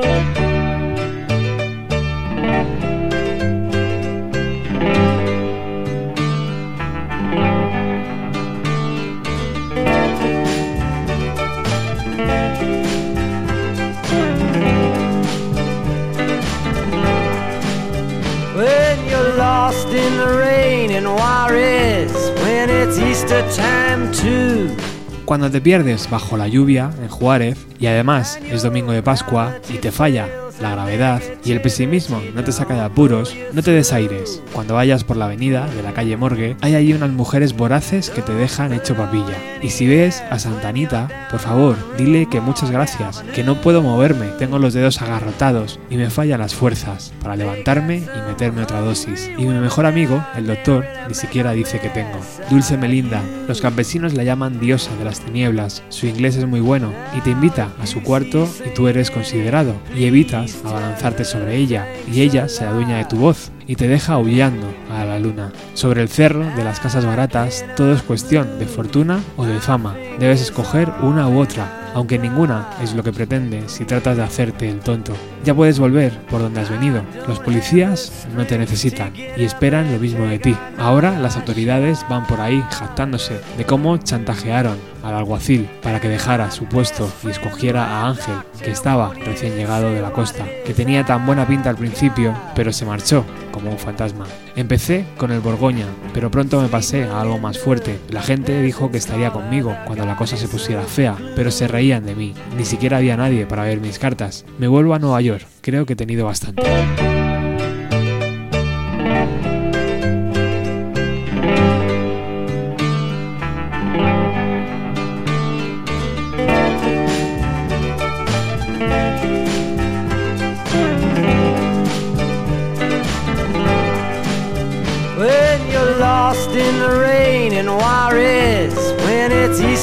Cuando 25.25 25.51
te 25.51 25.61
pierdes 25.61 26.11
bajo 26.11 26.37
la 26.37 26.49
lluvia 26.49 26.91
en 27.01 27.09
Juárez 27.09 27.59
y 27.79 27.87
además 27.87 28.41
es 28.51 28.63
domingo 28.63 28.91
de 28.91 29.05
Pascua 29.05 29.55
y 29.73 29.79
te 29.79 29.93
falla 29.93 30.29
la 30.61 30.71
gravedad 30.71 31.23
y 31.45 31.53
el 31.53 31.61
pesimismo 31.61 32.21
no 32.35 32.45
te 32.45 32.53
saca 32.53 32.75
de 32.75 32.81
apuros, 32.81 33.35
no 33.53 33.63
te 33.63 33.71
des 33.71 33.93
aires. 33.93 34.43
Cuando 34.53 34.75
vayas 34.75 35.05
por 35.05 35.17
la 35.17 35.27
avenida 35.27 35.67
de 35.67 35.83
la 35.83 35.93
calle 35.93 36.17
Morgue, 36.17 36.57
hay 36.61 36.75
allí 36.75 36.93
unas 36.93 37.11
mujeres 37.11 37.57
voraces 37.57 38.11
que 38.11 38.23
te 38.23 38.33
dejan 38.33 38.73
hecho 38.73 38.95
papilla. 38.95 39.37
Y 39.63 39.71
si 39.71 39.87
ves 39.87 40.23
a 40.31 40.39
Santanita, 40.39 41.29
por 41.31 41.41
favor, 41.41 41.77
dile 41.97 42.27
que 42.31 42.41
muchas 42.41 42.71
gracias, 42.71 43.23
que 43.35 43.45
no 43.45 43.61
puedo 43.61 43.83
moverme, 43.83 44.27
tengo 44.39 44.59
los 44.59 44.75
dedos 44.75 45.01
agarrotados 45.03 45.79
y 45.91 45.97
me 45.97 46.11
fallan 46.11 46.41
las 46.41 46.55
fuerzas 46.55 47.13
para 47.23 47.37
levantarme 47.37 47.99
y 47.99 48.29
meterme 48.29 48.63
otra 48.63 48.81
dosis. 48.81 49.31
Y 49.39 49.45
mi 49.45 49.59
mejor 49.59 49.87
amigo, 49.87 50.25
el 50.37 50.47
doctor, 50.47 50.85
ni 51.09 51.15
siquiera 51.15 51.53
dice 51.53 51.81
que 51.81 51.89
tengo. 51.89 52.19
Dulce 52.51 52.77
Melinda, 52.77 53.23
los 53.49 53.61
campesinos 53.61 54.15
la 54.15 54.25
llaman 54.25 54.61
diosa 54.61 54.95
de 54.97 55.05
las 55.05 55.21
tinieblas, 55.21 55.83
su 55.89 56.07
inglés 56.07 56.37
es 56.37 56.47
muy 56.47 56.61
bueno 56.61 56.93
y 57.17 57.21
te 57.21 57.31
invita 57.31 57.71
a 57.81 57.87
su 57.87 58.03
cuarto 58.03 58.49
y 58.65 58.75
tú 58.75 58.89
eres 58.89 59.11
considerado 59.11 59.75
y 59.95 60.05
evitas 60.05 60.50
a 60.65 60.69
abalanzarte 60.69 61.25
sobre 61.25 61.57
ella, 61.57 61.87
y 62.11 62.23
ella 62.23 62.49
se 62.49 62.65
adueña 62.65 62.99
de 62.99 63.05
tu 63.05 63.17
voz 63.17 63.51
y 63.71 63.77
te 63.77 63.87
deja 63.87 64.15
aullando 64.15 64.67
a 64.91 65.05
la 65.05 65.21
luna. 65.21 65.53
Sobre 65.75 66.03
el 66.03 66.09
cerro 66.09 66.45
de 66.57 66.65
las 66.65 66.81
casas 66.81 67.07
baratas, 67.07 67.65
todo 67.77 67.93
es 67.93 68.03
cuestión 68.03 68.59
de 68.59 68.67
fortuna 68.67 69.21
o 69.37 69.47
de 69.47 69.61
fama. 69.61 69.95
Debes 70.19 70.43
escoger 70.43 70.91
una 71.03 71.29
u 71.29 71.39
otra, 71.39 71.93
aunque 71.95 72.19
ninguna 72.19 72.69
es 72.83 72.95
lo 72.95 73.05
que 73.05 73.13
pretende 73.13 73.69
si 73.69 73.85
tratas 73.85 74.17
de 74.17 74.25
hacerte 74.25 74.69
el 74.69 74.81
tonto. 74.81 75.13
Ya 75.45 75.55
puedes 75.55 75.79
volver 75.79 76.19
por 76.27 76.41
donde 76.41 76.61
has 76.61 76.69
venido. 76.69 77.03
Los 77.29 77.39
policías 77.39 78.27
no 78.37 78.45
te 78.45 78.59
necesitan 78.59 79.13
y 79.15 79.45
esperan 79.45 79.93
lo 79.93 80.01
mismo 80.01 80.27
de 80.27 80.41
ti. 80.41 80.57
Ahora 80.77 81.17
las 81.21 81.37
autoridades 81.37 82.05
van 82.11 82.27
por 82.27 82.41
ahí 82.41 82.65
jactándose 82.71 83.41
de 83.57 83.65
cómo 83.67 83.97
chantajearon 83.99 84.79
al 85.05 85.15
alguacil 85.15 85.69
para 85.81 86.01
que 86.01 86.09
dejara 86.09 86.51
su 86.51 86.65
puesto 86.65 87.11
y 87.23 87.31
escogiera 87.31 87.87
a 87.87 88.09
Ángel, 88.09 88.35
que 88.63 88.73
estaba 88.73 89.15
recién 89.15 89.55
llegado 89.55 89.95
de 89.95 90.03
la 90.03 90.11
costa, 90.11 90.45
que 90.67 90.75
tenía 90.75 91.05
tan 91.05 91.25
buena 91.25 91.47
pinta 91.47 91.71
al 91.71 91.77
principio, 91.77 92.35
pero 92.55 92.73
se 92.73 92.85
marchó 92.85 93.25
como 93.61 93.73
un 93.73 93.79
fantasma. 93.79 94.27
Empecé 94.57 95.05
con 95.17 95.31
el 95.31 95.41
Borgoña, 95.41 95.87
pero 96.13 96.31
pronto 96.31 96.61
me 96.61 96.69
pasé 96.69 97.05
a 97.05 97.21
algo 97.21 97.39
más 97.39 97.59
fuerte. 97.59 97.99
La 98.11 98.23
gente 98.23 98.61
dijo 98.63 98.91
que 98.91 98.99
estaría 98.99 99.31
conmigo 99.31 99.77
cuando 99.87 100.07
la 100.07 100.17
cosa 100.17 100.37
se 100.37 100.49
pusiera 100.49 100.83
fea, 100.83 101.17
pero 101.37 101.51
se 101.51 101.69
reían 101.69 102.05
de 102.07 102.15
mí. 102.15 102.35
Ni 102.57 102.65
siquiera 102.65 102.97
había 102.97 103.17
nadie 103.17 103.47
para 103.47 103.65
ver 103.65 103.81
mis 103.81 103.99
cartas. 103.99 104.45
Me 104.59 104.69
vuelvo 104.69 104.95
a 104.95 104.99
Nueva 104.99 105.21
York. 105.21 105.47
Creo 105.61 105.87
que 105.87 105.93
he 105.93 105.97
tenido 105.97 106.27
bastante. 106.27 106.63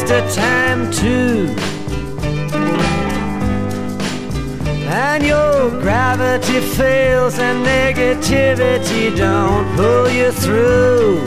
Easter 0.09 0.41
time 0.41 0.89
too. 0.89 1.53
And 4.87 5.21
your 5.21 5.69
gravity 5.81 6.61
fails 6.61 7.37
and 7.39 7.65
negativity 7.65 9.13
don't 9.17 9.67
pull 9.75 10.09
you 10.09 10.31
through. 10.31 11.25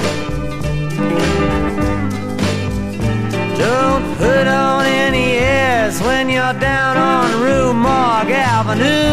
Don't 3.58 4.16
put 4.16 4.46
on 4.46 4.86
any 4.86 5.32
airs 5.32 6.00
when 6.00 6.30
you're 6.30 6.54
down 6.54 6.96
on 6.96 7.38
Rue 7.42 7.74
Morgue 7.74 8.32
Avenue. 8.32 9.10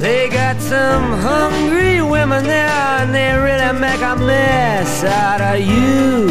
They 0.00 0.30
got 0.30 0.58
some 0.58 1.12
hungry 1.20 1.91
women 2.32 2.48
there 2.48 3.02
and 3.02 3.14
they 3.14 3.34
really 3.36 3.78
make 3.78 4.00
a 4.00 4.16
mess 4.16 5.04
out 5.04 5.40
of 5.40 5.60
you. 5.60 6.26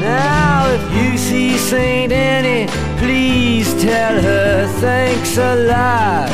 Now, 0.00 0.70
if 0.72 0.84
you 0.96 1.18
see 1.18 1.58
Saint 1.58 2.12
Annie, 2.12 2.70
please 2.98 3.68
tell 3.82 4.20
her 4.20 4.66
thanks 4.80 5.36
a 5.36 5.56
lot. 5.66 6.30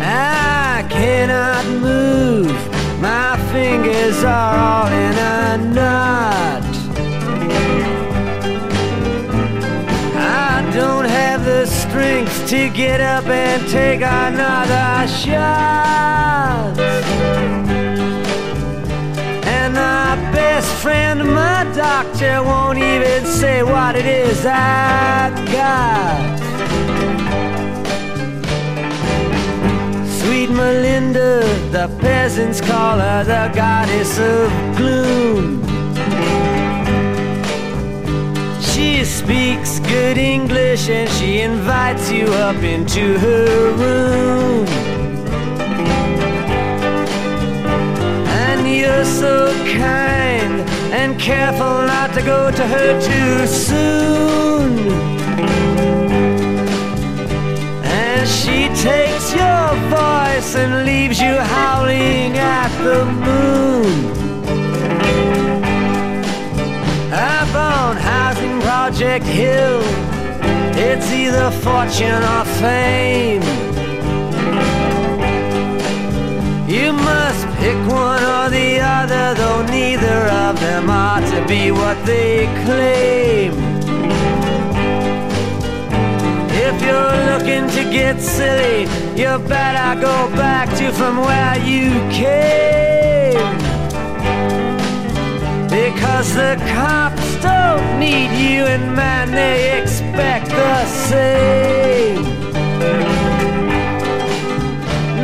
I 0.00 0.86
cannot 0.88 1.66
move, 1.82 2.52
my 3.00 3.36
fingers 3.52 4.24
are 4.24 4.56
all 4.56 4.86
in 4.86 5.14
a 5.18 5.74
knot. 5.74 6.17
To 12.48 12.70
get 12.70 12.98
up 12.98 13.26
and 13.26 13.68
take 13.68 14.00
another 14.00 15.06
shot. 15.06 16.78
And 19.44 19.74
my 19.74 20.16
best 20.32 20.74
friend, 20.76 21.18
my 21.34 21.70
doctor, 21.76 22.42
won't 22.42 22.78
even 22.78 23.26
say 23.26 23.62
what 23.62 23.96
it 23.96 24.06
is 24.06 24.46
I 24.46 25.28
got. 25.52 26.38
Sweet 30.08 30.48
Melinda, 30.48 31.42
the 31.70 31.94
peasants 32.00 32.62
call 32.62 32.98
her 32.98 33.24
the 33.24 33.54
goddess 33.54 34.18
of 34.18 34.50
gloom. 34.78 35.67
Speaks 39.28 39.78
good 39.80 40.16
English 40.16 40.88
and 40.88 41.06
she 41.10 41.40
invites 41.40 42.10
you 42.10 42.24
up 42.46 42.62
into 42.62 43.18
her 43.18 43.72
room. 43.76 44.66
And 48.42 48.66
you're 48.66 49.04
so 49.04 49.52
kind 49.76 50.60
and 51.00 51.20
careful 51.20 51.76
not 51.94 52.14
to 52.14 52.22
go 52.22 52.50
to 52.50 52.66
her 52.66 52.90
too 53.02 53.46
soon. 53.46 54.78
And 57.84 58.26
she 58.26 58.68
takes 58.82 59.26
your 59.34 59.66
voice 59.90 60.54
and 60.56 60.86
leaves 60.86 61.20
you 61.20 61.34
howling 61.36 62.38
at 62.38 62.70
the 62.82 63.04
moon. 63.04 64.17
Project 68.88 69.26
Hill, 69.26 69.82
it's 70.74 71.12
either 71.12 71.50
fortune 71.60 72.22
or 72.22 72.44
fame. 72.58 73.42
You 76.66 76.94
must 76.94 77.46
pick 77.58 77.76
one 77.86 78.22
or 78.22 78.48
the 78.48 78.80
other, 78.80 79.34
though 79.34 79.62
neither 79.66 80.20
of 80.46 80.58
them 80.60 80.88
are 80.88 81.20
to 81.20 81.46
be 81.46 81.70
what 81.70 82.02
they 82.06 82.46
claim. 82.64 83.52
If 86.50 86.80
you're 86.80 87.16
looking 87.30 87.68
to 87.76 87.92
get 87.92 88.22
silly, 88.22 88.84
you 89.20 89.38
better 89.46 90.00
go 90.00 90.34
back 90.34 90.74
to 90.78 90.90
from 90.92 91.18
where 91.18 91.58
you 91.58 91.90
came. 92.10 93.36
Because 95.68 96.34
the 96.34 96.56
cops 96.72 97.27
don't 97.42 97.98
need 97.98 98.30
you, 98.38 98.64
and 98.66 98.94
man, 98.94 99.30
they 99.30 99.80
expect 99.80 100.48
the 100.48 100.84
same. 100.86 102.22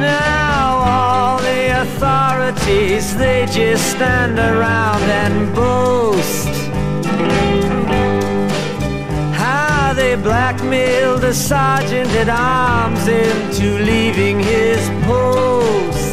Now, 0.01 0.79
all 0.93 1.39
the 1.39 1.63
authorities, 1.83 3.17
they 3.17 3.47
just 3.47 3.85
stand 3.91 4.39
around 4.39 5.03
and 5.23 5.55
boast. 5.55 6.49
How 9.35 9.93
they 9.95 10.15
blackmailed 10.17 11.21
the 11.23 11.35
sergeant 11.35 12.11
at 12.23 12.29
arms 12.29 13.07
into 13.09 13.67
leaving 13.85 14.41
his 14.41 14.83
post. 15.07 16.04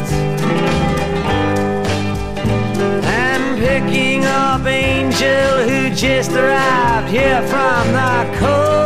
Up 4.51 4.65
Angel 4.65 5.63
who 5.69 5.89
just 5.95 6.31
arrived 6.31 7.07
here 7.09 7.41
from 7.47 7.83
the 7.99 8.15
coast. 8.43 8.83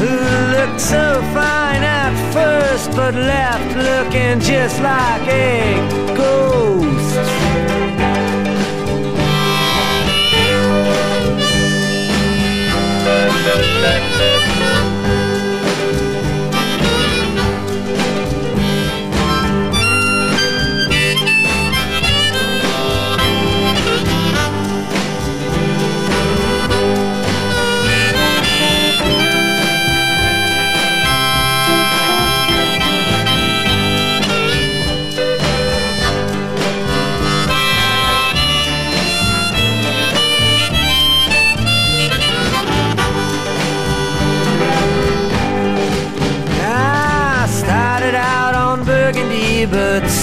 Who 0.00 0.14
looked 0.56 0.80
so 0.80 1.20
fine 1.34 1.82
at 1.82 2.14
first 2.32 2.90
but 2.96 3.14
left 3.14 3.76
looking 3.76 4.40
just 4.40 4.80
like 4.80 5.28
a 5.28 5.76
ghost. 6.16 7.18
I 13.86 14.03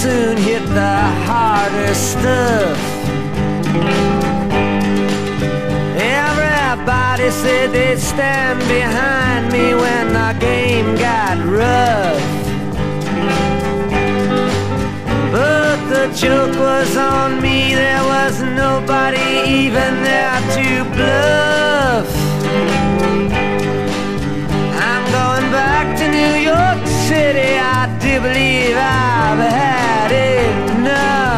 soon 0.02 0.36
hit 0.36 0.66
the 0.74 0.98
harder 1.28 1.94
stuff. 1.94 2.76
Everybody 6.26 7.30
said 7.30 7.72
they'd 7.72 8.00
stand 8.00 8.60
behind 8.62 9.52
me 9.54 9.76
when 9.76 10.06
the 10.20 10.32
game 10.40 10.96
got 10.96 11.38
rough. 11.46 12.24
But 15.32 15.78
the 15.94 16.06
joke 16.16 16.56
was 16.58 16.98
on 16.98 17.40
me, 17.40 17.76
there 17.76 18.04
was 18.04 18.42
nobody 18.42 19.28
even 19.60 19.92
there 20.10 20.42
to 20.56 20.68
bluff. 20.96 22.08
I'm 24.90 25.06
going 25.20 25.48
back 25.60 25.86
to 26.00 26.06
New 26.18 26.34
York 26.52 26.82
City. 27.08 27.52
I 27.60 27.86
do 28.02 28.20
believe 28.20 28.76
I've 28.76 29.44
had 29.54 29.81
it 30.12 30.84
now. 30.84 31.31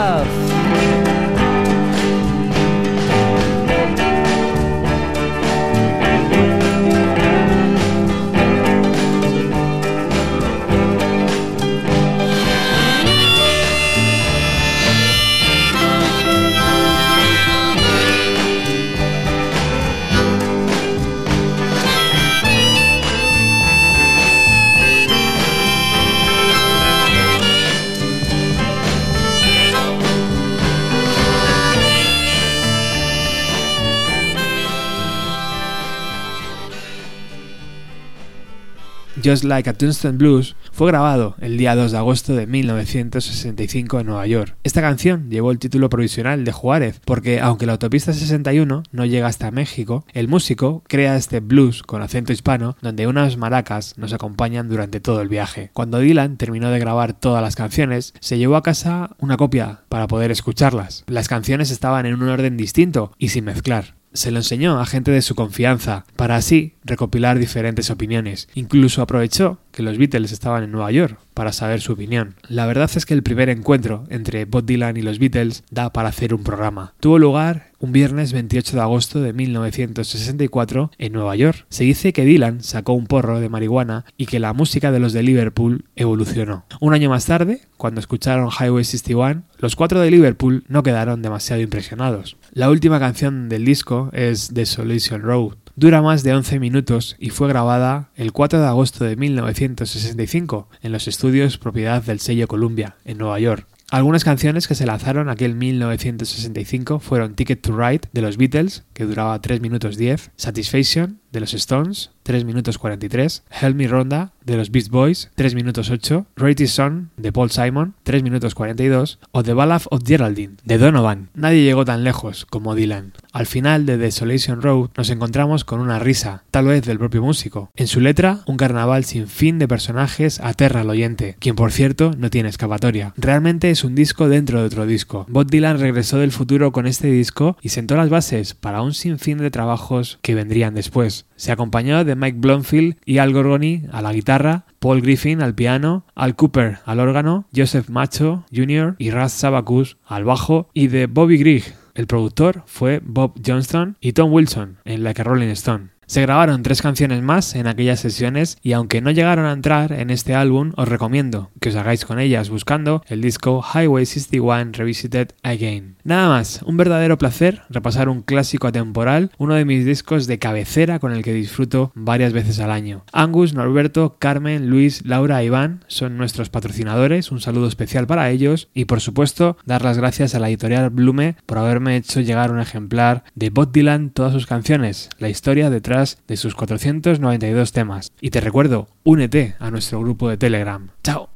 Just 39.34 39.45
Like 39.45 39.67
a 39.67 39.73
Tombstone 39.73 40.19
Blues 40.19 40.55
fue 40.71 40.89
grabado 40.89 41.36
el 41.41 41.57
día 41.57 41.75
2 41.75 41.91
de 41.91 41.97
agosto 41.97 42.36
de 42.36 42.45
1965 42.45 43.99
en 43.99 44.05
Nueva 44.05 44.27
York. 44.27 44.55
Esta 44.61 44.81
canción 44.81 45.31
llevó 45.31 45.49
el 45.49 45.57
título 45.57 45.89
provisional 45.89 46.45
de 46.45 46.51
Juárez 46.51 47.01
porque 47.03 47.39
aunque 47.39 47.65
la 47.65 47.71
autopista 47.71 48.13
61 48.13 48.84
no 48.91 49.05
llega 49.05 49.25
hasta 49.25 49.49
México, 49.49 50.05
el 50.13 50.27
músico 50.27 50.84
crea 50.88 51.15
este 51.15 51.39
blues 51.39 51.81
con 51.81 52.03
acento 52.03 52.31
hispano 52.31 52.77
donde 52.84 53.07
unas 53.07 53.36
maracas 53.36 53.97
nos 53.97 54.13
acompañan 54.13 54.69
durante 54.69 54.99
todo 54.99 55.21
el 55.21 55.29
viaje. 55.29 55.71
Cuando 55.73 55.97
Dylan 55.97 56.38
terminó 56.38 56.69
de 56.69 56.77
grabar 56.77 57.13
todas 57.13 57.41
las 57.41 57.55
canciones, 57.55 58.13
se 58.19 58.38
llevó 58.38 58.55
a 58.55 58.61
casa 58.61 59.15
una 59.17 59.36
copia 59.36 59.79
para 59.89 60.05
poder 60.05 60.29
escucharlas. 60.29 61.05
Las 61.07 61.27
canciones 61.27 61.71
estaban 61.71 62.05
en 62.05 62.21
un 62.21 62.29
orden 62.29 62.55
distinto 62.55 63.13
y 63.17 63.29
sin 63.29 63.45
mezclar 63.45 63.95
se 64.13 64.31
lo 64.31 64.38
enseñó 64.39 64.79
a 64.79 64.86
gente 64.86 65.11
de 65.11 65.21
su 65.21 65.36
confianza, 65.36 66.05
para 66.15 66.36
así 66.36 66.75
recopilar 66.84 67.39
diferentes 67.39 67.89
opiniones. 67.89 68.47
Incluso 68.55 69.01
aprovechó 69.01 69.59
que 69.71 69.84
los 69.84 69.97
Beatles 69.97 70.31
estaban 70.31 70.63
en 70.63 70.71
Nueva 70.71 70.91
York 70.91 71.19
para 71.34 71.51
saber 71.51 71.81
su 71.81 71.93
opinión. 71.93 72.36
La 72.47 72.65
verdad 72.65 72.89
es 72.95 73.05
que 73.05 73.13
el 73.13 73.23
primer 73.23 73.49
encuentro 73.49 74.05
entre 74.09 74.45
Bob 74.45 74.65
Dylan 74.65 74.97
y 74.97 75.01
los 75.01 75.19
Beatles 75.19 75.63
da 75.71 75.91
para 75.91 76.09
hacer 76.09 76.34
un 76.34 76.43
programa. 76.43 76.93
Tuvo 76.99 77.17
lugar 77.19 77.71
un 77.79 77.91
viernes 77.91 78.31
28 78.31 78.77
de 78.77 78.81
agosto 78.81 79.21
de 79.21 79.34
1964 79.34 80.91
en 80.97 81.11
Nueva 81.11 81.36
York. 81.36 81.65
Se 81.69 81.84
dice 81.84 82.13
que 82.13 82.23
Dylan 82.23 82.63
sacó 82.63 82.93
un 82.93 83.07
porro 83.07 83.39
de 83.39 83.49
marihuana 83.49 84.05
y 84.15 84.27
que 84.27 84.39
la 84.39 84.53
música 84.53 84.91
de 84.91 84.99
los 84.99 85.11
de 85.11 85.23
Liverpool 85.23 85.86
evolucionó. 85.95 86.65
Un 86.79 86.93
año 86.93 87.09
más 87.09 87.25
tarde, 87.25 87.61
cuando 87.77 87.99
escucharon 87.99 88.49
Highway 88.49 88.86
61, 88.86 89.43
los 89.57 89.75
cuatro 89.75 89.99
de 89.99 90.11
Liverpool 90.11 90.63
no 90.69 90.84
quedaron 90.84 91.21
demasiado 91.21 91.61
impresionados. 91.61 92.38
La 92.53 92.69
última 92.69 92.99
canción 92.99 93.49
del 93.49 93.65
disco 93.65 94.09
es 94.13 94.53
Desolation 94.53 95.21
Road. 95.21 95.57
Dura 95.76 96.03
más 96.03 96.21
de 96.21 96.36
11 96.36 96.59
minutos 96.59 97.15
y 97.17 97.32
fue 97.32 97.47
grabada 97.47 98.11
el 98.15 98.32
4 98.32 98.59
de 98.59 98.67
agosto 98.67 99.05
de 99.05 99.15
1965 99.15 100.69
en 100.84 100.91
los 100.91 101.07
estudios 101.07 101.57
propiedad 101.57 102.03
del 102.03 102.19
sello 102.19 102.47
Columbia, 102.47 102.95
en 103.05 103.17
Nueva 103.17 103.39
York. 103.39 103.65
Algunas 103.89 104.24
canciones 104.24 104.67
que 104.67 104.76
se 104.76 104.86
lanzaron 104.86 105.30
aquel 105.30 105.55
1965 105.55 106.99
fueron 106.99 107.34
Ticket 107.34 107.61
to 107.61 107.76
Ride 107.76 108.01
de 108.11 108.21
los 108.21 108.38
Beatles, 108.38 108.84
que 108.93 109.05
duraba 109.05 109.41
3 109.41 109.61
minutos 109.61 109.97
10, 109.97 110.32
Satisfaction 110.36 111.21
de 111.32 111.39
los 111.39 111.55
Stones, 111.55 112.11
3 112.24 112.45
minutos 112.45 112.78
43, 112.78 113.43
Help 113.61 113.76
Me 113.76 113.88
Ronda 113.88 114.32
de 114.45 114.57
los 114.57 114.71
Beast 114.71 114.89
Boys, 114.89 115.30
3 115.36 115.55
minutos 115.55 115.89
8, 115.89 116.26
Rate 116.36 116.63
Is 116.63 116.71
Son 116.71 117.11
de 117.17 117.32
Paul 117.32 117.51
Simon, 117.51 117.93
3 118.03 118.24
minutos 118.24 118.55
42, 118.55 119.19
o 119.32 119.43
The 119.43 119.53
Ballad 119.53 119.84
of 119.89 120.01
Geraldine 120.05 120.55
de 120.63 120.78
Donovan. 120.78 121.30
Nadie 121.34 121.63
llegó 121.63 121.86
tan 121.86 122.03
lejos 122.03 122.45
como 122.45 122.76
Dylan. 122.76 123.13
Al 123.32 123.45
final 123.45 123.86
de 123.86 123.97
Desolation 123.97 124.61
Road 124.61 124.89
nos 124.95 125.09
encontramos 125.09 125.63
con 125.63 125.80
una 125.80 125.99
risa, 125.99 126.43
tal 126.51 126.65
vez 126.65 126.84
del 126.86 126.99
propio 126.99 127.24
músico. 127.24 127.71
En 127.76 127.88
su 127.88 127.99
letra, 127.99 128.39
un 128.45 128.57
carnaval 128.57 129.05
sin 129.05 129.28
fin 129.28 129.59
de 129.59 129.67
personajes 129.67 130.39
aterra 130.39 130.82
al 130.82 130.89
oyente, 130.89 131.36
quien 131.39 131.55
por 131.55 131.71
cierto 131.71 132.11
no 132.17 132.30
tiene 132.30 132.49
escapatoria. 132.49 133.13
Realmente 133.17 133.69
es 133.69 133.84
un 133.84 133.95
disco 133.95 134.30
dentro 134.30 134.59
de 134.59 134.65
otro 134.65 134.86
disco. 134.86 135.26
Bob 135.30 135.49
Dylan 135.49 135.80
regresó 135.80 136.17
del 136.17 136.32
futuro 136.32 136.71
con 136.71 136.86
este 136.86 137.07
disco 137.07 137.57
y 137.61 137.69
sentó 137.69 137.95
las 137.95 138.09
bases 138.09 138.53
para 138.53 138.82
un 138.82 138.93
sinfín 138.93 139.38
de 139.38 139.51
trabajos 139.51 140.19
que 140.21 140.36
vendrían 140.36 140.76
después. 140.76 141.26
Se 141.36 141.51
acompañó 141.51 142.05
de 142.05 142.12
Mike 142.16 142.38
Blomfield 142.39 142.97
y 143.05 143.18
Al 143.18 143.34
Gorgoni 143.34 143.84
a 143.91 144.01
la 144.01 144.14
guitarra, 144.14 144.66
Paul 144.80 145.01
Griffin 145.01 145.41
al 145.41 145.55
piano, 145.55 146.05
Al 146.16 146.36
Cooper 146.36 146.80
al 146.86 146.99
órgano, 146.99 147.45
Joseph 147.55 147.89
Macho 147.89 148.45
Jr. 148.53 148.95
y 148.97 149.11
Raz 149.11 149.34
Sabacus 149.34 149.97
al 150.05 150.24
bajo 150.24 150.70
y 150.74 150.88
de 150.88 151.07
Bobby 151.07 151.38
Grigg. 151.38 151.64
El 151.95 152.07
productor 152.07 152.64
fue 152.66 153.01
Bob 153.03 153.39
Johnston 153.45 153.97
y 154.01 154.14
Tom 154.14 154.34
Wilson 154.34 154.78
en 154.84 155.03
la 155.03 155.14
que 155.14 155.24
Rolling 155.24 155.49
Stone. 155.49 155.92
Se 156.06 156.22
grabaron 156.22 156.64
tres 156.64 156.82
canciones 156.82 157.22
más 157.22 157.56
en 157.56 157.68
aquellas 157.68 157.99
sesiones 157.99 158.58
y 158.62 158.74
aunque 158.74 159.01
no 159.01 159.12
llegaron 159.12 159.45
a 159.45 159.54
entrar 159.54 159.93
en 159.93 160.10
este 160.10 160.36
álbum, 160.36 160.72
os 160.76 160.88
recomiendo 160.88 161.51
que 161.60 161.70
os 161.70 161.76
hagáis 161.76 162.06
con 162.06 162.20
ellas 162.20 162.49
buscando 162.49 163.04
el 163.08 163.22
disco 163.22 163.64
Highway 163.64 164.06
61 164.06 164.72
Revisited 164.74 165.30
Again. 165.43 165.95
Nada 166.04 166.30
más, 166.30 166.62
un 166.66 166.78
verdadero 166.78 167.18
placer 167.18 167.62
repasar 167.70 168.10
un 168.10 168.22
clásico 168.22 168.68
atemporal, 168.68 169.32
uno 169.38 169.56
de 169.56 169.66
mis 169.66 169.86
discos 169.86 170.28
de 170.28 170.39
cabecera 170.39 170.99
con 170.99 171.14
el 171.14 171.24
que 171.24 171.34
disfruto 171.34 171.91
varias 171.95 172.34
veces 172.34 172.60
al 172.60 172.72
año. 172.72 173.04
Angus, 173.14 173.54
Norberto, 173.54 174.18
Carmen, 174.20 174.70
Luis, 174.70 175.06
Laura 175.06 175.41
e 175.41 175.45
Iván 175.45 175.86
son 175.88 176.18
nuestros 176.18 176.49
patrocinadores, 176.49 177.32
un 177.32 177.41
saludo 177.41 177.68
especial 177.68 178.08
para 178.08 178.30
ellos 178.30 178.70
y 178.74 178.86
por 178.86 179.01
supuesto 179.01 179.58
dar 179.66 179.84
las 179.84 179.97
gracias 179.97 180.36
a 180.36 180.39
la 180.39 180.49
editorial 180.49 180.89
Blume 180.89 181.36
por 181.45 181.58
haberme 181.58 181.95
hecho 181.95 182.22
llegar 182.22 182.51
un 182.51 182.60
ejemplar 182.60 183.24
de 183.36 183.49
Bob 183.49 183.72
Dylan 183.72 184.10
todas 184.10 184.34
sus 184.34 184.45
canciones, 184.45 185.10
la 185.20 185.30
historia 185.30 185.70
detrás 185.93 186.17
de 186.27 186.37
sus 186.37 186.55
492 186.55 187.71
temas. 187.71 188.11
Y 188.19 188.31
te 188.31 188.41
recuerdo, 188.41 188.87
únete 189.03 189.55
a 189.59 189.69
nuestro 189.69 189.99
grupo 189.99 190.27
de 190.27 190.37
Telegram. 190.37 190.89
¡Chao! 191.03 191.29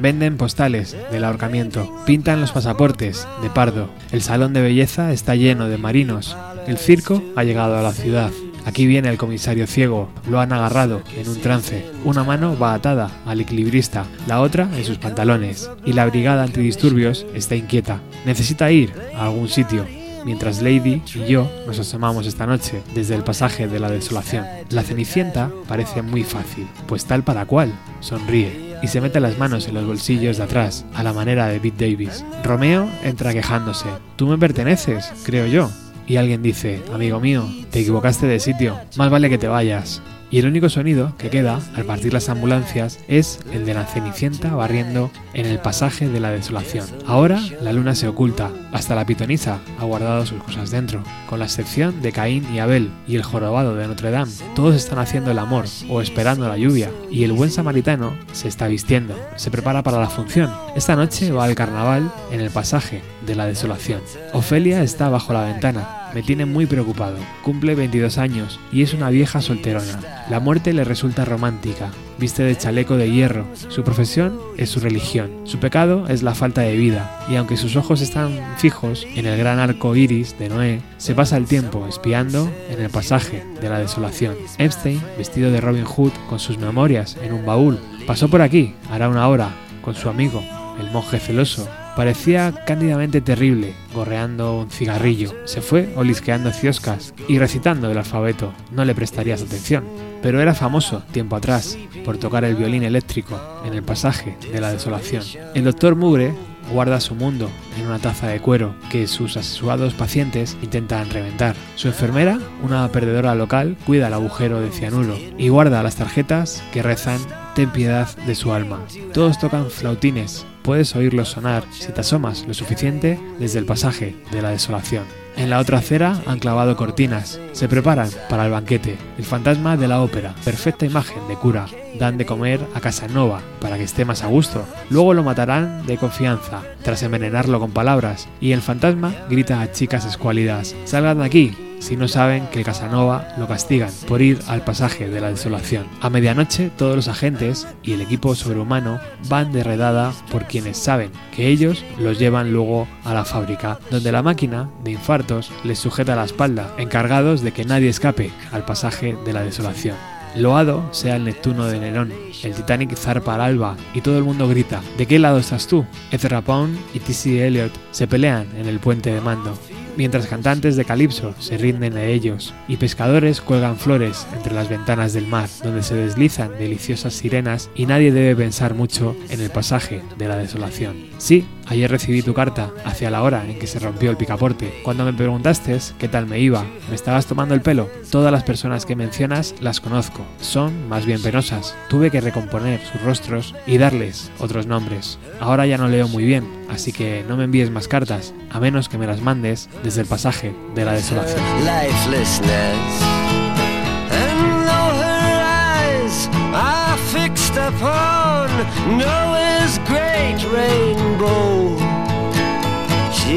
Venden 0.00 0.36
postales 0.36 0.96
del 1.10 1.24
ahorcamiento, 1.24 2.04
pintan 2.06 2.40
los 2.40 2.52
pasaportes 2.52 3.26
de 3.42 3.50
pardo, 3.50 3.88
el 4.12 4.22
salón 4.22 4.52
de 4.52 4.60
belleza 4.60 5.12
está 5.12 5.34
lleno 5.34 5.68
de 5.68 5.78
marinos, 5.78 6.36
el 6.66 6.78
circo 6.78 7.22
ha 7.36 7.44
llegado 7.44 7.76
a 7.76 7.82
la 7.82 7.92
ciudad. 7.92 8.30
Aquí 8.64 8.86
viene 8.86 9.10
el 9.10 9.18
comisario 9.18 9.66
ciego, 9.66 10.08
lo 10.28 10.40
han 10.40 10.52
agarrado 10.52 11.02
en 11.16 11.28
un 11.28 11.40
trance. 11.40 11.84
Una 12.04 12.24
mano 12.24 12.58
va 12.58 12.74
atada 12.74 13.10
al 13.26 13.40
equilibrista, 13.40 14.06
la 14.26 14.40
otra 14.40 14.68
en 14.76 14.84
sus 14.84 14.98
pantalones, 14.98 15.70
y 15.84 15.92
la 15.92 16.06
brigada 16.06 16.42
antidisturbios 16.42 17.26
está 17.34 17.56
inquieta. 17.56 18.00
Necesita 18.24 18.70
ir 18.70 18.92
a 19.16 19.24
algún 19.24 19.48
sitio. 19.48 19.84
mientras 20.24 20.62
Lady 20.62 21.02
y 21.14 21.26
yo 21.26 21.50
nos 21.66 21.78
asomamos 21.78 22.26
esta 22.26 22.46
noche 22.46 22.82
desde 22.94 23.14
el 23.14 23.24
pasaje 23.24 23.68
de 23.68 23.78
la 23.78 23.90
desolación. 23.90 24.46
La 24.70 24.82
Cenicienta 24.82 25.50
parece 25.68 26.00
muy 26.00 26.24
fácil, 26.24 26.66
pues 26.86 27.04
tal 27.04 27.22
para 27.24 27.44
cual, 27.44 27.72
sonríe 28.00 28.74
y 28.82 28.88
se 28.88 29.00
mete 29.00 29.20
las 29.20 29.38
manos 29.38 29.68
en 29.68 29.74
los 29.74 29.86
bolsillos 29.86 30.36
de 30.36 30.42
atrás, 30.42 30.84
a 30.94 31.02
la 31.02 31.12
manera 31.12 31.46
de 31.46 31.60
Pete 31.60 31.90
Davis. 31.90 32.24
Romeo 32.42 32.88
entra 33.02 33.32
quejándose. 33.32 33.88
Tú 34.16 34.26
me 34.26 34.38
perteneces, 34.38 35.12
creo 35.24 35.46
yo. 35.46 35.70
Y 36.06 36.16
alguien 36.16 36.42
dice, 36.42 36.82
amigo 36.92 37.20
mío, 37.20 37.44
te 37.70 37.80
equivocaste 37.80 38.26
de 38.26 38.40
sitio, 38.40 38.78
más 38.96 39.10
vale 39.10 39.30
que 39.30 39.38
te 39.38 39.48
vayas 39.48 40.02
y 40.34 40.40
el 40.40 40.46
único 40.46 40.68
sonido 40.68 41.12
que 41.16 41.30
queda 41.30 41.60
al 41.76 41.84
partir 41.84 42.12
las 42.12 42.28
ambulancias 42.28 42.98
es 43.06 43.38
el 43.52 43.64
de 43.64 43.72
la 43.72 43.86
cenicienta 43.86 44.52
barriendo 44.52 45.12
en 45.32 45.46
el 45.46 45.60
pasaje 45.60 46.08
de 46.08 46.18
la 46.18 46.32
desolación. 46.32 46.86
Ahora 47.06 47.40
la 47.62 47.72
luna 47.72 47.94
se 47.94 48.08
oculta, 48.08 48.50
hasta 48.72 48.96
la 48.96 49.06
pitonisa 49.06 49.60
ha 49.78 49.84
guardado 49.84 50.26
sus 50.26 50.42
cosas 50.42 50.72
dentro, 50.72 51.04
con 51.28 51.38
la 51.38 51.44
excepción 51.44 52.02
de 52.02 52.10
Caín 52.10 52.52
y 52.52 52.58
Abel 52.58 52.90
y 53.06 53.14
el 53.14 53.22
jorobado 53.22 53.76
de 53.76 53.86
Notre 53.86 54.10
Dame. 54.10 54.32
Todos 54.56 54.74
están 54.74 54.98
haciendo 54.98 55.30
el 55.30 55.38
amor 55.38 55.66
o 55.88 56.00
esperando 56.00 56.48
la 56.48 56.58
lluvia 56.58 56.90
y 57.12 57.22
el 57.22 57.30
buen 57.30 57.52
samaritano 57.52 58.12
se 58.32 58.48
está 58.48 58.66
vistiendo, 58.66 59.14
se 59.36 59.52
prepara 59.52 59.84
para 59.84 60.00
la 60.00 60.10
función. 60.10 60.50
Esta 60.74 60.96
noche 60.96 61.30
va 61.30 61.44
al 61.44 61.54
carnaval 61.54 62.10
en 62.32 62.40
el 62.40 62.50
pasaje 62.50 63.02
de 63.24 63.36
la 63.36 63.46
desolación. 63.46 64.00
Ofelia 64.32 64.82
está 64.82 65.08
bajo 65.08 65.32
la 65.32 65.44
ventana 65.44 66.03
me 66.14 66.22
tiene 66.22 66.46
muy 66.46 66.66
preocupado. 66.66 67.16
Cumple 67.42 67.74
22 67.74 68.18
años 68.18 68.60
y 68.72 68.82
es 68.82 68.94
una 68.94 69.10
vieja 69.10 69.42
solterona. 69.42 70.00
La 70.30 70.40
muerte 70.40 70.72
le 70.72 70.84
resulta 70.84 71.24
romántica. 71.24 71.90
Viste 72.18 72.44
de 72.44 72.56
chaleco 72.56 72.96
de 72.96 73.10
hierro. 73.10 73.44
Su 73.68 73.82
profesión 73.82 74.38
es 74.56 74.70
su 74.70 74.80
religión. 74.80 75.30
Su 75.44 75.58
pecado 75.58 76.06
es 76.08 76.22
la 76.22 76.34
falta 76.34 76.62
de 76.62 76.76
vida. 76.76 77.26
Y 77.28 77.36
aunque 77.36 77.56
sus 77.56 77.76
ojos 77.76 78.00
están 78.00 78.38
fijos 78.58 79.06
en 79.16 79.26
el 79.26 79.36
gran 79.36 79.58
arco 79.58 79.96
iris 79.96 80.38
de 80.38 80.48
Noé, 80.48 80.80
se 80.96 81.14
pasa 81.14 81.36
el 81.36 81.46
tiempo 81.46 81.86
espiando 81.88 82.50
en 82.70 82.80
el 82.80 82.90
pasaje 82.90 83.44
de 83.60 83.68
la 83.68 83.80
desolación. 83.80 84.36
Epstein, 84.58 85.02
vestido 85.18 85.50
de 85.50 85.60
Robin 85.60 85.84
Hood 85.84 86.12
con 86.28 86.38
sus 86.38 86.58
memorias 86.58 87.16
en 87.22 87.32
un 87.32 87.44
baúl, 87.44 87.80
pasó 88.06 88.28
por 88.28 88.42
aquí, 88.42 88.74
hará 88.90 89.08
una 89.08 89.28
hora, 89.28 89.50
con 89.82 89.94
su 89.94 90.08
amigo, 90.08 90.42
el 90.80 90.90
monje 90.90 91.18
celoso, 91.18 91.68
Parecía 91.96 92.64
cándidamente 92.66 93.20
terrible, 93.20 93.72
gorreando 93.94 94.58
un 94.58 94.70
cigarrillo. 94.70 95.32
Se 95.44 95.60
fue 95.60 95.92
olisqueando 95.96 96.50
cioscas 96.50 97.14
y 97.28 97.38
recitando 97.38 97.90
el 97.90 97.98
alfabeto. 97.98 98.52
No 98.72 98.84
le 98.84 98.94
prestarías 98.94 99.42
atención. 99.42 99.84
Pero 100.20 100.40
era 100.40 100.54
famoso, 100.54 101.02
tiempo 101.12 101.36
atrás, 101.36 101.78
por 102.04 102.16
tocar 102.16 102.44
el 102.44 102.56
violín 102.56 102.82
eléctrico 102.82 103.38
en 103.64 103.74
el 103.74 103.82
pasaje 103.82 104.36
de 104.52 104.60
la 104.60 104.72
desolación. 104.72 105.22
El 105.54 105.64
doctor 105.64 105.94
Mugre 105.94 106.34
guarda 106.72 107.00
su 107.00 107.14
mundo 107.14 107.50
en 107.78 107.86
una 107.86 107.98
taza 107.98 108.28
de 108.28 108.40
cuero 108.40 108.74
que 108.90 109.06
sus 109.06 109.36
asesuados 109.36 109.94
pacientes 109.94 110.56
intentan 110.62 111.10
reventar. 111.10 111.54
Su 111.76 111.88
enfermera, 111.88 112.38
una 112.62 112.88
perdedora 112.88 113.34
local, 113.34 113.76
cuida 113.86 114.08
el 114.08 114.14
agujero 114.14 114.60
de 114.60 114.70
cianuro 114.70 115.16
y 115.38 115.48
guarda 115.48 115.82
las 115.82 115.96
tarjetas 115.96 116.62
que 116.72 116.82
rezan 116.82 117.20
ten 117.54 117.70
piedad 117.70 118.08
de 118.26 118.34
su 118.34 118.52
alma. 118.52 118.80
Todos 119.12 119.38
tocan 119.38 119.70
flautines, 119.70 120.44
puedes 120.62 120.94
oírlos 120.96 121.28
sonar 121.28 121.64
si 121.70 121.92
te 121.92 122.00
asomas 122.00 122.44
lo 122.46 122.54
suficiente 122.54 123.18
desde 123.38 123.58
el 123.58 123.64
pasaje 123.64 124.16
de 124.32 124.42
la 124.42 124.50
desolación. 124.50 125.04
En 125.36 125.50
la 125.50 125.58
otra 125.58 125.78
acera 125.78 126.20
han 126.26 126.38
clavado 126.38 126.76
cortinas. 126.76 127.40
Se 127.52 127.68
preparan 127.68 128.08
para 128.28 128.46
el 128.46 128.52
banquete. 128.52 128.96
El 129.18 129.24
fantasma 129.24 129.76
de 129.76 129.88
la 129.88 130.00
ópera, 130.00 130.32
perfecta 130.44 130.86
imagen 130.86 131.26
de 131.28 131.34
cura. 131.34 131.66
Dan 131.98 132.18
de 132.18 132.26
comer 132.26 132.60
a 132.74 132.80
Casanova 132.80 133.40
para 133.60 133.76
que 133.76 133.82
esté 133.82 134.04
más 134.04 134.22
a 134.22 134.28
gusto. 134.28 134.64
Luego 134.90 135.12
lo 135.12 135.24
matarán 135.24 135.86
de 135.86 135.96
confianza, 135.96 136.62
tras 136.82 137.02
envenenarlo 137.02 137.58
con 137.58 137.72
palabras. 137.72 138.28
Y 138.40 138.52
el 138.52 138.62
fantasma 138.62 139.12
grita 139.28 139.60
a 139.60 139.72
chicas 139.72 140.04
escuálidas: 140.04 140.76
Salgan 140.84 141.18
de 141.18 141.24
aquí, 141.24 141.56
si 141.80 141.96
no 141.96 142.08
saben 142.08 142.46
que 142.48 142.64
Casanova 142.64 143.28
lo 143.38 143.46
castigan 143.46 143.90
por 144.06 144.22
ir 144.22 144.38
al 144.48 144.64
pasaje 144.64 145.08
de 145.08 145.20
la 145.20 145.30
desolación. 145.30 145.86
A 146.00 146.10
medianoche 146.10 146.70
todos 146.76 146.96
los 146.96 147.08
agentes 147.08 147.66
y 147.82 147.92
el 147.92 148.00
equipo 148.00 148.34
sobrehumano 148.34 149.00
van 149.28 149.52
de 149.52 149.64
redada 149.64 150.12
por 150.30 150.46
quienes 150.46 150.78
saben 150.78 151.10
que 151.34 151.48
ellos 151.48 151.84
los 151.98 152.18
llevan 152.18 152.52
luego 152.52 152.88
a 153.04 153.14
la 153.14 153.24
fábrica, 153.24 153.78
donde 153.90 154.12
la 154.12 154.22
máquina 154.22 154.70
de 154.82 154.92
infartos 154.92 155.50
les 155.64 155.78
sujeta 155.78 156.16
la 156.16 156.24
espalda, 156.24 156.74
encargados 156.78 157.42
de 157.42 157.52
que 157.52 157.64
nadie 157.64 157.88
escape 157.88 158.30
al 158.52 158.64
pasaje 158.64 159.16
de 159.24 159.32
la 159.32 159.42
desolación. 159.42 159.96
Loado 160.36 160.82
sea 160.92 161.14
el 161.14 161.24
Neptuno 161.24 161.66
de 161.66 161.78
Nerón. 161.78 162.12
El 162.42 162.54
Titanic 162.54 162.96
zarpa 162.96 163.36
al 163.36 163.40
alba 163.40 163.76
y 163.94 164.00
todo 164.00 164.18
el 164.18 164.24
mundo 164.24 164.48
grita: 164.48 164.82
¿De 164.98 165.06
qué 165.06 165.20
lado 165.20 165.38
estás 165.38 165.68
tú? 165.68 165.86
Ezra 166.10 166.42
Pound 166.42 166.76
y 166.92 166.98
T.C. 166.98 167.46
Eliot 167.46 167.72
se 167.92 168.08
pelean 168.08 168.48
en 168.58 168.66
el 168.66 168.80
puente 168.80 169.14
de 169.14 169.20
mando 169.20 169.56
mientras 169.96 170.26
cantantes 170.26 170.76
de 170.76 170.84
calipso 170.84 171.34
se 171.38 171.56
rinden 171.56 171.96
a 171.96 172.04
ellos 172.04 172.54
y 172.68 172.76
pescadores 172.76 173.40
cuelgan 173.40 173.76
flores 173.76 174.26
entre 174.34 174.54
las 174.54 174.68
ventanas 174.68 175.12
del 175.12 175.26
mar, 175.26 175.48
donde 175.62 175.82
se 175.82 175.94
deslizan 175.94 176.58
deliciosas 176.58 177.14
sirenas 177.14 177.70
y 177.74 177.86
nadie 177.86 178.12
debe 178.12 178.36
pensar 178.36 178.74
mucho 178.74 179.16
en 179.28 179.40
el 179.40 179.50
pasaje 179.50 180.02
de 180.18 180.28
la 180.28 180.36
desolación. 180.36 180.96
Sí, 181.18 181.46
ayer 181.66 181.90
recibí 181.90 182.22
tu 182.22 182.34
carta 182.34 182.70
hacia 182.84 183.10
la 183.10 183.22
hora 183.22 183.44
en 183.44 183.58
que 183.58 183.66
se 183.66 183.78
rompió 183.78 184.10
el 184.10 184.16
picaporte. 184.16 184.80
Cuando 184.82 185.04
me 185.04 185.12
preguntaste 185.12 185.64
qué 185.98 186.08
tal 186.08 186.26
me 186.26 186.38
iba, 186.38 186.64
me 186.88 186.94
estabas 186.94 187.26
tomando 187.26 187.54
el 187.54 187.62
pelo. 187.62 187.88
Todas 188.10 188.30
las 188.30 188.44
personas 188.44 188.86
que 188.86 188.96
mencionas 188.96 189.54
las 189.60 189.80
conozco, 189.80 190.24
son 190.40 190.88
más 190.88 191.06
bien 191.06 191.22
penosas. 191.22 191.74
Tuve 191.88 192.10
que 192.10 192.20
recomponer 192.20 192.80
sus 192.80 193.02
rostros 193.02 193.54
y 193.66 193.78
darles 193.78 194.30
otros 194.38 194.66
nombres. 194.66 195.18
Ahora 195.40 195.66
ya 195.66 195.78
no 195.78 195.88
leo 195.88 196.06
muy 196.08 196.24
bien, 196.24 196.46
así 196.68 196.92
que 196.92 197.24
no 197.28 197.36
me 197.36 197.44
envíes 197.44 197.70
más 197.70 197.88
cartas, 197.88 198.34
a 198.50 198.60
menos 198.60 198.88
que 198.88 198.98
me 198.98 199.06
las 199.06 199.20
mandes 199.20 199.68
desde 199.82 200.02
el 200.02 200.06
pasaje 200.06 200.54
de 200.74 200.84
la 200.84 200.92
desolación. 200.92 201.42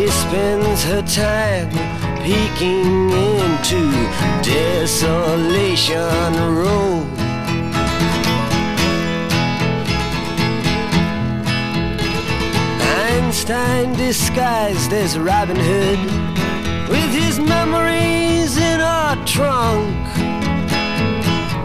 Spends 0.10 0.84
her 0.86 1.02
time 1.02 1.70
peeking 2.24 3.10
into 3.12 3.92
Desolation 4.42 5.96
Road. 6.56 7.08
Einstein 12.80 13.94
disguised 13.94 14.94
as 14.94 15.18
Robin 15.20 15.58
Hood 15.58 16.00
with 16.90 17.14
his 17.14 17.40
memories 17.40 18.58
in 18.58 18.80
a 18.80 19.22
trunk. 19.26 19.94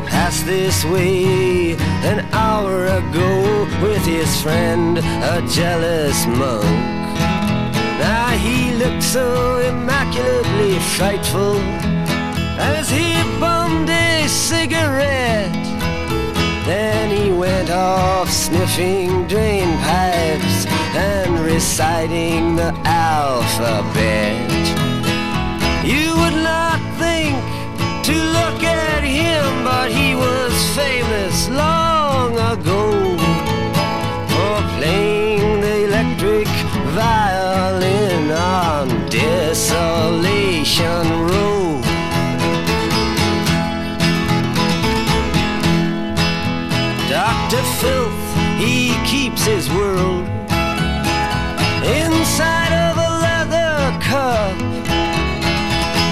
Passed 0.08 0.46
this 0.46 0.84
way 0.84 1.76
an 2.04 2.26
hour 2.32 2.86
ago 2.86 3.68
with 3.82 4.04
his 4.04 4.40
friend, 4.42 4.98
a 4.98 5.46
jealous 5.48 6.26
monk. 6.26 7.01
Now 8.02 8.30
he 8.30 8.72
looked 8.74 9.04
so 9.04 9.58
immaculately 9.58 10.76
frightful 10.96 11.56
as 12.58 12.90
he 12.90 13.14
bummed 13.38 13.88
a 13.88 14.26
cigarette. 14.26 15.54
Then 16.66 17.10
he 17.16 17.30
went 17.30 17.70
off 17.70 18.28
sniffing 18.28 19.28
drain 19.28 19.68
pipes 19.78 20.66
and 20.96 21.38
reciting 21.52 22.56
the 22.56 22.74
alphabet. 22.84 24.50
You 25.86 26.10
would 26.20 26.38
not 26.42 26.80
think 26.98 27.36
to 28.08 28.14
look 28.38 28.64
at 28.64 29.04
him, 29.04 29.62
but 29.62 29.92
he 29.92 30.16
was 30.16 30.52
famous 30.74 31.48
long 31.50 32.32
ago 32.52 33.16
for 34.32 34.56
playing 34.76 35.21
on 38.52 38.88
Desolation 39.08 41.04
Road. 41.26 41.82
Dr. 47.08 47.62
Filth, 47.80 48.22
he 48.58 48.94
keeps 49.06 49.46
his 49.46 49.70
world 49.70 50.28
inside 51.82 52.72
of 52.86 52.98
a 52.98 53.10
leather 53.26 53.98
cup. 54.02 54.56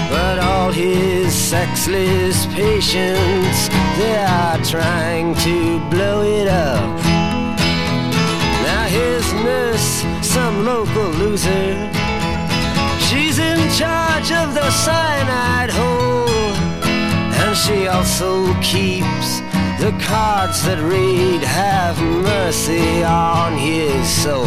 But 0.09 0.39
all 0.39 0.71
his 0.71 1.31
sexless 1.33 2.47
patients, 2.47 3.69
they 3.99 4.17
are 4.17 4.57
trying 4.63 5.35
to 5.35 5.79
blow 5.91 6.23
it 6.23 6.47
up. 6.47 6.99
Now 8.63 8.87
his 8.87 9.31
nurse, 9.33 10.03
some 10.23 10.65
local 10.65 11.09
loser, 11.21 11.90
charge 13.77 14.31
of 14.31 14.53
the 14.53 14.69
cyanide 14.71 15.69
hole. 15.69 16.27
And 17.41 17.55
she 17.55 17.87
also 17.87 18.53
keeps 18.61 19.39
the 19.79 19.93
cards 19.99 20.63
that 20.65 20.79
read, 20.79 21.41
Have 21.41 21.97
mercy 22.01 23.03
on 23.03 23.57
his 23.57 24.07
soul. 24.23 24.45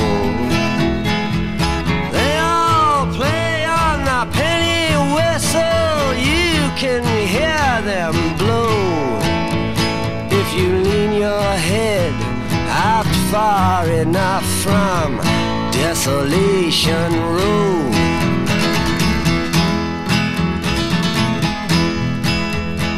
They 2.16 2.36
all 2.38 3.06
play 3.14 3.64
on 3.64 4.04
the 4.10 4.22
penny 4.38 4.94
whistle, 5.16 6.14
you 6.32 6.60
can 6.76 7.02
hear 7.26 7.72
them 7.82 8.14
blow. 8.36 9.18
If 10.40 10.48
you 10.58 10.68
lean 10.86 11.12
your 11.18 11.50
head 11.70 12.12
out 12.68 13.06
far 13.30 13.88
enough 13.88 14.46
from 14.62 15.18
Desolation 15.72 17.12
Row. 17.12 17.93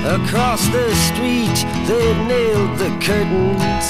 Across 0.07 0.69
the 0.69 0.95
street, 0.95 1.67
they've 1.89 2.27
nailed 2.29 2.79
the 2.79 2.91
curtains. 3.05 3.89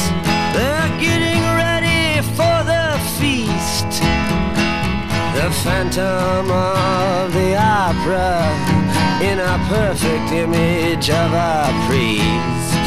They're 0.57 0.89
getting 0.99 1.43
ready 1.55 2.23
for 2.33 2.57
the 2.65 2.99
feast. 3.21 4.01
The 5.37 5.51
phantom 5.63 6.51
of 6.51 7.35
the 7.35 7.55
opera 7.57 8.49
in 9.21 9.39
a 9.39 9.59
perfect 9.69 10.33
image 10.33 11.11
of 11.11 11.33
a 11.35 11.71
priest. 11.87 12.81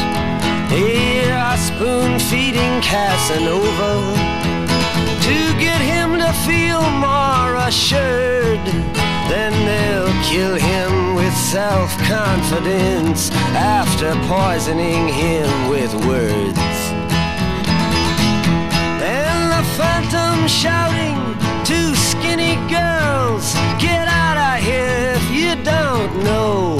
Here, 0.74 1.56
spoon 1.56 2.18
feeding 2.18 2.80
Casanova 2.82 4.40
to 5.22 5.38
get 5.60 5.80
him 5.80 6.18
to 6.18 6.32
feel 6.44 6.82
more 6.98 7.54
assured. 7.68 8.99
Then 9.30 9.52
they'll 9.64 10.22
kill 10.24 10.56
him 10.56 11.14
with 11.14 11.32
self 11.32 11.96
confidence 11.98 13.30
after 13.54 14.10
poisoning 14.26 15.06
him 15.06 15.68
with 15.68 15.94
words. 16.04 16.58
And 19.06 19.38
the 19.54 19.62
phantom 19.78 20.48
shouting 20.48 21.16
to 21.64 21.94
skinny 21.94 22.56
girls, 22.66 23.54
Get 23.78 24.08
out 24.08 24.36
of 24.36 24.64
here 24.64 25.14
if 25.14 25.24
you 25.30 25.54
don't 25.62 26.24
know. 26.24 26.78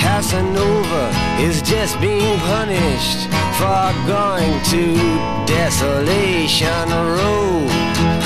Casanova 0.00 1.12
is 1.38 1.60
just 1.60 2.00
being 2.00 2.38
punished 2.38 3.28
for 3.60 3.92
going 4.08 4.56
to 4.72 4.96
Desolation 5.44 6.88
Row. 6.88 8.23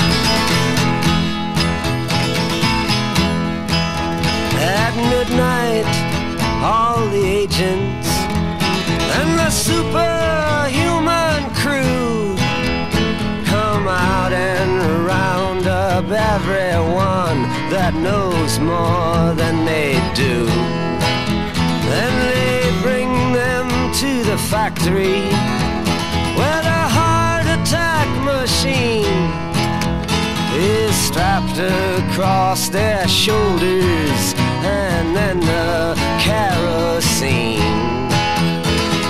At 4.61 4.93
midnight, 4.95 5.87
all 6.61 7.07
the 7.07 7.25
agents 7.25 8.09
and 9.17 9.39
the 9.39 9.49
superhuman 9.49 11.43
crew 11.55 12.35
come 13.45 13.87
out 13.87 14.33
and 14.33 15.05
round 15.05 15.65
up 15.65 16.05
everyone 16.09 17.43
that 17.71 17.93
knows 17.93 18.59
more 18.59 19.33
than 19.33 19.63
they 19.63 19.93
do. 20.13 20.45
Then 21.87 22.13
they 22.27 22.81
bring 22.81 23.31
them 23.31 23.67
to 24.01 24.23
the 24.29 24.37
factory 24.37 25.23
where 26.37 26.61
the 26.61 26.83
heart 26.97 27.45
attack 27.45 28.07
machine 28.25 29.31
is 30.53 30.93
strapped 30.95 31.57
across 31.57 32.67
their 32.67 33.07
shoulders 33.07 34.38
and 34.63 35.15
then 35.15 35.39
the 35.39 35.95
kerosene 36.19 37.59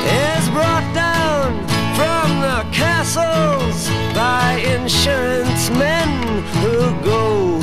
is 0.06 0.50
brought 0.50 0.88
down 0.94 1.54
from 1.96 2.40
the 2.42 2.66
castles 2.72 3.90
by 4.14 4.62
insurance 4.76 5.70
men 5.72 6.10
who 6.62 6.78
go 7.04 7.60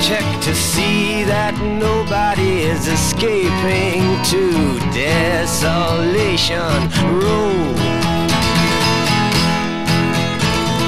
check 0.00 0.24
to 0.42 0.54
see 0.54 1.22
that 1.24 1.54
nobody 1.78 2.62
is 2.62 2.88
escaping 2.88 4.00
to 4.24 4.78
Desolation 4.94 6.80
Row. 7.20 7.74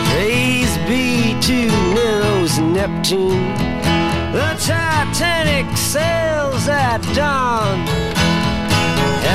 Praise 0.09 0.75
be 0.89 1.37
to 1.43 1.69
Nero's 1.95 2.59
Neptune. 2.59 3.55
The 4.33 4.57
Titanic 4.59 5.67
sails 5.91 6.69
at 6.69 7.03
dawn. 7.17 7.81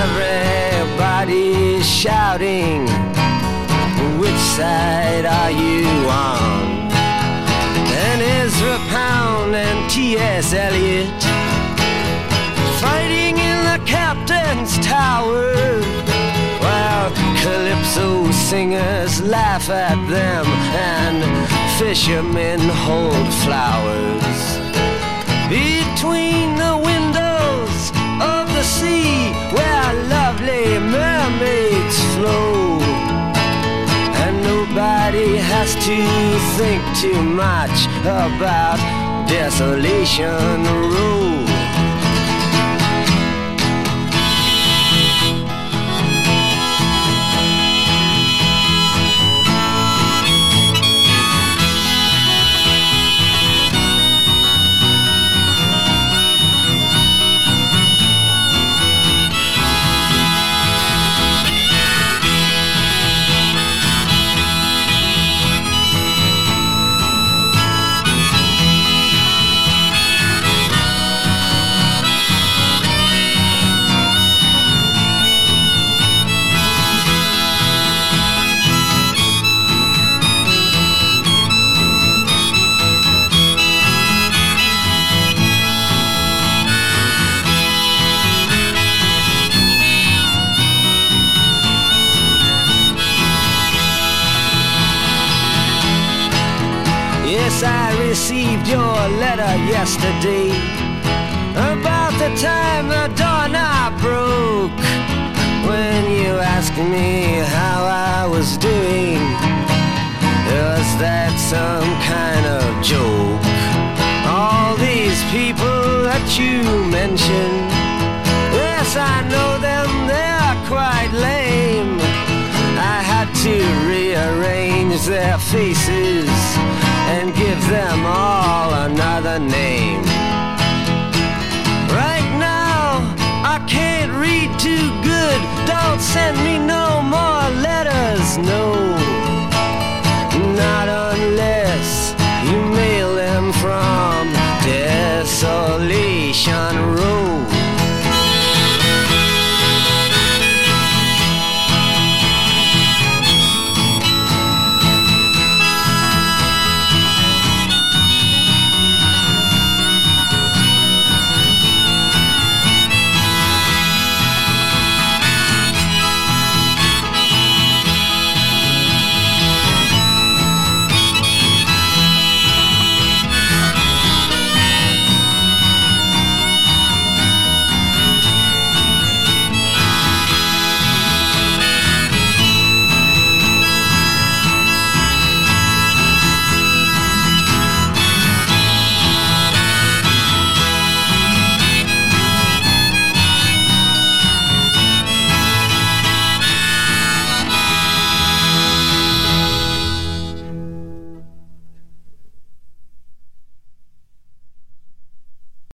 Everybody's 0.03 1.85
shouting, 1.85 2.87
Which 4.21 4.41
side 4.55 5.25
are 5.25 5.51
you 5.51 5.85
on? 6.07 6.89
And 8.07 8.21
Ezra 8.21 8.77
Pound 8.87 9.53
and 9.53 9.89
T.S. 9.91 10.53
Eliot 10.53 11.21
fighting 12.79 13.37
in 13.37 13.57
the 13.71 13.79
captain's 13.85 14.77
tower. 14.79 15.81
While 16.63 17.11
calypso 17.43 18.31
singers 18.31 19.21
laugh 19.21 19.69
at 19.69 19.99
them 20.07 20.45
and 20.45 21.17
fishermen 21.77 22.61
hold 22.61 23.27
flowers. 23.43 24.64
Between 25.49 26.55
the 26.55 26.75
windows 26.83 27.91
of 28.19 28.47
the 28.55 28.63
sea 28.63 29.31
where 29.53 29.93
lovely 30.09 30.79
mermaids 30.79 31.97
flow. 32.15 32.79
And 34.23 34.41
nobody 34.41 35.37
has 35.37 35.75
to 35.85 35.97
think 36.57 36.81
too 36.97 37.21
much 37.21 37.85
about 38.01 38.79
Desolation 39.29 40.63
Row. 40.63 41.54